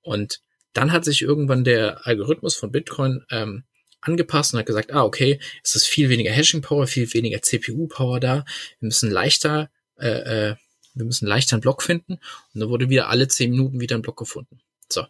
Und 0.00 0.40
dann 0.72 0.92
hat 0.92 1.04
sich 1.04 1.22
irgendwann 1.22 1.64
der 1.64 2.06
Algorithmus 2.06 2.54
von 2.54 2.72
Bitcoin 2.72 3.24
ähm, 3.30 3.64
angepasst 4.00 4.52
und 4.52 4.60
hat 4.60 4.66
gesagt, 4.66 4.92
ah, 4.92 5.04
okay, 5.04 5.40
es 5.62 5.74
ist 5.74 5.86
viel 5.86 6.08
weniger 6.08 6.32
Hashing 6.32 6.62
Power, 6.62 6.86
viel 6.86 7.12
weniger 7.12 7.42
CPU 7.42 7.86
Power 7.86 8.20
da. 8.20 8.44
Wir 8.78 8.86
müssen 8.86 9.10
leichter, 9.10 9.70
äh, 9.98 10.50
äh, 10.50 10.56
wir 10.94 11.04
müssen 11.04 11.26
leichter 11.26 11.56
einen 11.56 11.62
Block 11.62 11.82
finden. 11.82 12.14
Und 12.54 12.60
dann 12.60 12.68
wurde 12.68 12.88
wieder 12.88 13.08
alle 13.08 13.28
zehn 13.28 13.50
Minuten 13.50 13.80
wieder 13.80 13.96
ein 13.96 14.02
Block 14.02 14.18
gefunden. 14.18 14.60
So. 14.88 15.06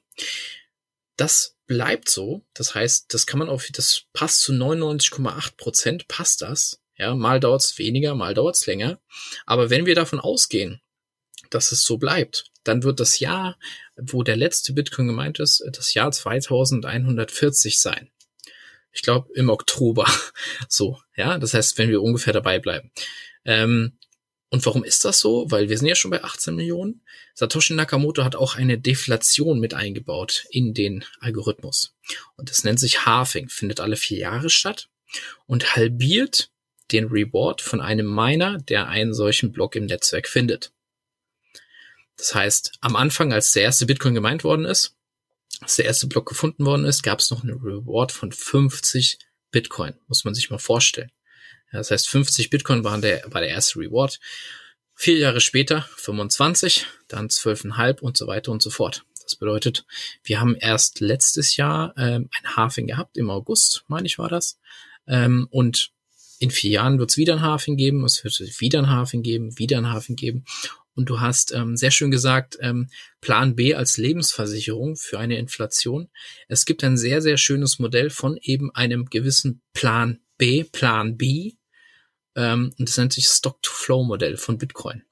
das 1.16 1.56
bleibt 1.66 2.08
so. 2.08 2.44
Das 2.52 2.74
heißt, 2.74 3.14
das 3.14 3.26
kann 3.26 3.38
man 3.38 3.48
auf, 3.48 3.68
das 3.72 4.04
passt 4.12 4.40
zu 4.40 4.52
99,8 4.52 5.56
Prozent, 5.56 6.08
passt 6.08 6.42
das. 6.42 6.80
Ja, 6.96 7.14
mal 7.14 7.40
dauert's 7.40 7.78
weniger, 7.78 8.14
mal 8.14 8.34
dauert's 8.34 8.66
länger. 8.66 9.00
Aber 9.46 9.70
wenn 9.70 9.86
wir 9.86 9.94
davon 9.94 10.20
ausgehen, 10.20 10.80
dass 11.48 11.72
es 11.72 11.84
so 11.84 11.96
bleibt, 11.96 12.50
dann 12.64 12.82
wird 12.82 13.00
das 13.00 13.20
Jahr, 13.20 13.56
wo 13.96 14.22
der 14.22 14.36
letzte 14.36 14.72
Bitcoin 14.72 15.06
gemeint 15.06 15.38
ist, 15.38 15.64
das 15.72 15.94
Jahr 15.94 16.12
2140 16.12 17.80
sein. 17.80 18.10
Ich 18.92 19.02
glaube 19.02 19.32
im 19.34 19.50
Oktober. 19.50 20.06
So, 20.68 21.00
ja, 21.16 21.38
das 21.38 21.54
heißt, 21.54 21.78
wenn 21.78 21.90
wir 21.90 22.02
ungefähr 22.02 22.32
dabei 22.32 22.58
bleiben. 22.58 22.92
Ähm, 23.44 23.98
und 24.50 24.66
warum 24.66 24.84
ist 24.84 25.04
das 25.04 25.20
so? 25.20 25.50
Weil 25.50 25.68
wir 25.68 25.78
sind 25.78 25.86
ja 25.86 25.94
schon 25.94 26.10
bei 26.10 26.24
18 26.24 26.54
Millionen. 26.54 27.02
Satoshi 27.34 27.74
Nakamoto 27.74 28.24
hat 28.24 28.34
auch 28.34 28.56
eine 28.56 28.78
Deflation 28.78 29.60
mit 29.60 29.74
eingebaut 29.74 30.44
in 30.50 30.74
den 30.74 31.04
Algorithmus. 31.20 31.94
Und 32.36 32.50
das 32.50 32.64
nennt 32.64 32.80
sich 32.80 33.06
Halving, 33.06 33.48
findet 33.48 33.80
alle 33.80 33.96
vier 33.96 34.18
Jahre 34.18 34.50
statt 34.50 34.88
und 35.46 35.76
halbiert 35.76 36.50
den 36.90 37.06
Reward 37.06 37.62
von 37.62 37.80
einem 37.80 38.12
Miner, 38.12 38.58
der 38.58 38.88
einen 38.88 39.14
solchen 39.14 39.52
Block 39.52 39.76
im 39.76 39.86
Netzwerk 39.86 40.28
findet. 40.28 40.72
Das 42.16 42.34
heißt, 42.34 42.72
am 42.80 42.96
Anfang, 42.96 43.32
als 43.32 43.52
der 43.52 43.62
erste 43.62 43.86
Bitcoin 43.86 44.14
gemeint 44.14 44.42
worden 44.42 44.64
ist, 44.64 44.96
als 45.60 45.76
der 45.76 45.84
erste 45.84 46.06
Block 46.06 46.28
gefunden 46.28 46.64
worden 46.64 46.84
ist, 46.84 47.02
gab 47.02 47.20
es 47.20 47.30
noch 47.30 47.42
einen 47.42 47.58
Reward 47.58 48.12
von 48.12 48.32
50 48.32 49.18
Bitcoin. 49.50 49.94
Muss 50.08 50.24
man 50.24 50.34
sich 50.34 50.50
mal 50.50 50.58
vorstellen. 50.58 51.10
Das 51.72 51.90
heißt, 51.90 52.08
50 52.08 52.50
Bitcoin 52.50 52.84
waren 52.84 53.02
der, 53.02 53.22
war 53.26 53.40
der 53.40 53.50
erste 53.50 53.78
Reward. 53.78 54.18
Vier 54.94 55.16
Jahre 55.16 55.40
später 55.40 55.88
25, 55.96 56.86
dann 57.08 57.28
12,5 57.28 58.00
und 58.00 58.16
so 58.16 58.26
weiter 58.26 58.52
und 58.52 58.60
so 58.60 58.70
fort. 58.70 59.04
Das 59.22 59.36
bedeutet, 59.36 59.86
wir 60.24 60.40
haben 60.40 60.56
erst 60.56 61.00
letztes 61.00 61.56
Jahr 61.56 61.94
ähm, 61.96 62.28
ein 62.42 62.56
Halving 62.56 62.88
gehabt, 62.88 63.16
im 63.16 63.30
August, 63.30 63.84
meine 63.86 64.06
ich 64.06 64.18
war 64.18 64.28
das. 64.28 64.58
Ähm, 65.06 65.46
und 65.50 65.92
in 66.40 66.50
vier 66.50 66.70
Jahren 66.70 66.98
wird 66.98 67.10
es 67.10 67.16
wieder 67.16 67.34
ein 67.34 67.42
Halving 67.42 67.76
geben, 67.76 68.04
es 68.04 68.24
wird 68.24 68.40
wieder 68.60 68.80
ein 68.80 68.90
Halving 68.90 69.22
geben, 69.22 69.58
wieder 69.58 69.78
ein 69.78 69.92
Halving 69.92 70.16
geben. 70.16 70.44
Und 70.94 71.08
du 71.08 71.20
hast 71.20 71.52
ähm, 71.52 71.76
sehr 71.76 71.90
schön 71.90 72.10
gesagt, 72.10 72.58
ähm, 72.60 72.88
Plan 73.20 73.54
B 73.54 73.74
als 73.74 73.96
Lebensversicherung 73.96 74.96
für 74.96 75.18
eine 75.18 75.38
Inflation. 75.38 76.10
Es 76.48 76.64
gibt 76.64 76.82
ein 76.84 76.96
sehr, 76.96 77.22
sehr 77.22 77.36
schönes 77.36 77.78
Modell 77.78 78.10
von 78.10 78.36
eben 78.42 78.74
einem 78.74 79.06
gewissen 79.06 79.62
Plan 79.72 80.20
B, 80.36 80.64
Plan 80.64 81.16
B. 81.16 81.52
Ähm, 82.34 82.74
und 82.78 82.88
das 82.88 82.96
nennt 82.96 83.12
sich 83.12 83.26
Stock-to-Flow-Modell 83.26 84.36
von 84.36 84.58
Bitcoin. 84.58 85.04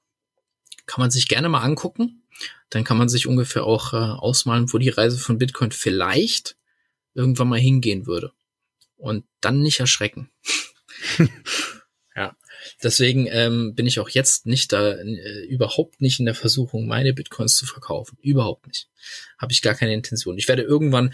Kann 0.85 1.01
man 1.01 1.11
sich 1.11 1.27
gerne 1.27 1.49
mal 1.49 1.61
angucken. 1.61 2.23
Dann 2.69 2.83
kann 2.83 2.97
man 2.97 3.09
sich 3.09 3.25
ungefähr 3.25 3.63
auch 3.63 3.93
äh, 3.93 3.97
ausmalen, 3.97 4.71
wo 4.71 4.77
die 4.77 4.89
Reise 4.89 5.17
von 5.17 5.37
Bitcoin 5.37 5.71
vielleicht 5.71 6.55
irgendwann 7.13 7.49
mal 7.49 7.59
hingehen 7.59 8.05
würde. 8.05 8.31
Und 8.97 9.25
dann 9.41 9.61
nicht 9.61 9.79
erschrecken. 9.79 10.29
ja. 12.15 12.35
Deswegen 12.83 13.27
ähm, 13.31 13.75
bin 13.75 13.85
ich 13.85 13.99
auch 13.99 14.09
jetzt 14.09 14.45
nicht 14.45 14.71
da, 14.73 14.93
äh, 14.93 15.45
überhaupt 15.45 16.01
nicht 16.01 16.19
in 16.19 16.25
der 16.25 16.35
Versuchung, 16.35 16.87
meine 16.87 17.13
Bitcoins 17.13 17.55
zu 17.55 17.65
verkaufen. 17.65 18.17
Überhaupt 18.21 18.67
nicht. 18.67 18.87
Habe 19.37 19.51
ich 19.51 19.61
gar 19.61 19.75
keine 19.75 19.93
Intention. 19.93 20.37
Ich 20.37 20.47
werde 20.47 20.63
irgendwann 20.63 21.13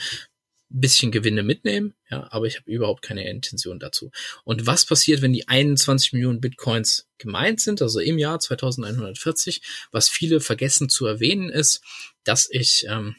bisschen 0.70 1.12
Gewinne 1.12 1.44
mitnehmen, 1.44 1.94
ja, 2.10 2.28
aber 2.32 2.48
ich 2.48 2.58
habe 2.58 2.72
überhaupt 2.72 3.02
keine 3.02 3.30
Intention 3.30 3.80
dazu. 3.80 4.12
Und 4.44 4.66
was 4.66 4.86
passiert, 4.86 5.22
wenn 5.22 5.34
die 5.34 5.48
21 5.48 6.14
Millionen 6.14 6.42
Bitcoins 6.42 7.08
gemeint 7.18 7.62
sind, 7.62 7.82
also 7.82 8.00
im 8.00 8.18
Jahr 8.18 8.40
2140? 8.40 9.62
Was 9.92 10.10
viele 10.10 10.40
vergessen 10.40 10.90
zu 10.90 11.06
erwähnen 11.06 11.50
ist, 11.50 11.82
dass 12.24 12.50
ich, 12.50 12.86
ähm, 12.90 13.16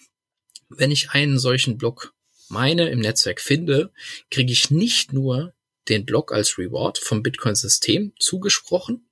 wenn 0.69 0.91
ich 0.91 1.11
einen 1.11 1.39
solchen 1.39 1.79
Block 1.79 2.13
meine 2.49 2.89
im 2.91 3.01
Netzwerk 3.01 3.41
finde, 3.41 3.93
kriege 4.31 4.53
ich 4.53 4.71
nicht 4.71 5.13
nur 5.13 5.55
den 5.89 6.05
Block 6.05 6.33
als 6.33 6.59
Reward 6.59 6.99
vom 6.99 7.23
Bitcoin-System 7.23 8.13
zugesprochen, 8.19 9.09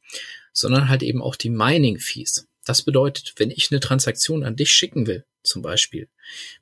sondern 0.52 0.88
halt 0.88 1.02
eben 1.02 1.22
auch 1.22 1.36
die 1.36 1.50
Mining-Fees. 1.50 2.46
Das 2.64 2.82
bedeutet, 2.82 3.34
wenn 3.36 3.50
ich 3.50 3.70
eine 3.70 3.80
Transaktion 3.80 4.44
an 4.44 4.56
dich 4.56 4.72
schicken 4.72 5.06
will, 5.06 5.24
zum 5.42 5.62
Beispiel, 5.62 6.08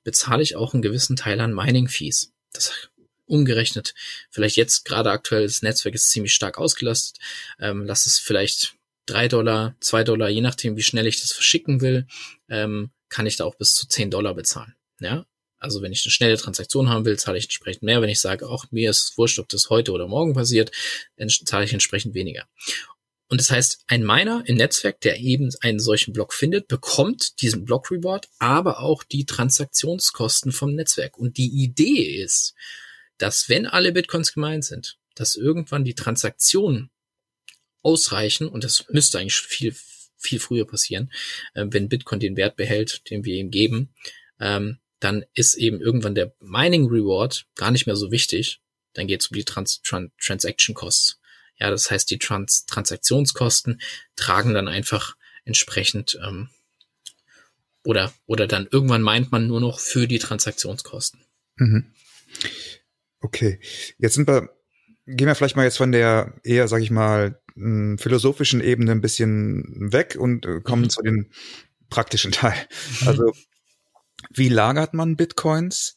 bezahle 0.03 0.43
ich 0.43 0.57
auch 0.57 0.75
einen 0.75 0.83
gewissen 0.83 1.17
Teil 1.17 1.41
an 1.41 1.55
Mining-Fees. 1.55 2.33
Das 2.53 2.91
umgerechnet, 3.27 3.95
vielleicht 4.31 4.57
jetzt 4.57 4.85
gerade 4.85 5.11
aktuell 5.11 5.45
das 5.45 5.63
Netzwerk 5.63 5.95
ist 5.95 6.11
ziemlich 6.11 6.35
stark 6.35 6.59
ausgelastet, 6.59 7.19
ähm, 7.59 7.87
lass 7.87 8.07
es 8.07 8.19
vielleicht 8.19 8.75
drei 9.07 9.29
Dollar, 9.29 9.75
zwei 9.81 10.05
Dollar, 10.05 10.29
je 10.29 10.41
nachdem, 10.41 10.77
wie 10.77 10.83
schnell 10.83 11.07
ich 11.07 11.21
das 11.21 11.33
verschicken 11.33 11.81
will, 11.81 12.07
ähm, 12.49 12.91
kann 13.09 13.27
ich 13.27 13.37
da 13.37 13.45
auch 13.45 13.55
bis 13.55 13.75
zu 13.75 13.87
zehn 13.89 14.11
Dollar 14.11 14.35
bezahlen. 14.35 14.75
Ja, 15.01 15.25
also 15.63 15.81
wenn 15.81 15.93
ich 15.93 16.05
eine 16.05 16.11
schnelle 16.11 16.37
Transaktion 16.37 16.89
haben 16.89 17.05
will, 17.05 17.19
zahle 17.19 17.39
ich 17.39 17.45
entsprechend 17.45 17.85
mehr. 17.85 18.03
Wenn 18.03 18.09
ich 18.09 18.21
sage, 18.21 18.49
auch 18.49 18.67
mir 18.71 18.91
ist 18.91 19.17
wurscht, 19.17 19.39
ob 19.39 19.49
das 19.49 19.71
heute 19.71 19.93
oder 19.93 20.09
morgen 20.09 20.35
passiert, 20.35 20.73
zahle 21.45 21.65
ich 21.65 21.73
entsprechend 21.73 22.15
weniger. 22.15 22.47
Und 23.29 23.41
das 23.41 23.51
heißt, 23.51 23.85
ein 23.87 24.05
Miner 24.05 24.43
im 24.45 24.57
Netzwerk, 24.57 25.01
der 25.01 25.19
eben 25.19 25.51
einen 25.61 25.81
solchen 25.81 26.13
Block 26.13 26.35
findet, 26.35 26.69
bekommt 26.69 27.41
diesen 27.41 27.65
Block 27.65 27.91
Reward, 27.91 28.29
aber 28.39 28.81
auch 28.81 29.05
die 29.05 29.25
Transaktionskosten 29.25 30.53
vom 30.53 30.75
Netzwerk. 30.75 31.17
Und 31.17 31.39
die 31.39 31.49
Idee 31.49 32.23
ist, 32.23 32.55
dass 33.17 33.49
wenn 33.49 33.67
alle 33.67 33.93
Bitcoins 33.93 34.35
gemeint 34.35 34.65
sind, 34.65 34.99
dass 35.15 35.37
irgendwann 35.37 35.85
die 35.85 35.95
Transaktionen 35.95 36.91
ausreichen, 37.83 38.49
und 38.49 38.65
das 38.65 38.85
müsste 38.91 39.19
eigentlich 39.19 39.37
viel, 39.37 39.75
viel 40.19 40.39
früher 40.39 40.67
passieren, 40.67 41.11
äh, 41.55 41.65
wenn 41.69 41.89
Bitcoin 41.89 42.21
den 42.21 42.37
Wert 42.37 42.57
behält, 42.57 43.09
den 43.09 43.25
wir 43.25 43.37
ihm 43.37 43.51
geben, 43.51 43.95
ähm, 44.41 44.79
dann 45.03 45.25
ist 45.35 45.55
eben 45.55 45.81
irgendwann 45.81 46.15
der 46.15 46.33
Mining 46.39 46.87
Reward 46.87 47.47
gar 47.57 47.73
nicht 47.73 47.87
mehr 47.87 47.97
so 47.97 48.13
wichtig. 48.13 48.61
Dann 48.93 49.09
geht 49.09 49.21
es 49.21 49.27
um 49.29 49.35
die 49.35 49.45
Trans 49.45 49.83
Trans 49.83 50.13
Transaction 50.21 50.77
Costs. 50.77 51.19
Ja, 51.59 51.71
das 51.71 51.91
heißt, 51.91 52.09
die 52.11 52.19
Trans 52.19 52.67
Transaktionskosten 52.67 53.81
tragen 54.15 54.55
dann 54.55 54.69
einfach 54.69 55.17
entsprechend 55.45 56.19
ähm, 56.25 56.51
oder 57.85 58.13
oder 58.27 58.47
dann 58.47 58.69
irgendwann 58.71 59.03
meint 59.03 59.33
man 59.33 59.49
nur 59.49 59.61
noch 59.61 59.81
für 59.81 60.07
die 60.07 60.21
Transaktionskosten. 60.21 61.21
Mhm. 61.57 61.93
Okay, 63.21 63.59
jetzt 63.99 64.15
sind 64.15 64.29
wir 64.29 64.51
gehen 65.07 65.27
wir 65.27 65.35
vielleicht 65.35 65.57
mal 65.57 65.65
jetzt 65.65 65.79
von 65.79 65.91
der 65.91 66.35
eher, 66.45 66.69
sag 66.69 66.81
ich 66.81 66.93
mal, 66.93 67.41
philosophischen 67.55 68.61
Ebene 68.61 68.93
ein 68.93 69.01
bisschen 69.01 69.93
weg 69.93 70.17
und 70.19 70.47
äh, 70.47 70.61
kommen 70.61 70.83
mhm. 70.83 70.91
zu 70.91 71.03
dem 71.03 71.31
praktischen 71.91 72.31
Teil. 72.31 72.55
Also 73.05 73.35
wie 74.35 74.49
lagert 74.49 74.95
man 74.95 75.17
Bitcoins 75.17 75.97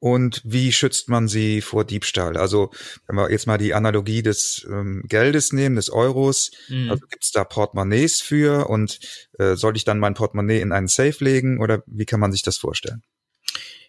und 0.00 0.40
wie 0.44 0.72
schützt 0.72 1.08
man 1.08 1.26
sie 1.28 1.60
vor 1.60 1.84
Diebstahl? 1.84 2.36
Also 2.36 2.70
wenn 3.06 3.16
wir 3.16 3.30
jetzt 3.30 3.46
mal 3.46 3.58
die 3.58 3.74
Analogie 3.74 4.22
des 4.22 4.66
ähm, 4.70 5.02
Geldes 5.08 5.52
nehmen, 5.52 5.76
des 5.76 5.90
Euros, 5.90 6.50
mhm. 6.68 6.90
also 6.90 7.06
gibt 7.06 7.24
es 7.24 7.32
da 7.32 7.44
Portemonnaies 7.44 8.20
für 8.20 8.68
und 8.68 9.00
äh, 9.38 9.56
soll 9.56 9.76
ich 9.76 9.84
dann 9.84 9.98
mein 9.98 10.14
Portemonnaie 10.14 10.60
in 10.60 10.72
einen 10.72 10.88
Safe 10.88 11.16
legen 11.24 11.60
oder 11.60 11.82
wie 11.86 12.04
kann 12.04 12.20
man 12.20 12.32
sich 12.32 12.42
das 12.42 12.58
vorstellen? 12.58 13.02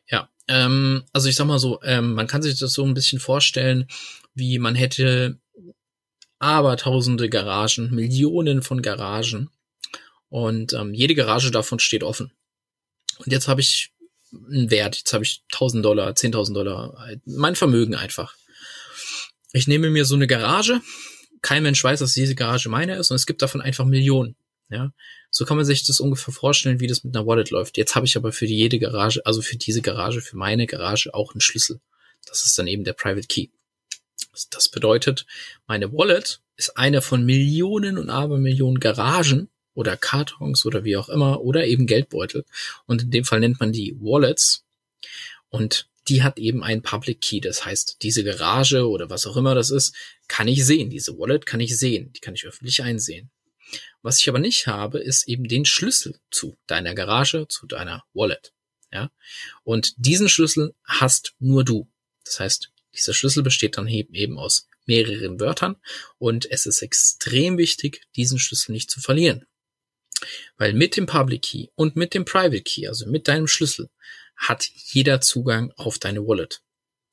Ja, 0.10 0.30
ähm, 0.47 1.04
also 1.13 1.30
ich 1.30 1.36
sag 1.36 1.45
mal 1.45 1.60
so, 1.60 1.80
ähm, 1.84 2.13
man 2.13 2.28
kann 2.28 2.41
sich 2.41 2.58
das 2.58 2.73
so 2.73 2.84
ein 2.84 2.95
bisschen 2.95 3.19
vorstellen, 3.19 3.88
wie 4.34 4.58
man 4.58 4.73
hätte 4.73 5.39
abertausende 6.39 7.30
Garagen, 7.30 7.93
Millionen 7.93 8.63
von 8.63 8.82
Garagen 8.82 9.49
und 10.30 10.73
ähm, 10.73 10.93
jede 10.93 11.13
Garage 11.13 11.52
davon 11.52 11.80
steht 11.80 12.04
offen. 12.04 12.32
Und 13.20 13.32
jetzt 13.32 13.48
habe 13.48 13.62
ich 13.62 13.92
einen 14.32 14.72
Wert, 14.72 14.98
jetzt 14.98 15.14
habe 15.14 15.24
ich 15.24 15.44
1000 15.52 15.84
Dollar, 15.84 16.12
10.000 16.12 16.54
Dollar, 16.54 17.10
mein 17.26 17.56
Vermögen 17.56 17.96
einfach. 17.96 18.36
Ich 19.54 19.68
nehme 19.68 19.90
mir 19.90 20.06
so 20.06 20.16
eine 20.16 20.28
Garage, 20.28 20.82
kein 21.42 21.64
Mensch 21.64 21.84
weiß, 21.84 22.00
dass 22.00 22.14
diese 22.14 22.36
Garage 22.36 22.70
meine 22.70 22.96
ist 22.96 23.12
und 23.12 23.16
es 23.16 23.26
gibt 23.26 23.42
davon 23.42 23.62
einfach 23.62 23.86
Millionen. 23.86 24.36
Ja, 24.72 24.94
so 25.32 25.46
kann 25.46 25.58
man 25.58 25.66
sich 25.66 25.84
das 25.86 26.00
ungefähr 26.00 26.32
vorstellen, 26.32 26.80
wie 26.80 26.86
das 26.86 27.04
mit 27.04 27.16
einer 27.16 27.26
Wallet 27.26 27.50
läuft. 27.50 27.78
Jetzt 27.78 27.96
habe 27.96 28.06
ich 28.06 28.16
aber 28.16 28.32
für 28.32 28.46
jede 28.46 28.78
Garage, 28.78 29.26
also 29.26 29.42
für 29.42 29.58
diese 29.58 29.82
Garage, 29.82 30.22
für 30.22 30.38
meine 30.38 30.68
Garage 30.68 31.12
auch 31.14 31.34
einen 31.34 31.42
Schlüssel. 31.42 31.82
Das 32.28 32.46
ist 32.46 32.58
dann 32.60 32.67
eben 32.67 32.84
der 32.84 32.94
Private 32.94 33.26
Key. 33.26 33.48
Das 34.52 34.70
bedeutet, 34.70 35.26
meine 35.65 35.92
Wallet 35.92 36.42
ist 36.56 36.78
eine 36.78 37.02
von 37.02 37.26
Millionen 37.26 37.98
und 37.98 38.12
Abermillionen 38.12 38.80
Garagen, 38.80 39.50
oder 39.74 39.98
Kartons 39.98 40.65
oder 40.65 40.84
wie 40.84 40.98
auch 40.98 41.10
immer 41.10 41.42
oder 41.42 41.65
eben 41.65 41.88
Geldbeutel. 41.88 42.46
Und 42.86 43.04
in 43.04 43.12
dem 43.12 43.26
Fall 43.26 43.40
nennt 43.40 43.60
man 43.60 43.72
die 43.72 43.96
Wallets. 44.00 44.65
Und 45.50 45.88
die 46.08 46.24
hat 46.24 46.40
eben 46.40 46.63
einen 46.63 46.82
Public 46.82 47.22
Key. 47.22 47.40
Das 47.40 47.65
heißt, 47.65 47.98
diese 48.02 48.24
Garage 48.24 48.88
oder 48.88 49.10
was 49.10 49.28
auch 49.28 49.38
immer 49.38 49.56
das 49.56 49.70
ist, 49.70 49.96
kann 50.28 50.48
ich 50.48 50.65
sehen. 50.65 50.90
Diese 50.90 51.17
Wallet 51.17 51.46
kann 51.46 51.60
ich 51.60 51.78
sehen. 51.78 52.12
Die 52.13 52.20
kann 52.20 52.36
ich 52.36 52.46
öffentlich 52.46 52.84
einsehen. 52.84 53.30
Was 54.02 54.20
ich 54.20 54.30
aber 54.30 54.40
nicht 54.40 54.67
habe, 54.67 55.00
ist 55.00 55.28
eben 55.28 55.48
den 55.48 55.65
Schlüssel 55.65 56.20
zu 56.32 56.58
deiner 56.67 56.96
Garage, 56.96 57.48
zu 57.48 57.67
deiner 57.67 58.04
Wallet. 58.13 58.54
Ja. 58.92 59.12
Und 59.63 59.94
diesen 59.98 60.30
Schlüssel 60.30 60.74
hast 60.84 61.36
nur 61.40 61.63
du. 61.63 61.88
Das 62.24 62.40
heißt, 62.40 62.72
dieser 62.96 63.13
Schlüssel 63.13 63.44
besteht 63.44 63.78
dann 63.78 63.88
eben 63.88 64.40
aus 64.40 64.67
mehreren 64.86 65.40
Wörtern 65.40 65.76
und 66.17 66.50
es 66.50 66.65
ist 66.65 66.82
extrem 66.82 67.60
wichtig, 67.60 68.02
diesen 68.15 68.40
Schlüssel 68.40 68.72
nicht 68.72 68.90
zu 68.90 69.00
verlieren. 69.00 69.46
Weil 70.58 70.74
mit 70.74 70.98
dem 70.98 71.06
Public 71.06 71.44
Key 71.44 71.67
und 71.76 71.96
mit 71.96 72.13
dem 72.13 72.26
Private 72.26 72.62
Key, 72.62 72.88
also 72.88 73.06
mit 73.08 73.28
deinem 73.28 73.48
Schlüssel, 73.48 73.90
hat 74.36 74.70
jeder 74.74 75.22
Zugang 75.22 75.72
auf 75.76 76.00
deine 76.00 76.26
Wallet. 76.26 76.62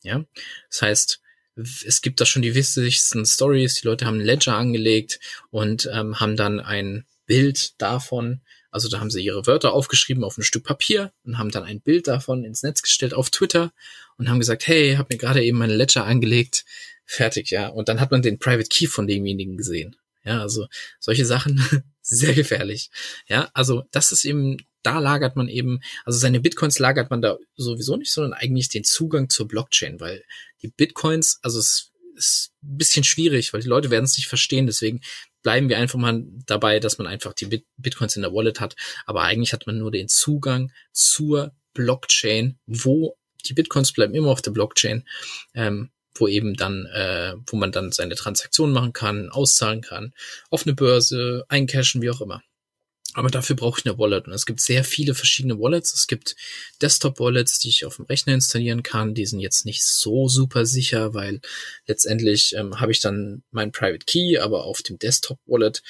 Ja, 0.03 0.25
das 0.71 0.83
heißt, 0.83 1.21
es 1.57 2.03
gibt 2.03 2.21
da 2.21 2.27
schon 2.27 2.43
die 2.43 2.55
wichtigsten 2.55 3.25
Stories. 3.25 3.77
Die 3.77 3.87
Leute 3.87 4.07
haben 4.07 4.19
ein 4.19 4.27
Ledger 4.27 4.55
angelegt 4.55 5.21
und 5.51 5.89
ähm, 5.93 6.21
haben 6.21 6.37
dann 6.37 6.61
ein 6.61 7.07
Bild 7.27 7.81
davon. 7.81 8.43
Also 8.71 8.89
da 8.89 9.01
haben 9.01 9.11
sie 9.11 9.25
ihre 9.25 9.47
Wörter 9.47 9.73
aufgeschrieben 9.73 10.23
auf 10.23 10.37
ein 10.37 10.43
Stück 10.43 10.65
Papier 10.65 11.13
und 11.25 11.39
haben 11.39 11.51
dann 11.51 11.65
ein 11.65 11.81
Bild 11.81 12.09
davon 12.09 12.45
ins 12.45 12.63
Netz 12.63 12.83
gestellt 12.83 13.15
auf 13.15 13.31
Twitter 13.31 13.73
und 14.19 14.29
haben 14.29 14.39
gesagt, 14.39 14.67
hey, 14.67 14.97
hab 14.97 15.11
mir 15.11 15.17
gerade 15.17 15.43
eben 15.43 15.59
meine 15.59 15.75
Ledger 15.75 16.05
angelegt. 16.05 16.65
Fertig, 17.07 17.51
ja. 17.51 17.69
Und 17.69 17.89
dann 17.89 18.01
hat 18.01 18.11
man 18.11 18.21
den 18.21 18.39
Private 18.39 18.69
Key 18.69 18.87
von 18.87 19.07
demjenigen 19.07 19.57
gesehen. 19.57 19.97
Ja, 20.27 20.41
also 20.41 20.67
solche 20.99 21.25
Sachen 21.25 21.63
sehr 22.03 22.35
gefährlich. 22.35 22.91
Ja, 23.29 23.49
also 23.55 23.85
das 23.93 24.11
ist 24.11 24.25
eben, 24.25 24.57
da 24.83 24.99
lagert 24.99 25.37
man 25.37 25.49
eben, 25.49 25.81
also 26.05 26.19
seine 26.19 26.41
Bitcoins 26.41 26.81
lagert 26.81 27.11
man 27.11 27.23
da 27.23 27.39
sowieso 27.55 27.97
nicht, 27.97 28.13
sondern 28.13 28.33
eigentlich 28.33 28.69
den 28.69 28.83
Zugang 28.83 29.29
zur 29.29 29.47
Blockchain, 29.47 30.01
weil 30.01 30.25
die 30.63 30.69
Bitcoins, 30.69 31.39
also 31.43 31.61
es 31.61 31.93
ist 32.17 32.53
ein 32.65 32.77
bisschen 32.77 33.05
schwierig, 33.05 33.53
weil 33.53 33.61
die 33.61 33.69
Leute 33.69 33.91
werden 33.91 34.05
es 34.05 34.17
nicht 34.17 34.27
verstehen, 34.27 34.67
deswegen 34.67 35.01
bleiben 35.43 35.69
wir 35.69 35.79
einfach 35.79 35.99
mal 35.99 36.25
dabei, 36.47 36.81
dass 36.81 36.99
man 36.99 37.07
einfach 37.07 37.33
die 37.33 37.47
Bit 37.47 37.67
Bitcoins 37.77 38.17
in 38.17 38.23
der 38.23 38.33
Wallet 38.33 38.59
hat, 38.59 38.75
aber 39.05 39.23
eigentlich 39.23 39.53
hat 39.53 39.69
man 39.69 39.79
nur 39.79 39.93
den 39.93 40.09
Zugang 40.09 40.73
zur 40.93 41.55
Blockchain, 41.73 42.59
wo 42.67 43.17
die 43.45 43.55
Bitcoins 43.55 43.93
bleiben 43.93 44.15
immer 44.15 44.31
auf 44.31 44.43
der 44.43 44.51
Blockchain, 44.51 45.05
ähm, 45.55 45.93
wo 46.21 46.29
eben 46.29 46.55
dann, 46.55 46.87
äh, 46.87 47.35
wo 47.47 47.57
man 47.57 47.73
dann 47.73 47.93
seine 47.93 48.15
Transaktionen 48.15 48.75
machen 48.75 48.93
kann, 48.93 49.31
auszahlen 49.31 49.81
kann, 49.81 50.13
auf 50.51 50.67
eine 50.67 50.75
Börse, 50.75 51.45
eincashen, 51.49 52.03
wie 52.03 52.11
auch 52.11 52.21
immer. 52.21 52.43
Aber 53.15 53.31
dafür 53.31 53.57
brauche 53.57 53.81
ich 53.81 53.87
eine 53.87 53.99
Wallet. 53.99 54.27
Und 54.27 54.35
es 54.35 54.45
gibt 54.45 54.61
sehr 54.61 54.85
viele 54.85 55.15
verschiedene 55.15 55.59
Wallets. 55.59 55.95
Es 55.95 56.07
gibt 56.07 56.37
Desktop-Wallets, 56.83 57.59
die 57.61 57.71
ich 57.71 57.87
auf 57.87 57.97
dem 57.97 58.05
Rechner 58.05 58.35
installieren 58.35 58.83
kann. 58.83 59.15
Die 59.15 59.25
sind 59.25 59.41
jetzt 59.41 59.65
nicht 59.65 59.87
so 59.87 60.29
super 60.29 60.67
sicher, 60.67 61.15
weil 61.15 61.41
letztendlich 61.87 62.55
ähm, 62.57 62.79
habe 62.79 62.93
ich 62.93 63.01
dann 63.01 63.43
mein 63.53 63.73
Private 63.73 64.05
Key, 64.05 64.37
aber 64.37 64.65
auf 64.65 64.83
dem 64.83 64.99
Desktop-Wallet 64.99 65.83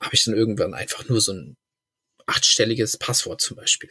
habe 0.00 0.16
ich 0.16 0.24
dann 0.24 0.34
irgendwann 0.34 0.74
einfach 0.74 1.08
nur 1.08 1.20
so 1.20 1.32
ein 1.32 1.56
achtstelliges 2.26 2.96
Passwort 2.96 3.40
zum 3.40 3.56
Beispiel. 3.56 3.90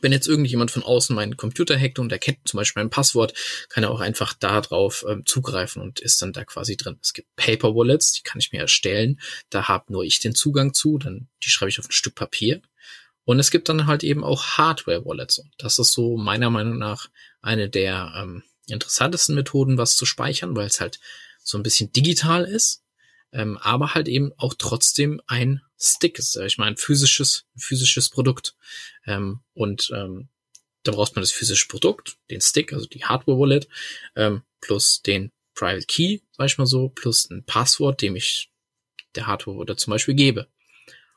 Wenn 0.00 0.12
jetzt 0.12 0.28
irgendjemand 0.28 0.70
von 0.70 0.82
außen 0.82 1.14
meinen 1.14 1.36
Computer 1.36 1.78
hackt 1.78 1.98
und 1.98 2.12
erkennt 2.12 2.38
zum 2.44 2.58
Beispiel 2.58 2.82
mein 2.82 2.90
Passwort, 2.90 3.34
kann 3.68 3.84
er 3.84 3.90
auch 3.90 4.00
einfach 4.00 4.34
da 4.34 4.60
drauf 4.60 5.04
ähm, 5.08 5.24
zugreifen 5.26 5.82
und 5.82 6.00
ist 6.00 6.20
dann 6.22 6.32
da 6.32 6.44
quasi 6.44 6.76
drin. 6.76 6.98
Es 7.02 7.12
gibt 7.12 7.34
Paper 7.36 7.74
Wallets, 7.74 8.12
die 8.12 8.22
kann 8.22 8.40
ich 8.40 8.52
mir 8.52 8.60
erstellen. 8.60 9.20
Da 9.50 9.68
habe 9.68 9.92
nur 9.92 10.04
ich 10.04 10.20
den 10.20 10.34
Zugang 10.34 10.74
zu, 10.74 10.98
dann 10.98 11.28
die 11.44 11.50
schreibe 11.50 11.70
ich 11.70 11.78
auf 11.78 11.88
ein 11.88 11.92
Stück 11.92 12.14
Papier. 12.14 12.62
Und 13.24 13.38
es 13.38 13.50
gibt 13.50 13.68
dann 13.68 13.86
halt 13.86 14.04
eben 14.04 14.24
auch 14.24 14.56
Hardware 14.56 15.04
Wallets. 15.04 15.38
Und 15.38 15.52
das 15.58 15.78
ist 15.78 15.92
so 15.92 16.16
meiner 16.16 16.50
Meinung 16.50 16.78
nach 16.78 17.08
eine 17.42 17.68
der 17.68 18.12
ähm, 18.16 18.42
interessantesten 18.66 19.34
Methoden, 19.34 19.78
was 19.78 19.96
zu 19.96 20.06
speichern, 20.06 20.56
weil 20.56 20.66
es 20.66 20.80
halt 20.80 20.98
so 21.42 21.58
ein 21.58 21.62
bisschen 21.62 21.92
digital 21.92 22.44
ist 22.44 22.82
ähm, 23.32 23.58
aber 23.58 23.94
halt 23.94 24.08
eben 24.08 24.32
auch 24.36 24.54
trotzdem 24.56 25.20
ein 25.26 25.60
Stick 25.78 26.18
ist, 26.18 26.36
ich 26.36 26.58
meine, 26.58 26.72
ein 26.72 26.76
physisches, 26.76 27.46
physisches 27.56 28.10
Produkt. 28.10 28.56
Ähm, 29.06 29.40
und 29.54 29.90
ähm, 29.94 30.28
da 30.82 30.92
braucht 30.92 31.14
man 31.14 31.22
das 31.22 31.32
physische 31.32 31.68
Produkt, 31.68 32.16
den 32.30 32.40
Stick, 32.40 32.72
also 32.72 32.86
die 32.86 33.04
Hardware-Wallet, 33.04 33.68
ähm, 34.16 34.42
plus 34.60 35.02
den 35.02 35.32
Private 35.54 35.86
Key, 35.86 36.20
sag 36.32 36.46
ich 36.46 36.58
mal 36.58 36.66
so, 36.66 36.88
plus 36.88 37.30
ein 37.30 37.44
Passwort, 37.44 38.02
dem 38.02 38.16
ich 38.16 38.50
der 39.14 39.26
Hardware-Wallet 39.26 39.78
zum 39.78 39.92
Beispiel 39.92 40.14
gebe. 40.14 40.48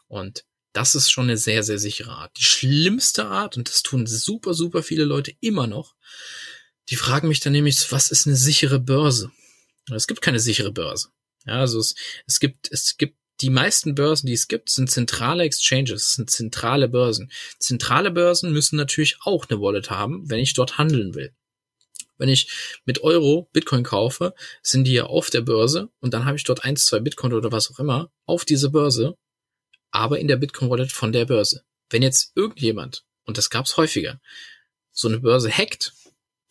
Und 0.07 0.45
das 0.73 0.95
ist 0.95 1.11
schon 1.11 1.25
eine 1.25 1.37
sehr, 1.37 1.63
sehr 1.63 1.79
sichere 1.79 2.11
Art. 2.11 2.37
Die 2.37 2.43
schlimmste 2.43 3.25
Art, 3.25 3.57
und 3.57 3.67
das 3.67 3.83
tun 3.83 4.07
super, 4.07 4.53
super 4.53 4.83
viele 4.83 5.05
Leute 5.05 5.33
immer 5.41 5.67
noch, 5.67 5.95
die 6.89 6.95
fragen 6.95 7.27
mich 7.27 7.39
dann 7.39 7.53
nämlich, 7.53 7.91
was 7.91 8.11
ist 8.11 8.27
eine 8.27 8.35
sichere 8.35 8.79
Börse? 8.79 9.31
Es 9.89 10.07
gibt 10.07 10.21
keine 10.21 10.39
sichere 10.39 10.71
Börse. 10.71 11.09
Ja, 11.45 11.59
also 11.59 11.79
es, 11.79 11.95
es 12.27 12.39
gibt, 12.39 12.71
es 12.71 12.97
gibt 12.97 13.17
die 13.41 13.49
meisten 13.49 13.95
Börsen, 13.95 14.27
die 14.27 14.33
es 14.33 14.47
gibt, 14.47 14.69
sind 14.69 14.89
zentrale 14.89 15.43
Exchanges, 15.43 16.13
sind 16.13 16.29
zentrale 16.29 16.87
Börsen. 16.87 17.31
Zentrale 17.59 18.11
Börsen 18.11 18.53
müssen 18.53 18.75
natürlich 18.75 19.17
auch 19.21 19.49
eine 19.49 19.59
Wallet 19.59 19.89
haben, 19.89 20.29
wenn 20.29 20.39
ich 20.39 20.53
dort 20.53 20.77
handeln 20.77 21.15
will. 21.15 21.33
Wenn 22.17 22.29
ich 22.29 22.81
mit 22.85 23.01
Euro 23.01 23.49
Bitcoin 23.51 23.83
kaufe, 23.83 24.35
sind 24.61 24.83
die 24.83 24.93
ja 24.93 25.05
auf 25.05 25.31
der 25.31 25.41
Börse 25.41 25.89
und 25.99 26.13
dann 26.13 26.25
habe 26.25 26.37
ich 26.37 26.43
dort 26.43 26.63
eins, 26.63 26.85
zwei 26.85 26.99
Bitcoin 26.99 27.33
oder 27.33 27.51
was 27.51 27.71
auch 27.71 27.79
immer 27.79 28.11
auf 28.25 28.45
diese 28.45 28.69
Börse, 28.69 29.17
aber 29.89 30.19
in 30.19 30.27
der 30.27 30.37
Bitcoin 30.37 30.69
Wallet 30.69 30.91
von 30.91 31.11
der 31.11 31.25
Börse. 31.25 31.63
Wenn 31.89 32.03
jetzt 32.03 32.31
irgendjemand, 32.35 33.03
und 33.25 33.37
das 33.37 33.49
gab 33.49 33.65
es 33.65 33.75
häufiger, 33.75 34.21
so 34.91 35.07
eine 35.07 35.19
Börse 35.19 35.49
hackt 35.49 35.93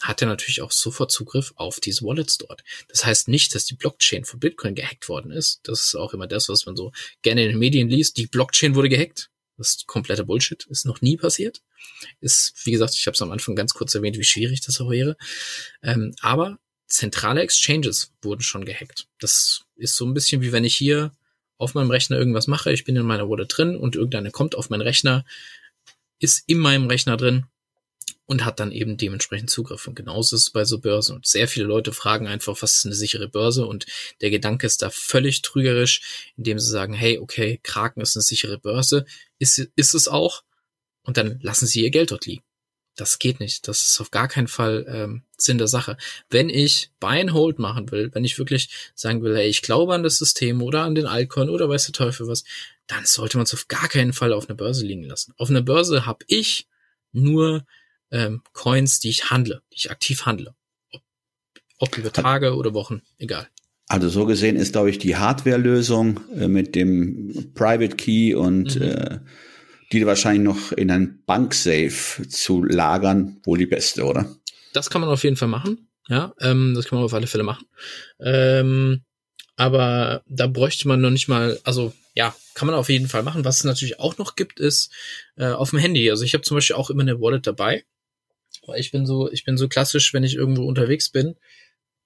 hat 0.00 0.22
er 0.22 0.28
natürlich 0.28 0.62
auch 0.62 0.72
sofort 0.72 1.12
Zugriff 1.12 1.52
auf 1.56 1.80
diese 1.80 2.02
Wallets 2.02 2.38
dort. 2.38 2.64
Das 2.88 3.04
heißt 3.04 3.28
nicht, 3.28 3.54
dass 3.54 3.66
die 3.66 3.74
Blockchain 3.74 4.24
von 4.24 4.40
Bitcoin 4.40 4.74
gehackt 4.74 5.08
worden 5.08 5.30
ist. 5.30 5.60
Das 5.64 5.84
ist 5.84 5.94
auch 5.94 6.14
immer 6.14 6.26
das, 6.26 6.48
was 6.48 6.66
man 6.66 6.76
so 6.76 6.92
gerne 7.22 7.42
in 7.44 7.50
den 7.50 7.58
Medien 7.58 7.88
liest. 7.88 8.16
Die 8.16 8.26
Blockchain 8.26 8.74
wurde 8.74 8.88
gehackt. 8.88 9.30
Das 9.58 9.70
ist 9.70 9.86
kompletter 9.86 10.24
Bullshit. 10.24 10.64
Ist 10.66 10.86
noch 10.86 11.02
nie 11.02 11.18
passiert. 11.18 11.60
Ist, 12.20 12.54
wie 12.64 12.70
gesagt, 12.70 12.94
ich 12.94 13.06
habe 13.06 13.14
es 13.14 13.22
am 13.22 13.30
Anfang 13.30 13.54
ganz 13.54 13.74
kurz 13.74 13.94
erwähnt, 13.94 14.16
wie 14.16 14.24
schwierig 14.24 14.62
das 14.62 14.80
auch 14.80 14.90
wäre. 14.90 15.16
Ähm, 15.82 16.14
aber 16.20 16.58
zentrale 16.86 17.42
Exchanges 17.42 18.12
wurden 18.22 18.40
schon 18.40 18.64
gehackt. 18.64 19.06
Das 19.18 19.64
ist 19.76 19.96
so 19.96 20.06
ein 20.06 20.14
bisschen 20.14 20.40
wie 20.40 20.52
wenn 20.52 20.64
ich 20.64 20.76
hier 20.76 21.12
auf 21.58 21.74
meinem 21.74 21.90
Rechner 21.90 22.16
irgendwas 22.16 22.46
mache. 22.46 22.72
Ich 22.72 22.84
bin 22.84 22.96
in 22.96 23.04
meiner 23.04 23.28
Wallet 23.28 23.54
drin 23.54 23.76
und 23.76 23.96
irgendeine 23.96 24.30
kommt 24.30 24.54
auf 24.54 24.70
meinen 24.70 24.80
Rechner, 24.80 25.26
ist 26.18 26.42
in 26.46 26.58
meinem 26.58 26.86
Rechner 26.86 27.18
drin 27.18 27.44
und 28.30 28.44
hat 28.44 28.60
dann 28.60 28.70
eben 28.70 28.96
dementsprechend 28.96 29.50
Zugriff. 29.50 29.88
Und 29.88 29.96
genauso 29.96 30.36
ist 30.36 30.42
es 30.42 30.50
bei 30.50 30.64
so 30.64 30.78
Börsen. 30.78 31.16
Und 31.16 31.26
sehr 31.26 31.48
viele 31.48 31.66
Leute 31.66 31.92
fragen 31.92 32.28
einfach, 32.28 32.62
was 32.62 32.76
ist 32.76 32.86
eine 32.86 32.94
sichere 32.94 33.26
Börse? 33.26 33.66
Und 33.66 33.86
der 34.20 34.30
Gedanke 34.30 34.68
ist 34.68 34.82
da 34.82 34.90
völlig 34.90 35.42
trügerisch, 35.42 36.30
indem 36.36 36.60
sie 36.60 36.70
sagen, 36.70 36.94
hey, 36.94 37.18
okay, 37.18 37.58
Kraken 37.64 38.00
ist 38.00 38.16
eine 38.16 38.22
sichere 38.22 38.56
Börse. 38.56 39.04
Ist, 39.40 39.58
ist 39.74 39.94
es 39.94 40.06
auch? 40.06 40.44
Und 41.02 41.16
dann 41.16 41.40
lassen 41.42 41.66
sie 41.66 41.82
ihr 41.82 41.90
Geld 41.90 42.12
dort 42.12 42.24
liegen. 42.24 42.44
Das 42.94 43.18
geht 43.18 43.40
nicht. 43.40 43.66
Das 43.66 43.82
ist 43.82 44.00
auf 44.00 44.12
gar 44.12 44.28
keinen 44.28 44.46
Fall 44.46 44.86
ähm, 44.88 45.24
Sinn 45.36 45.58
der 45.58 45.66
Sache. 45.66 45.96
Wenn 46.28 46.50
ich 46.50 46.92
Buy 47.00 47.20
and 47.20 47.32
Hold 47.32 47.58
machen 47.58 47.90
will, 47.90 48.10
wenn 48.14 48.24
ich 48.24 48.38
wirklich 48.38 48.92
sagen 48.94 49.24
will, 49.24 49.34
hey, 49.34 49.48
ich 49.48 49.62
glaube 49.62 49.92
an 49.92 50.04
das 50.04 50.18
System 50.18 50.62
oder 50.62 50.84
an 50.84 50.94
den 50.94 51.06
Altcoin 51.06 51.50
oder 51.50 51.68
weiß 51.68 51.86
der 51.86 51.94
Teufel 51.94 52.28
was, 52.28 52.44
dann 52.86 53.04
sollte 53.06 53.38
man 53.38 53.44
es 53.44 53.54
auf 53.54 53.66
gar 53.66 53.88
keinen 53.88 54.12
Fall 54.12 54.32
auf 54.32 54.48
einer 54.48 54.56
Börse 54.56 54.86
liegen 54.86 55.02
lassen. 55.02 55.34
Auf 55.36 55.50
einer 55.50 55.62
Börse 55.62 56.06
habe 56.06 56.24
ich 56.28 56.68
nur 57.10 57.66
ähm, 58.10 58.42
Coins, 58.52 59.00
die 59.00 59.10
ich 59.10 59.30
handle, 59.30 59.62
die 59.72 59.76
ich 59.76 59.90
aktiv 59.90 60.26
handle. 60.26 60.54
Ob, 60.92 61.02
ob 61.78 61.98
über 61.98 62.12
Tage 62.12 62.54
oder 62.54 62.74
Wochen, 62.74 63.02
egal. 63.18 63.48
Also 63.88 64.08
so 64.08 64.24
gesehen 64.24 64.56
ist, 64.56 64.72
glaube 64.72 64.90
ich, 64.90 64.98
die 64.98 65.16
Hardware-Lösung 65.16 66.20
äh, 66.36 66.48
mit 66.48 66.74
dem 66.76 67.52
Private 67.54 67.96
Key 67.96 68.34
und 68.34 68.76
mhm. 68.76 68.82
äh, 68.82 69.18
die 69.92 70.06
wahrscheinlich 70.06 70.44
noch 70.44 70.72
in 70.72 70.90
ein 70.90 71.24
Banksafe 71.26 72.28
zu 72.28 72.62
lagern, 72.62 73.40
wohl 73.42 73.58
die 73.58 73.66
beste, 73.66 74.04
oder? 74.04 74.32
Das 74.72 74.90
kann 74.90 75.00
man 75.00 75.10
auf 75.10 75.24
jeden 75.24 75.36
Fall 75.36 75.48
machen. 75.48 75.88
Ja, 76.08 76.32
ähm, 76.40 76.74
das 76.74 76.86
kann 76.86 76.98
man 76.98 77.04
auf 77.04 77.14
alle 77.14 77.26
Fälle 77.26 77.44
machen. 77.44 77.66
Ähm, 78.20 79.02
aber 79.56 80.22
da 80.28 80.46
bräuchte 80.46 80.88
man 80.88 81.00
noch 81.00 81.10
nicht 81.10 81.28
mal, 81.28 81.58
also 81.64 81.92
ja, 82.14 82.34
kann 82.54 82.66
man 82.66 82.74
auf 82.74 82.88
jeden 82.88 83.08
Fall 83.08 83.22
machen. 83.22 83.44
Was 83.44 83.58
es 83.58 83.64
natürlich 83.64 84.00
auch 84.00 84.18
noch 84.18 84.36
gibt, 84.36 84.60
ist 84.60 84.92
äh, 85.36 85.46
auf 85.46 85.70
dem 85.70 85.78
Handy. 85.78 86.10
Also 86.10 86.24
ich 86.24 86.34
habe 86.34 86.42
zum 86.42 86.56
Beispiel 86.56 86.76
auch 86.76 86.90
immer 86.90 87.02
eine 87.02 87.20
Wallet 87.20 87.46
dabei. 87.46 87.84
Ich 88.76 88.90
bin 88.90 89.06
so, 89.06 89.30
ich 89.30 89.44
bin 89.44 89.56
so 89.56 89.68
klassisch, 89.68 90.12
wenn 90.14 90.24
ich 90.24 90.34
irgendwo 90.34 90.66
unterwegs 90.66 91.10
bin. 91.10 91.36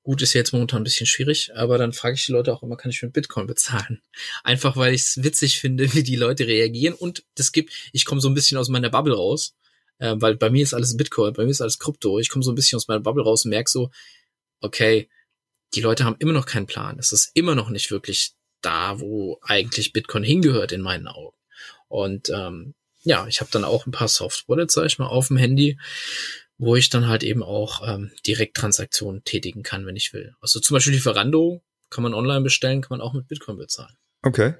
Gut, 0.03 0.21
ist 0.21 0.35
jetzt 0.35 0.53
momentan 0.53 0.83
ein 0.83 0.85
bisschen 0.85 1.07
schwierig, 1.07 1.53
aber 1.55 1.79
dann 1.79 1.95
frage 1.95 2.15
ich 2.15 2.27
die 2.27 2.33
Leute 2.33 2.53
auch 2.53 2.63
immer, 2.63 2.77
kann 2.77 2.91
ich 2.91 3.03
mit 3.03 3.15
Bitcoin 3.15 3.47
bezahlen? 3.47 4.03
Einfach 4.45 4.77
weil 4.77 4.93
ich 4.93 5.01
es 5.01 5.23
witzig 5.23 5.61
finde, 5.61 5.93
wie 5.95 6.03
die 6.03 6.17
Leute 6.17 6.47
reagieren 6.47 6.95
und 6.95 7.25
das 7.37 7.53
gibt, 7.53 7.73
ich 7.93 8.05
komme 8.05 8.21
so 8.21 8.29
ein 8.29 8.35
bisschen 8.35 8.59
aus 8.59 8.69
meiner 8.69 8.91
Bubble 8.91 9.15
raus, 9.15 9.55
äh, 9.99 10.15
weil 10.19 10.37
bei 10.37 10.51
mir 10.51 10.63
ist 10.63 10.75
alles 10.75 10.97
Bitcoin, 10.97 11.33
bei 11.33 11.45
mir 11.45 11.51
ist 11.51 11.63
alles 11.63 11.79
Krypto. 11.79 12.19
Ich 12.19 12.29
komme 12.29 12.43
so 12.45 12.53
ein 12.53 12.55
bisschen 12.55 12.77
aus 12.77 12.89
meiner 12.89 13.01
Bubble 13.01 13.25
raus 13.25 13.45
und 13.45 13.51
merke 13.51 13.71
so, 13.71 13.91
okay, 14.61 15.09
die 15.75 15.81
Leute 15.81 16.05
haben 16.05 16.17
immer 16.19 16.33
noch 16.33 16.47
keinen 16.47 16.67
Plan. 16.67 16.99
Es 16.99 17.13
ist 17.13 17.31
immer 17.35 17.55
noch 17.55 17.71
nicht 17.71 17.91
wirklich 17.91 18.35
da, 18.61 19.01
wo 19.01 19.39
eigentlich 19.43 19.93
Bitcoin 19.93 20.23
hingehört 20.25 20.73
in 20.73 20.81
meinen 20.81 21.09
Augen. 21.09 21.37
Und 21.89 22.31
ähm, 22.31 22.75
ja, 23.03 23.27
ich 23.27 23.41
habe 23.41 23.51
dann 23.51 23.65
auch 23.65 23.87
ein 23.87 23.93
paar 23.93 24.09
Soft 24.09 24.49
Wallets, 24.49 24.75
sag 24.75 24.87
ich 24.87 24.99
mal, 24.99 25.07
auf 25.07 25.29
dem 25.29 25.37
Handy, 25.37 25.79
wo 26.59 26.77
ich 26.77 26.91
dann 26.91 27.09
halt 27.09 27.23
eben 27.23 27.43
auch 27.43 27.87
ähm, 27.87 28.11
direkt 28.27 28.57
Transaktionen 28.57 29.25
tätigen 29.25 29.63
kann, 29.63 29.87
wenn 29.87 29.97
ich 29.97 30.13
will. 30.13 30.35
Also 30.41 30.61
zum 30.61 30.75
Beispiel 30.75 30.95
Lieferando 30.95 31.63
kann 31.91 32.03
man 32.03 32.15
online 32.15 32.43
bestellen, 32.43 32.81
kann 32.81 32.99
man 32.99 33.01
auch 33.01 33.15
mit 33.15 33.29
Bitcoin 33.29 33.57
bezahlen. 33.57 33.97
Okay. 34.23 34.55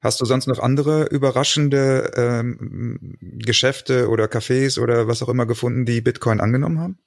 Hast 0.00 0.20
du 0.20 0.24
sonst 0.24 0.46
noch 0.46 0.60
andere 0.60 1.06
überraschende 1.06 2.12
ähm, 2.14 3.16
Geschäfte 3.20 4.08
oder 4.08 4.26
Cafés 4.26 4.78
oder 4.78 5.08
was 5.08 5.22
auch 5.22 5.28
immer 5.28 5.46
gefunden, 5.46 5.84
die 5.84 6.00
Bitcoin 6.00 6.40
angenommen 6.40 6.78
haben? 6.78 6.98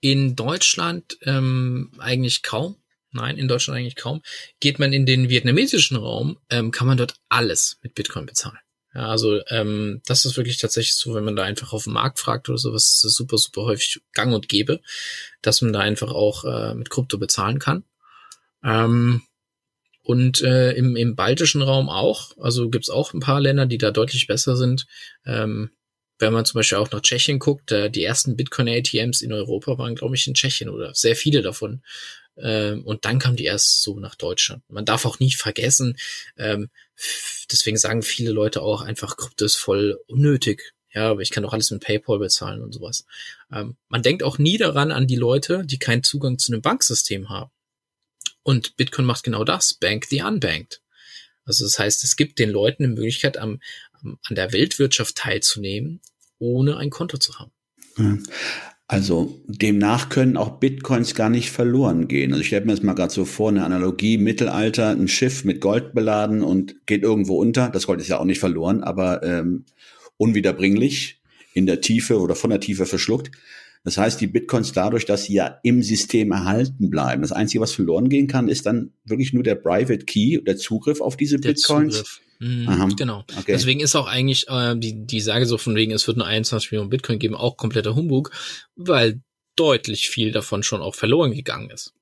In 0.00 0.36
Deutschland 0.36 1.16
ähm, 1.22 1.92
eigentlich 1.98 2.42
kaum. 2.42 2.76
Nein, 3.12 3.38
in 3.38 3.48
Deutschland 3.48 3.78
eigentlich 3.78 3.96
kaum. 3.96 4.20
Geht 4.60 4.78
man 4.78 4.92
in 4.92 5.06
den 5.06 5.30
vietnamesischen 5.30 5.96
Raum, 5.96 6.38
ähm, 6.50 6.70
kann 6.70 6.86
man 6.86 6.98
dort 6.98 7.14
alles 7.30 7.78
mit 7.82 7.94
Bitcoin 7.94 8.26
bezahlen. 8.26 8.58
Ja, 8.96 9.10
also 9.10 9.42
ähm, 9.48 10.00
das 10.06 10.24
ist 10.24 10.38
wirklich 10.38 10.56
tatsächlich 10.56 10.94
so, 10.94 11.14
wenn 11.14 11.24
man 11.24 11.36
da 11.36 11.42
einfach 11.42 11.74
auf 11.74 11.84
dem 11.84 11.92
Markt 11.92 12.18
fragt 12.18 12.48
oder 12.48 12.56
sowas, 12.56 12.84
ist 12.94 13.04
das 13.04 13.12
super, 13.12 13.36
super 13.36 13.64
häufig 13.64 14.00
gang 14.14 14.32
und 14.32 14.48
gäbe, 14.48 14.80
dass 15.42 15.60
man 15.60 15.74
da 15.74 15.80
einfach 15.80 16.12
auch 16.12 16.44
äh, 16.44 16.74
mit 16.74 16.88
Krypto 16.88 17.18
bezahlen 17.18 17.58
kann. 17.58 17.84
Ähm, 18.64 19.20
und 20.02 20.40
äh, 20.40 20.72
im, 20.72 20.96
im 20.96 21.14
baltischen 21.14 21.60
Raum 21.60 21.90
auch. 21.90 22.30
Also 22.38 22.70
gibt's 22.70 22.88
auch 22.88 23.12
ein 23.12 23.20
paar 23.20 23.38
Länder, 23.38 23.66
die 23.66 23.76
da 23.76 23.90
deutlich 23.90 24.28
besser 24.28 24.56
sind. 24.56 24.86
Ähm, 25.26 25.72
wenn 26.18 26.32
man 26.32 26.46
zum 26.46 26.60
Beispiel 26.60 26.78
auch 26.78 26.90
nach 26.90 27.02
Tschechien 27.02 27.38
guckt, 27.38 27.72
äh, 27.72 27.90
die 27.90 28.04
ersten 28.04 28.34
Bitcoin-ATMs 28.34 29.20
in 29.20 29.34
Europa 29.34 29.76
waren, 29.76 29.94
glaube 29.94 30.14
ich, 30.14 30.26
in 30.26 30.32
Tschechien 30.32 30.70
oder 30.70 30.94
sehr 30.94 31.16
viele 31.16 31.42
davon. 31.42 31.82
Ähm, 32.38 32.82
und 32.84 33.04
dann 33.04 33.18
kam 33.18 33.36
die 33.36 33.44
erst 33.44 33.82
so 33.82 34.00
nach 34.00 34.14
Deutschland. 34.14 34.62
Man 34.70 34.86
darf 34.86 35.04
auch 35.04 35.18
nie 35.18 35.32
vergessen, 35.32 35.98
ähm, 36.38 36.70
deswegen 37.50 37.76
sagen 37.76 38.02
viele 38.02 38.32
Leute 38.32 38.62
auch 38.62 38.82
einfach, 38.82 39.16
Krypto 39.16 39.44
ist 39.44 39.56
voll 39.56 39.98
unnötig. 40.06 40.72
Ja, 40.92 41.10
aber 41.10 41.20
ich 41.20 41.30
kann 41.30 41.42
doch 41.42 41.52
alles 41.52 41.70
mit 41.70 41.84
PayPal 41.84 42.18
bezahlen 42.18 42.62
und 42.62 42.72
sowas. 42.72 43.04
Ähm, 43.52 43.76
man 43.88 44.02
denkt 44.02 44.22
auch 44.22 44.38
nie 44.38 44.56
daran 44.56 44.92
an 44.92 45.06
die 45.06 45.16
Leute, 45.16 45.62
die 45.66 45.78
keinen 45.78 46.02
Zugang 46.02 46.38
zu 46.38 46.52
einem 46.52 46.62
Banksystem 46.62 47.28
haben. 47.28 47.50
Und 48.42 48.76
Bitcoin 48.76 49.04
macht 49.04 49.24
genau 49.24 49.44
das, 49.44 49.74
Bank 49.74 50.06
the 50.06 50.22
Unbanked. 50.22 50.80
Also 51.44 51.64
das 51.64 51.78
heißt, 51.78 52.02
es 52.04 52.16
gibt 52.16 52.38
den 52.38 52.50
Leuten 52.50 52.84
eine 52.84 52.94
Möglichkeit, 52.94 53.36
am, 53.36 53.60
am, 53.92 54.18
an 54.26 54.36
der 54.36 54.52
Weltwirtschaft 54.52 55.16
teilzunehmen, 55.16 56.00
ohne 56.38 56.76
ein 56.78 56.90
Konto 56.90 57.18
zu 57.18 57.38
haben. 57.38 57.52
Also 58.88 59.42
demnach 59.46 60.10
können 60.10 60.36
auch 60.36 60.60
Bitcoins 60.60 61.16
gar 61.16 61.28
nicht 61.28 61.50
verloren 61.50 62.06
gehen. 62.06 62.32
Also 62.32 62.42
ich 62.42 62.46
stelle 62.46 62.66
mir 62.66 62.72
das 62.72 62.84
mal 62.84 62.94
gerade 62.94 63.12
so 63.12 63.24
vor, 63.24 63.48
eine 63.48 63.64
Analogie, 63.64 64.16
Mittelalter, 64.16 64.90
ein 64.90 65.08
Schiff 65.08 65.44
mit 65.44 65.60
Gold 65.60 65.92
beladen 65.92 66.42
und 66.42 66.86
geht 66.86 67.02
irgendwo 67.02 67.36
unter. 67.36 67.68
Das 67.68 67.88
Gold 67.88 68.00
ist 68.00 68.08
ja 68.08 68.20
auch 68.20 68.24
nicht 68.24 68.38
verloren, 68.38 68.84
aber 68.84 69.24
ähm, 69.24 69.64
unwiederbringlich 70.18 71.20
in 71.52 71.66
der 71.66 71.80
Tiefe 71.80 72.20
oder 72.20 72.36
von 72.36 72.50
der 72.50 72.60
Tiefe 72.60 72.86
verschluckt. 72.86 73.32
Das 73.86 73.98
heißt, 73.98 74.20
die 74.20 74.26
Bitcoins 74.26 74.72
dadurch, 74.72 75.04
dass 75.04 75.26
sie 75.26 75.34
ja 75.34 75.60
im 75.62 75.80
System 75.80 76.32
erhalten 76.32 76.90
bleiben. 76.90 77.22
Das 77.22 77.30
Einzige, 77.30 77.60
was 77.60 77.70
verloren 77.70 78.08
gehen 78.08 78.26
kann, 78.26 78.48
ist 78.48 78.66
dann 78.66 78.92
wirklich 79.04 79.32
nur 79.32 79.44
der 79.44 79.54
Private 79.54 80.04
Key, 80.04 80.40
der 80.42 80.56
Zugriff 80.56 81.00
auf 81.00 81.16
diese 81.16 81.38
der 81.38 81.50
Bitcoins. 81.50 81.98
Zugriff. 81.98 82.20
Mhm, 82.40 82.96
genau. 82.96 83.20
Okay. 83.38 83.52
Deswegen 83.52 83.78
ist 83.78 83.94
auch 83.94 84.08
eigentlich 84.08 84.48
äh, 84.48 84.74
die, 84.76 85.06
die 85.06 85.20
Sage 85.20 85.46
so 85.46 85.56
von 85.56 85.76
wegen, 85.76 85.92
es 85.92 86.04
wird 86.08 86.16
nur 86.16 86.26
21 86.26 86.72
Millionen 86.72 86.90
Bitcoin 86.90 87.20
geben, 87.20 87.36
auch 87.36 87.56
kompletter 87.56 87.94
Humbug, 87.94 88.32
weil 88.74 89.20
deutlich 89.54 90.10
viel 90.10 90.32
davon 90.32 90.64
schon 90.64 90.82
auch 90.82 90.96
verloren 90.96 91.30
gegangen 91.30 91.70
ist. 91.70 91.94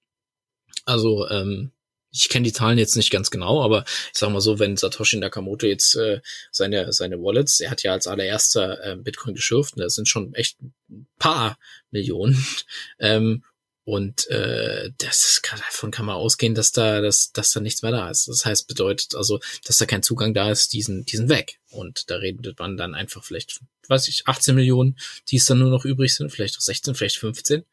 Also 0.87 1.29
ähm, 1.29 1.71
ich 2.15 2.29
kenne 2.29 2.45
die 2.45 2.53
Zahlen 2.53 2.79
jetzt 2.79 2.97
nicht 2.97 3.11
ganz 3.11 3.31
genau, 3.31 3.63
aber 3.63 3.85
ich 3.87 4.19
sag 4.19 4.31
mal 4.31 4.41
so, 4.41 4.59
wenn 4.59 4.77
Satoshi 4.77 5.19
Nakamoto 5.19 5.67
jetzt 5.67 5.97
äh, 5.97 6.21
seine 6.53 6.93
seine 6.93 7.21
Wallets, 7.21 7.61
er 7.61 7.71
hat 7.71 7.83
ja 7.83 7.93
als 7.93 8.07
allererster 8.07 8.83
äh, 8.85 8.97
Bitcoin 8.97 9.35
geschürft, 9.35 9.75
das 9.77 9.95
sind 9.95 10.09
schon 10.09 10.35
echt 10.35 10.61
ein 10.89 11.07
paar 11.19 11.59
Millionen. 11.91 12.45
Ähm, 13.01 13.43
und 13.85 14.29
äh, 14.31 14.93
das 14.97 15.41
kann, 15.43 15.59
davon 15.59 15.91
kann 15.91 16.07
man 16.07 16.17
ausgehen, 16.17 16.55
dass 16.55 16.73
da, 16.73 17.03
dass, 17.03 17.33
dass 17.33 17.53
da 17.53 17.61
nichts 17.61 17.83
mehr 17.83 17.93
da 17.93 18.09
ist. 18.09 18.29
Das 18.29 18.47
heißt, 18.47 18.67
bedeutet 18.67 19.15
also, 19.15 19.41
dass 19.67 19.77
da 19.77 19.85
kein 19.85 20.03
Zugang 20.03 20.33
da 20.33 20.51
ist, 20.51 20.73
diesen, 20.73 21.05
diesen 21.05 21.29
weg. 21.29 21.61
Und 21.71 22.09
da 22.09 22.17
redet 22.17 22.59
man 22.59 22.79
dann 22.79 22.95
einfach 22.95 23.23
vielleicht, 23.23 23.61
weiß 23.89 24.09
ich, 24.09 24.27
18 24.27 24.55
Millionen, 24.55 24.99
die 25.29 25.37
es 25.37 25.45
dann 25.45 25.59
nur 25.59 25.71
noch 25.71 25.85
übrig 25.85 26.15
sind, 26.15 26.31
vielleicht 26.33 26.57
auch 26.57 26.63
16, 26.63 26.95
vielleicht 26.95 27.19
15. 27.19 27.65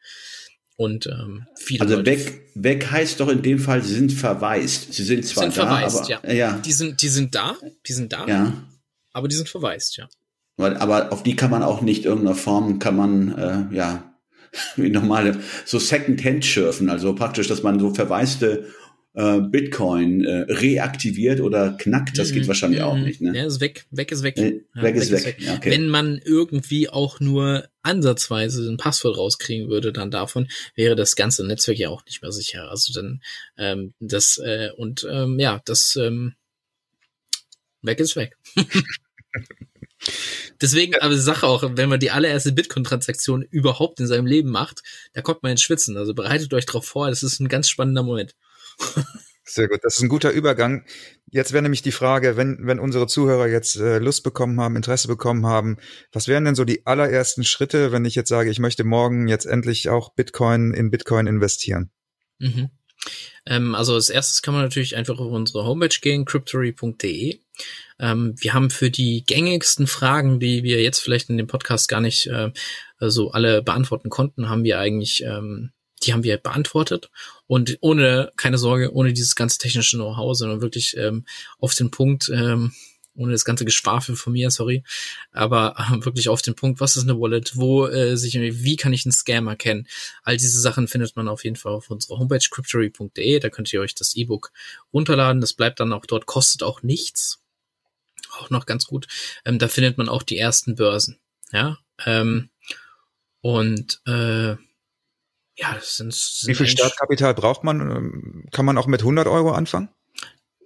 Und 0.76 1.06
ähm, 1.06 1.46
viele 1.56 1.82
Also 1.82 1.96
Leute 1.96 2.10
weg, 2.10 2.40
weg 2.54 2.90
heißt 2.90 3.20
doch 3.20 3.28
in 3.28 3.42
dem 3.42 3.58
Fall, 3.58 3.82
sie 3.82 3.94
sind 3.94 4.12
verwaist. 4.12 4.92
Sie 4.92 5.04
sind 5.04 5.24
zwar 5.26 5.44
sind 5.44 5.56
da, 5.56 5.66
verwaist, 5.66 6.10
aber 6.12 6.32
ja. 6.32 6.32
ja. 6.32 6.58
Die 6.64 6.72
sind, 6.72 7.02
die 7.02 7.08
sind 7.08 7.34
da, 7.34 7.56
die 7.86 7.92
sind 7.92 8.12
da, 8.12 8.26
ja. 8.26 8.52
aber 9.12 9.28
die 9.28 9.36
sind 9.36 9.48
verwaist, 9.48 9.96
ja. 9.98 10.08
Weil, 10.56 10.76
aber 10.76 11.12
auf 11.12 11.22
die 11.22 11.36
kann 11.36 11.50
man 11.50 11.62
auch 11.62 11.82
nicht 11.82 12.04
irgendeiner 12.04 12.34
Form, 12.34 12.78
kann 12.78 12.96
man, 12.96 13.38
äh, 13.70 13.74
ja, 13.74 14.14
wie 14.76 14.90
normale, 14.90 15.40
so 15.64 15.78
Second-Hand 15.78 16.44
schürfen, 16.44 16.90
also 16.90 17.14
praktisch, 17.14 17.48
dass 17.48 17.62
man 17.62 17.78
so 17.78 17.94
verwaiste 17.94 18.66
äh, 19.14 19.40
Bitcoin 19.40 20.24
äh, 20.24 20.46
reaktiviert 20.48 21.40
oder 21.40 21.72
knackt, 21.72 22.18
das 22.18 22.32
geht 22.32 22.44
Mhm, 22.44 22.48
wahrscheinlich 22.48 22.80
auch 22.80 22.96
mhm. 22.96 23.02
nicht, 23.04 23.20
ne? 23.20 23.36
Ja, 23.36 23.46
ist 23.46 23.60
weg, 23.60 23.86
weg 23.90 24.10
ist 24.10 24.22
weg. 24.22 24.38
Äh, 24.38 24.62
Ja, 24.74 24.82
weg 24.82 24.96
ist 24.96 25.12
weg. 25.12 25.36
Ja, 25.38 25.54
okay. 25.54 25.70
Wenn 25.70 25.88
man 25.88 26.20
irgendwie 26.24 26.88
auch 26.88 27.20
nur 27.20 27.68
ansatzweise 27.82 28.66
ein 28.70 28.78
Passwort 28.78 29.18
rauskriegen 29.18 29.68
würde, 29.68 29.92
dann 29.92 30.10
davon 30.10 30.48
wäre 30.74 30.96
das 30.96 31.14
ganze 31.14 31.46
Netzwerk 31.46 31.78
ja 31.78 31.90
auch 31.90 32.04
nicht 32.06 32.22
mehr 32.22 32.32
sicher. 32.32 32.70
Also 32.70 32.92
dann 32.94 33.20
ähm, 33.58 33.92
das 34.00 34.38
äh, 34.38 34.70
und 34.76 35.06
ähm, 35.10 35.38
ja, 35.38 35.60
das 35.64 35.96
ähm, 35.96 36.34
weg 37.82 38.00
ist 38.00 38.16
weg. 38.16 38.36
Deswegen, 40.60 40.94
aber 40.96 41.16
Sache 41.16 41.46
auch, 41.46 41.64
wenn 41.76 41.88
man 41.88 42.00
die 42.00 42.10
allererste 42.10 42.52
Bitcoin-Transaktion 42.52 43.42
überhaupt 43.42 44.00
in 44.00 44.06
seinem 44.06 44.26
Leben 44.26 44.50
macht, 44.50 44.82
da 45.12 45.20
kommt 45.20 45.42
man 45.42 45.52
ins 45.52 45.62
Schwitzen. 45.62 45.96
Also 45.96 46.14
bereitet 46.14 46.54
euch 46.54 46.66
drauf 46.66 46.86
vor, 46.86 47.08
das 47.08 47.22
ist 47.22 47.40
ein 47.40 47.48
ganz 47.48 47.68
spannender 47.68 48.02
Moment. 48.02 48.34
Sehr 49.44 49.68
gut, 49.68 49.80
das 49.82 49.96
ist 49.96 50.02
ein 50.02 50.08
guter 50.08 50.30
Übergang. 50.30 50.84
Jetzt 51.30 51.52
wäre 51.52 51.62
nämlich 51.62 51.82
die 51.82 51.92
Frage, 51.92 52.36
wenn, 52.36 52.58
wenn 52.62 52.78
unsere 52.78 53.06
Zuhörer 53.06 53.48
jetzt 53.48 53.76
äh, 53.76 53.98
Lust 53.98 54.22
bekommen 54.22 54.60
haben, 54.60 54.76
Interesse 54.76 55.08
bekommen 55.08 55.46
haben, 55.46 55.76
was 56.10 56.26
wären 56.26 56.44
denn 56.44 56.54
so 56.54 56.64
die 56.64 56.86
allerersten 56.86 57.44
Schritte, 57.44 57.92
wenn 57.92 58.04
ich 58.04 58.14
jetzt 58.14 58.30
sage, 58.30 58.50
ich 58.50 58.58
möchte 58.58 58.84
morgen 58.84 59.28
jetzt 59.28 59.44
endlich 59.44 59.90
auch 59.90 60.14
Bitcoin 60.14 60.72
in 60.72 60.90
Bitcoin 60.90 61.26
investieren? 61.26 61.90
Mhm. 62.38 62.70
Ähm, 63.46 63.74
also 63.74 63.94
als 63.94 64.10
erstes 64.10 64.42
kann 64.42 64.54
man 64.54 64.62
natürlich 64.62 64.96
einfach 64.96 65.18
auf 65.18 65.32
unsere 65.32 65.64
Homepage 65.64 65.98
gehen, 66.00 66.24
cryptory.de. 66.24 67.38
Ähm, 67.98 68.34
wir 68.38 68.54
haben 68.54 68.70
für 68.70 68.90
die 68.90 69.24
gängigsten 69.26 69.86
Fragen, 69.86 70.40
die 70.40 70.62
wir 70.62 70.82
jetzt 70.82 71.00
vielleicht 71.00 71.30
in 71.30 71.36
dem 71.36 71.46
Podcast 71.46 71.88
gar 71.88 72.00
nicht 72.00 72.26
äh, 72.26 72.50
so 73.00 73.32
alle 73.32 73.62
beantworten 73.62 74.10
konnten, 74.10 74.48
haben 74.48 74.64
wir 74.64 74.78
eigentlich, 74.78 75.22
ähm, 75.24 75.72
die 76.04 76.12
haben 76.12 76.24
wir 76.24 76.36
beantwortet. 76.38 77.10
Und 77.46 77.78
ohne, 77.80 78.32
keine 78.36 78.58
Sorge, 78.58 78.92
ohne 78.92 79.12
dieses 79.12 79.34
ganze 79.34 79.58
technische 79.58 79.96
Know-how, 79.96 80.36
sondern 80.36 80.60
wirklich 80.60 80.96
ähm, 80.96 81.24
auf 81.58 81.74
den 81.74 81.90
Punkt, 81.90 82.30
ähm, 82.32 82.72
ohne 83.14 83.32
das 83.32 83.44
ganze 83.44 83.64
Geschwafel 83.64 84.16
von 84.16 84.32
mir, 84.32 84.50
sorry, 84.50 84.84
aber 85.32 85.74
äh, 85.76 86.04
wirklich 86.04 86.28
auf 86.28 86.42
den 86.42 86.54
Punkt, 86.54 86.80
was 86.80 86.96
ist 86.96 87.02
eine 87.02 87.18
Wallet, 87.20 87.56
wo 87.56 87.86
äh, 87.86 88.16
sich, 88.16 88.34
wie 88.34 88.76
kann 88.76 88.92
ich 88.92 89.04
einen 89.04 89.12
Scam 89.12 89.48
erkennen? 89.48 89.86
All 90.22 90.36
diese 90.36 90.60
Sachen 90.60 90.88
findet 90.88 91.14
man 91.16 91.28
auf 91.28 91.44
jeden 91.44 91.56
Fall 91.56 91.72
auf 91.72 91.90
unserer 91.90 92.18
Homepage 92.18 92.46
cryptory.de, 92.50 93.38
da 93.38 93.50
könnt 93.50 93.72
ihr 93.72 93.80
euch 93.80 93.94
das 93.94 94.14
E-Book 94.14 94.50
runterladen, 94.92 95.40
das 95.40 95.52
bleibt 95.52 95.80
dann 95.80 95.92
auch 95.92 96.06
dort, 96.06 96.26
kostet 96.26 96.62
auch 96.62 96.82
nichts, 96.82 97.40
auch 98.38 98.50
noch 98.50 98.66
ganz 98.66 98.86
gut, 98.86 99.06
ähm, 99.44 99.58
da 99.58 99.68
findet 99.68 99.98
man 99.98 100.08
auch 100.08 100.22
die 100.22 100.38
ersten 100.38 100.74
Börsen, 100.74 101.18
ja, 101.52 101.78
ähm, 102.06 102.48
und 103.42 104.00
äh, 104.06 104.56
ja, 105.56 105.74
das 105.74 105.96
sind, 105.96 106.14
sind 106.14 106.48
Wie 106.48 106.54
viel 106.54 106.66
Startkapital 106.66 107.34
braucht 107.34 107.64
man? 107.64 107.80
Ähm, 107.80 108.44
Kann 108.52 108.64
man 108.64 108.78
auch 108.78 108.86
mit 108.86 109.00
100 109.00 109.26
Euro 109.26 109.52
anfangen? 109.52 109.88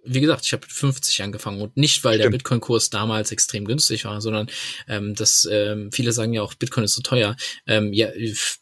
wie 0.07 0.21
gesagt, 0.21 0.47
ich 0.47 0.53
habe 0.53 0.63
mit 0.63 0.73
50 0.73 1.23
angefangen 1.23 1.61
und 1.61 1.77
nicht, 1.77 2.03
weil 2.05 2.19
der 2.19 2.25
Stimmt. 2.25 2.39
Bitcoin-Kurs 2.39 2.91
damals 2.91 3.33
extrem 3.33 3.65
günstig 3.65 4.05
war, 4.05 4.21
sondern 4.21 4.49
ähm, 4.89 5.15
das 5.15 5.49
ähm, 5.51 5.91
viele 5.93 6.13
sagen 6.13 6.33
ja 6.33 6.43
auch, 6.43 6.55
Bitcoin 6.55 6.85
ist 6.85 6.95
so 6.95 7.03
teuer. 7.03 7.37
Ähm, 7.67 7.93
ja, 7.93 8.09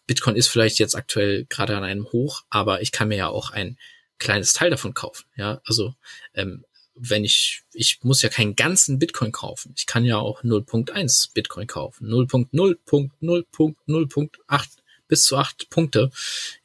Bitcoin 0.06 0.36
ist 0.36 0.48
vielleicht 0.48 0.78
jetzt 0.78 0.96
aktuell 0.96 1.44
gerade 1.48 1.76
an 1.76 1.84
einem 1.84 2.10
Hoch, 2.12 2.44
aber 2.48 2.80
ich 2.82 2.92
kann 2.92 3.08
mir 3.08 3.16
ja 3.16 3.28
auch 3.28 3.50
ein 3.50 3.76
kleines 4.18 4.54
Teil 4.54 4.70
davon 4.70 4.94
kaufen. 4.94 5.24
Ja, 5.36 5.60
also 5.64 5.94
ähm, 6.34 6.64
wenn 6.94 7.24
ich, 7.24 7.62
ich 7.72 7.98
muss 8.02 8.22
ja 8.22 8.28
keinen 8.28 8.54
ganzen 8.54 8.98
Bitcoin 8.98 9.32
kaufen. 9.32 9.74
Ich 9.76 9.86
kann 9.86 10.04
ja 10.04 10.18
auch 10.18 10.44
0.1 10.44 11.32
Bitcoin 11.34 11.66
kaufen. 11.66 12.08
0.0.0.0.8 12.08 14.68
bis 15.08 15.24
zu 15.24 15.36
8 15.36 15.70
Punkte, 15.70 16.10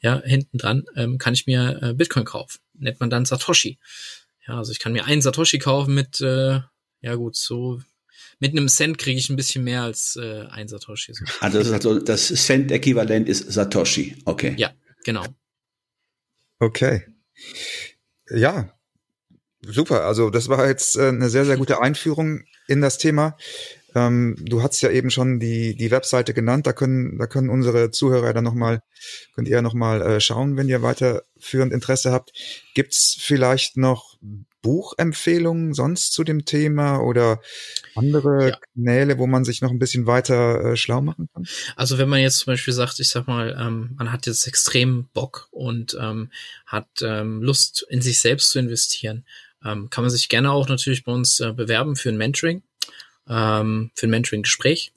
ja, 0.00 0.22
hinten 0.22 0.58
dran, 0.58 0.84
ähm, 0.96 1.18
kann 1.18 1.34
ich 1.34 1.46
mir 1.46 1.78
äh, 1.82 1.94
Bitcoin 1.94 2.24
kaufen. 2.24 2.58
Nennt 2.74 3.00
man 3.00 3.10
dann 3.10 3.24
Satoshi. 3.24 3.78
Ja, 4.46 4.58
also 4.58 4.72
ich 4.72 4.78
kann 4.78 4.92
mir 4.92 5.04
einen 5.04 5.22
Satoshi 5.22 5.58
kaufen 5.58 5.94
mit, 5.94 6.20
äh, 6.20 6.60
ja 7.02 7.14
gut, 7.14 7.36
so 7.36 7.80
mit 8.40 8.52
einem 8.52 8.68
Cent 8.68 8.98
kriege 8.98 9.18
ich 9.18 9.28
ein 9.28 9.36
bisschen 9.36 9.64
mehr 9.64 9.82
als 9.82 10.16
äh, 10.16 10.46
ein 10.50 10.66
Satoshi. 10.66 11.12
So. 11.12 11.24
Also 11.40 11.58
das, 11.58 11.66
ist 11.68 11.72
also 11.74 11.98
das 12.00 12.28
Cent-Äquivalent 12.28 13.28
ist 13.28 13.52
Satoshi. 13.52 14.16
Okay. 14.24 14.54
Ja, 14.56 14.72
genau. 15.04 15.24
Okay. 16.58 17.06
Ja, 18.30 18.72
super. 19.60 20.04
Also 20.04 20.30
das 20.30 20.48
war 20.48 20.66
jetzt 20.66 20.96
äh, 20.96 21.08
eine 21.08 21.28
sehr, 21.28 21.44
sehr 21.44 21.58
gute 21.58 21.80
Einführung 21.80 22.44
in 22.66 22.80
das 22.80 22.98
Thema. 22.98 23.36
Ähm, 23.94 24.36
du 24.40 24.62
hast 24.62 24.80
ja 24.82 24.90
eben 24.90 25.10
schon 25.10 25.40
die, 25.40 25.76
die 25.76 25.90
Webseite 25.90 26.34
genannt. 26.34 26.66
Da 26.66 26.72
können, 26.72 27.18
da 27.18 27.26
können 27.26 27.50
unsere 27.50 27.90
Zuhörer 27.90 28.32
dann 28.32 28.44
nochmal, 28.44 28.82
könnt 29.34 29.48
ihr 29.48 29.62
nochmal 29.62 30.02
äh, 30.02 30.20
schauen, 30.20 30.56
wenn 30.56 30.68
ihr 30.68 30.82
weiterführend 30.82 31.72
Interesse 31.72 32.12
habt. 32.12 32.32
Gibt's 32.74 33.16
vielleicht 33.18 33.76
noch 33.76 34.16
Buchempfehlungen 34.62 35.72
sonst 35.72 36.12
zu 36.12 36.22
dem 36.22 36.44
Thema 36.44 36.98
oder 36.98 37.40
andere 37.94 38.50
Ja. 38.50 38.58
Kanäle, 38.74 39.18
wo 39.18 39.26
man 39.26 39.44
sich 39.44 39.62
noch 39.62 39.70
ein 39.70 39.78
bisschen 39.78 40.06
weiter 40.06 40.72
äh, 40.72 40.76
schlau 40.76 41.00
machen 41.00 41.28
kann? 41.32 41.46
Also 41.76 41.98
wenn 41.98 42.08
man 42.08 42.20
jetzt 42.20 42.38
zum 42.38 42.52
Beispiel 42.52 42.74
sagt, 42.74 43.00
ich 43.00 43.08
sag 43.08 43.26
mal, 43.26 43.56
ähm, 43.58 43.94
man 43.96 44.12
hat 44.12 44.26
jetzt 44.26 44.46
extrem 44.46 45.08
Bock 45.14 45.48
und 45.50 45.96
ähm, 45.98 46.30
hat 46.66 46.88
ähm, 47.02 47.42
Lust, 47.42 47.86
in 47.88 48.02
sich 48.02 48.20
selbst 48.20 48.50
zu 48.50 48.58
investieren, 48.58 49.24
ähm, 49.64 49.88
kann 49.90 50.04
man 50.04 50.10
sich 50.10 50.28
gerne 50.28 50.52
auch 50.52 50.68
natürlich 50.68 51.04
bei 51.04 51.12
uns 51.12 51.40
äh, 51.40 51.52
bewerben 51.52 51.96
für 51.96 52.10
ein 52.10 52.18
Mentoring. 52.18 52.62
Ähm, 53.30 53.90
für 53.94 54.06
ein 54.06 54.10
Mentoring-Gespräch. 54.10 54.92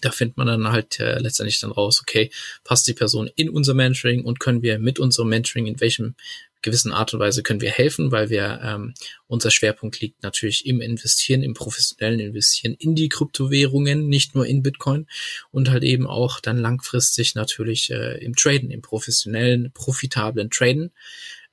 Da 0.00 0.10
findet 0.10 0.36
man 0.38 0.46
dann 0.46 0.72
halt 0.72 0.98
äh, 1.00 1.18
letztendlich 1.18 1.60
dann 1.60 1.70
raus, 1.70 2.00
okay, 2.00 2.30
passt 2.64 2.86
die 2.88 2.94
Person 2.94 3.30
in 3.36 3.50
unser 3.50 3.74
Mentoring 3.74 4.24
und 4.24 4.40
können 4.40 4.62
wir 4.62 4.78
mit 4.78 4.98
unserem 4.98 5.28
Mentoring 5.28 5.66
in 5.66 5.80
welchem 5.80 6.14
gewissen 6.62 6.92
Art 6.92 7.12
und 7.12 7.20
Weise 7.20 7.42
können 7.42 7.60
wir 7.60 7.70
helfen, 7.70 8.12
weil 8.12 8.30
wir 8.30 8.60
ähm, 8.62 8.94
unser 9.26 9.50
Schwerpunkt 9.50 10.00
liegt 10.00 10.22
natürlich 10.22 10.64
im 10.64 10.80
Investieren, 10.80 11.42
im 11.42 11.54
professionellen 11.54 12.20
Investieren 12.20 12.74
in 12.78 12.94
die 12.94 13.08
Kryptowährungen, 13.08 14.08
nicht 14.08 14.34
nur 14.34 14.46
in 14.46 14.62
Bitcoin 14.62 15.06
und 15.50 15.70
halt 15.70 15.82
eben 15.82 16.06
auch 16.06 16.40
dann 16.40 16.58
langfristig 16.58 17.34
natürlich 17.34 17.90
äh, 17.90 18.24
im 18.24 18.34
Traden, 18.34 18.70
im 18.70 18.80
professionellen, 18.80 19.72
profitablen 19.72 20.50
Traden. 20.50 20.92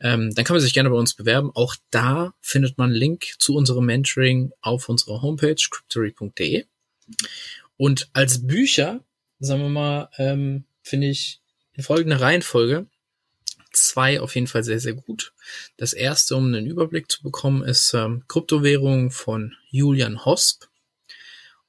Ähm, 0.02 0.34
dann 0.34 0.46
kann 0.46 0.56
man 0.56 0.62
sich 0.62 0.74
gerne 0.74 0.90
bei 0.90 0.96
uns 0.96 1.14
bewerben. 1.14 1.52
Auch 1.54 1.76
da 1.92 2.34
findet 2.42 2.78
man 2.78 2.92
Link 2.92 3.34
zu 3.40 3.56
unserem 3.56 3.86
Mentoring 3.86 4.52
auf 4.62 4.90
unserer 4.90 5.22
Homepage 5.22 5.56
cryptory.de. 5.56 6.66
Und 7.78 8.10
als 8.14 8.46
Bücher, 8.46 9.04
sagen 9.40 9.62
wir 9.62 9.70
mal, 9.70 10.10
ähm, 10.18 10.66
finde 10.84 11.08
ich 11.08 11.42
in 11.74 11.84
folgender 11.84 12.22
Reihenfolge 12.22 12.88
zwei 13.72 14.20
auf 14.20 14.36
jeden 14.36 14.48
Fall 14.48 14.64
sehr, 14.64 14.80
sehr 14.80 14.94
gut. 14.94 15.34
Das 15.78 15.94
erste, 15.94 16.36
um 16.36 16.48
einen 16.48 16.66
Überblick 16.66 17.12
zu 17.12 17.22
bekommen, 17.24 17.64
ist 17.64 17.94
ähm, 17.94 18.24
Kryptowährung 18.28 19.12
von 19.12 19.56
Julian 19.70 20.26
Hosp. 20.26 20.66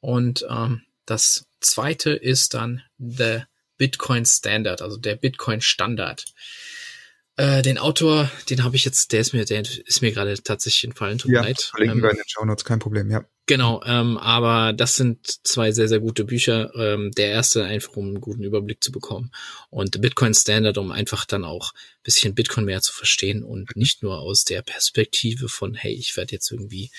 Und 0.01 0.47
ähm, 0.49 0.83
das 1.07 1.47
zweite 1.61 2.11
ist 2.11 2.55
dann 2.55 2.83
The 2.99 3.43
Bitcoin 3.77 4.25
Standard, 4.25 4.83
also 4.83 4.97
der 4.97 5.17
Bitcoin 5.17 5.61
Standard. 5.61 6.25
Äh, 7.37 7.63
den 7.63 7.79
Autor, 7.79 8.31
den 8.51 8.65
habe 8.65 8.77
ich 8.77 8.85
jetzt, 8.85 9.13
der 9.13 9.21
ist 9.21 9.33
mir, 9.33 9.45
der 9.45 9.63
ist 9.63 10.03
mir 10.03 10.13
gerade 10.13 10.35
tatsächlich 10.43 10.85
entfallen, 10.85 11.19
tut 11.19 11.31
ja, 11.31 11.41
mir 11.41 11.49
leid. 11.49 11.61
Verlinken 11.63 11.99
Ähm, 11.99 12.03
wir 12.05 12.11
in 12.11 12.17
den 12.17 12.29
Shownotes, 12.29 12.65
kein 12.65 12.79
Problem, 12.79 13.11
ja. 13.11 13.25
Genau, 13.47 13.83
ähm, 13.85 14.17
aber 14.17 14.73
das 14.73 14.95
sind 14.95 15.27
zwei 15.43 15.73
sehr, 15.73 15.89
sehr 15.89 15.99
gute 15.99 16.25
Bücher. 16.25 16.73
Ähm, 16.77 17.11
der 17.13 17.31
erste 17.31 17.65
einfach, 17.65 17.97
um 17.97 18.07
einen 18.07 18.21
guten 18.21 18.45
Überblick 18.45 18.83
zu 18.85 18.93
bekommen 18.93 19.33
und 19.71 20.01
Bitcoin 20.01 20.35
Standard, 20.35 20.79
um 20.79 20.93
einfach 20.93 21.25
dann 21.25 21.45
auch 21.45 21.73
ein 21.73 22.03
bisschen 22.05 22.35
Bitcoin 22.37 22.65
mehr 22.65 22.81
zu 22.81 22.93
verstehen 22.93 23.43
und 23.43 23.75
nicht 23.75 24.05
nur 24.05 24.21
aus 24.21 24.45
der 24.45 24.63
Perspektive 24.63 25.49
von, 25.49 25.75
hey, 25.75 25.93
ich 25.93 26.17
werde 26.17 26.33
jetzt 26.33 26.53
irgendwie 26.53 26.91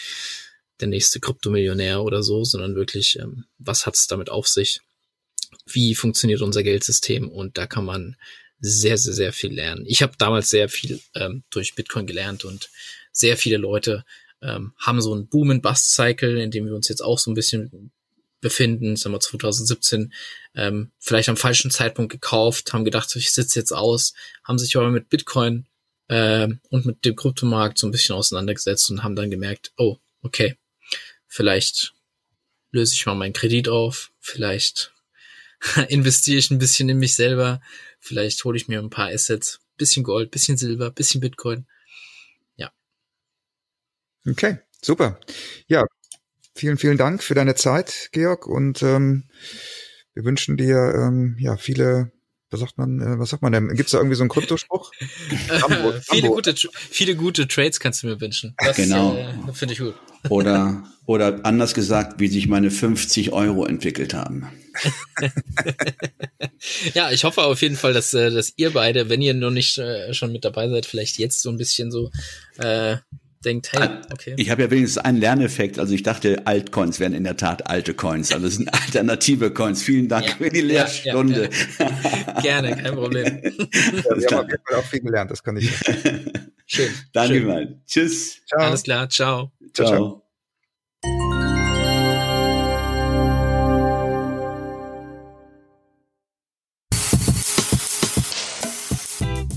der 0.82 0.90
nächste 0.90 1.22
Kryptomillionär 1.22 2.02
oder 2.02 2.22
so, 2.22 2.44
sondern 2.44 2.76
wirklich, 2.76 3.18
ähm, 3.18 3.46
was 3.58 3.86
hat 3.86 3.96
es 3.96 4.08
damit 4.08 4.30
auf 4.30 4.48
sich? 4.48 4.82
Wie 5.66 5.96
funktioniert 5.96 6.42
unser 6.42 6.64
Geldsystem? 6.64 7.30
Und 7.30 7.58
da 7.58 7.66
kann 7.66 7.86
man 7.86 8.18
sehr, 8.62 8.98
sehr, 8.98 9.14
sehr 9.14 9.34
viel 9.34 9.54
lernen. 9.54 9.86
Ich 9.88 10.02
habe 10.02 10.14
damals 10.18 10.50
sehr 10.50 10.70
viel 10.70 11.02
ähm, 11.16 11.44
durch 11.50 11.76
Bitcoin 11.76 12.06
gelernt 12.06 12.46
und 12.46 12.70
sehr 13.12 13.36
viele 13.36 13.58
Leute 13.58 14.06
ähm, 14.42 14.74
haben 14.78 15.02
so 15.02 15.14
einen 15.14 15.28
Boom 15.28 15.52
and 15.52 15.64
Bust 15.64 15.94
Cycle, 15.94 16.40
in 16.40 16.52
dem 16.52 16.66
wir 16.66 16.76
uns 16.76 16.88
jetzt 16.88 17.02
auch 17.04 17.20
so 17.20 17.32
ein 17.32 17.36
bisschen 17.36 17.92
befinden, 18.40 18.96
sagen 18.96 19.14
wir 19.14 19.20
2017, 19.20 20.14
ähm, 20.56 20.92
vielleicht 21.00 21.30
am 21.30 21.38
falschen 21.38 21.72
Zeitpunkt 21.72 22.12
gekauft, 22.12 22.74
haben 22.74 22.86
gedacht, 22.86 23.16
ich 23.16 23.32
sitze 23.32 23.60
jetzt 23.60 23.72
aus, 23.72 24.14
haben 24.44 24.58
sich 24.58 24.76
aber 24.76 24.90
mit 24.90 25.10
Bitcoin 25.10 25.68
ähm, 26.10 26.60
und 26.70 26.86
mit 26.86 27.06
dem 27.06 27.16
Kryptomarkt 27.16 27.78
so 27.78 27.88
ein 27.88 27.92
bisschen 27.92 28.16
auseinandergesetzt 28.16 28.90
und 28.90 29.04
haben 29.04 29.16
dann 29.16 29.32
gemerkt, 29.32 29.72
oh, 29.78 29.98
okay, 30.22 30.58
vielleicht 31.28 31.94
löse 32.72 32.94
ich 32.94 33.06
mal 33.06 33.16
meinen 33.16 33.34
Kredit 33.34 33.70
auf, 33.70 34.12
vielleicht 34.20 34.92
investiere 35.88 36.40
ich 36.40 36.50
ein 36.52 36.60
bisschen 36.60 36.90
in 36.90 36.98
mich 36.98 37.16
selber, 37.16 37.62
vielleicht 38.02 38.44
hole 38.44 38.58
ich 38.58 38.68
mir 38.68 38.80
ein 38.80 38.90
paar 38.90 39.10
Assets, 39.10 39.62
bisschen 39.78 40.04
Gold, 40.04 40.32
bisschen 40.32 40.58
Silber, 40.58 40.92
bisschen 40.92 41.22
Bitcoin. 41.22 41.66
Okay, 44.28 44.60
super. 44.84 45.20
Ja, 45.68 45.84
vielen, 46.56 46.78
vielen 46.78 46.98
Dank 46.98 47.24
für 47.24 47.34
deine 47.34 47.56
Zeit, 47.56 48.10
Georg, 48.12 48.46
und 48.46 48.84
ähm, 48.84 49.24
wir 50.14 50.24
wünschen 50.24 50.58
dir 50.58 50.94
ähm, 50.96 51.38
ja 51.40 51.58
viele, 51.58 52.12
was 52.52 52.60
sagt 52.60 52.78
man, 52.78 53.00
äh, 53.00 53.18
was 53.20 53.30
sagt 53.30 53.42
man 53.42 53.54
denn? 53.54 53.74
Gibt's 53.76 53.92
da 53.92 53.98
irgendwie 53.98 54.16
so 54.16 54.24
einen 54.24 54.30
Kryptospruch? 54.30 54.92
Viele, 56.10 56.28
gute, 56.30 56.54
viele 56.74 57.16
gute 57.16 57.48
Trades 57.48 57.80
kannst 57.80 58.04
du 58.04 58.08
mir 58.08 58.20
wünschen. 58.20 58.56
Das 58.58 58.76
Genau. 58.76 59.16
äh, 59.16 59.54
finde 59.54 59.74
ich 59.74 59.80
gut. 59.80 59.96
Oder, 60.30 60.84
oder 61.08 61.40
anders 61.46 61.74
gesagt, 61.74 62.20
wie 62.20 62.28
sich 62.28 62.48
meine 62.48 62.70
50 62.70 63.32
Euro 63.34 63.66
entwickelt 63.66 64.14
haben. 64.14 64.48
Ja, 66.94 67.12
ich 67.12 67.24
hoffe 67.24 67.42
auf 67.42 67.62
jeden 67.62 67.76
Fall, 67.76 67.94
dass, 67.94 68.14
äh, 68.14 68.30
dass 68.30 68.54
ihr 68.56 68.72
beide, 68.72 69.10
wenn 69.10 69.22
ihr 69.22 69.34
noch 69.34 69.50
nicht 69.50 69.78
äh, 69.80 70.14
schon 70.14 70.32
mit 70.32 70.46
dabei 70.46 70.70
seid, 70.70 70.86
vielleicht 70.86 71.18
jetzt 71.18 71.42
so 71.42 71.50
ein 71.50 71.58
bisschen 71.58 71.92
so 71.92 72.12
äh, 72.58 72.98
denkt, 73.42 73.72
hey, 73.74 73.90
okay. 74.12 74.34
Ich 74.38 74.50
habe 74.50 74.62
ja 74.64 74.72
wenigstens 74.72 75.04
einen 75.04 75.20
Lerneffekt. 75.20 75.80
Also 75.80 75.94
ich 75.94 76.04
dachte, 76.04 76.46
Altcoins 76.46 77.00
wären 77.00 77.14
in 77.14 77.24
der 77.24 77.38
Tat 77.38 77.68
alte 77.68 77.94
Coins. 77.94 78.32
Also 78.32 78.48
es 78.48 78.56
sind 78.56 78.74
alternative 78.74 79.52
Coins. 79.52 79.82
Vielen 79.84 80.08
Dank 80.08 80.28
Ja. 80.28 80.36
für 80.36 80.50
die 80.50 80.60
Ja, 80.60 80.66
ja, 80.66 80.72
Lehrstunde. 80.84 81.50
Gerne, 82.42 82.76
kein 82.78 82.96
Problem. 82.96 83.42
Ja, 83.52 84.18
wir 84.18 84.28
haben 84.38 84.46
auf 84.46 84.50
jeden 84.52 84.64
Fall 84.66 84.76
auch 84.80 84.86
viel 84.86 85.00
gelernt, 85.02 85.32
das 85.32 85.44
kann 85.44 85.58
ich. 85.58 85.72
Schön. 86.66 86.90
Danke 87.14 87.36
schön. 87.36 87.48
mal. 87.48 87.82
Tschüss. 87.86 88.38
Ciao. 88.48 88.62
Alles 88.62 88.84
klar, 88.84 89.10
ciao. 89.10 89.52
Ciao, 89.74 89.88
ciao. 89.88 89.98
Ciao. 89.98 91.32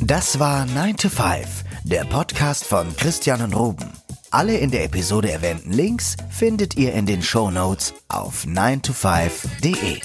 Das 0.00 0.38
war 0.38 0.66
9 0.66 0.96
to 0.96 1.08
5, 1.08 1.63
der 1.84 2.04
Podcast 2.04 2.64
von 2.64 2.96
Christian 2.96 3.42
und 3.42 3.54
Ruben. 3.54 3.90
Alle 4.30 4.56
in 4.56 4.70
der 4.70 4.84
Episode 4.84 5.30
erwähnten 5.30 5.70
Links 5.70 6.16
findet 6.30 6.76
ihr 6.76 6.94
in 6.94 7.04
den 7.06 7.22
Show 7.22 7.50
Notes 7.50 7.92
auf 8.08 8.44
9to5.de. 8.46 10.00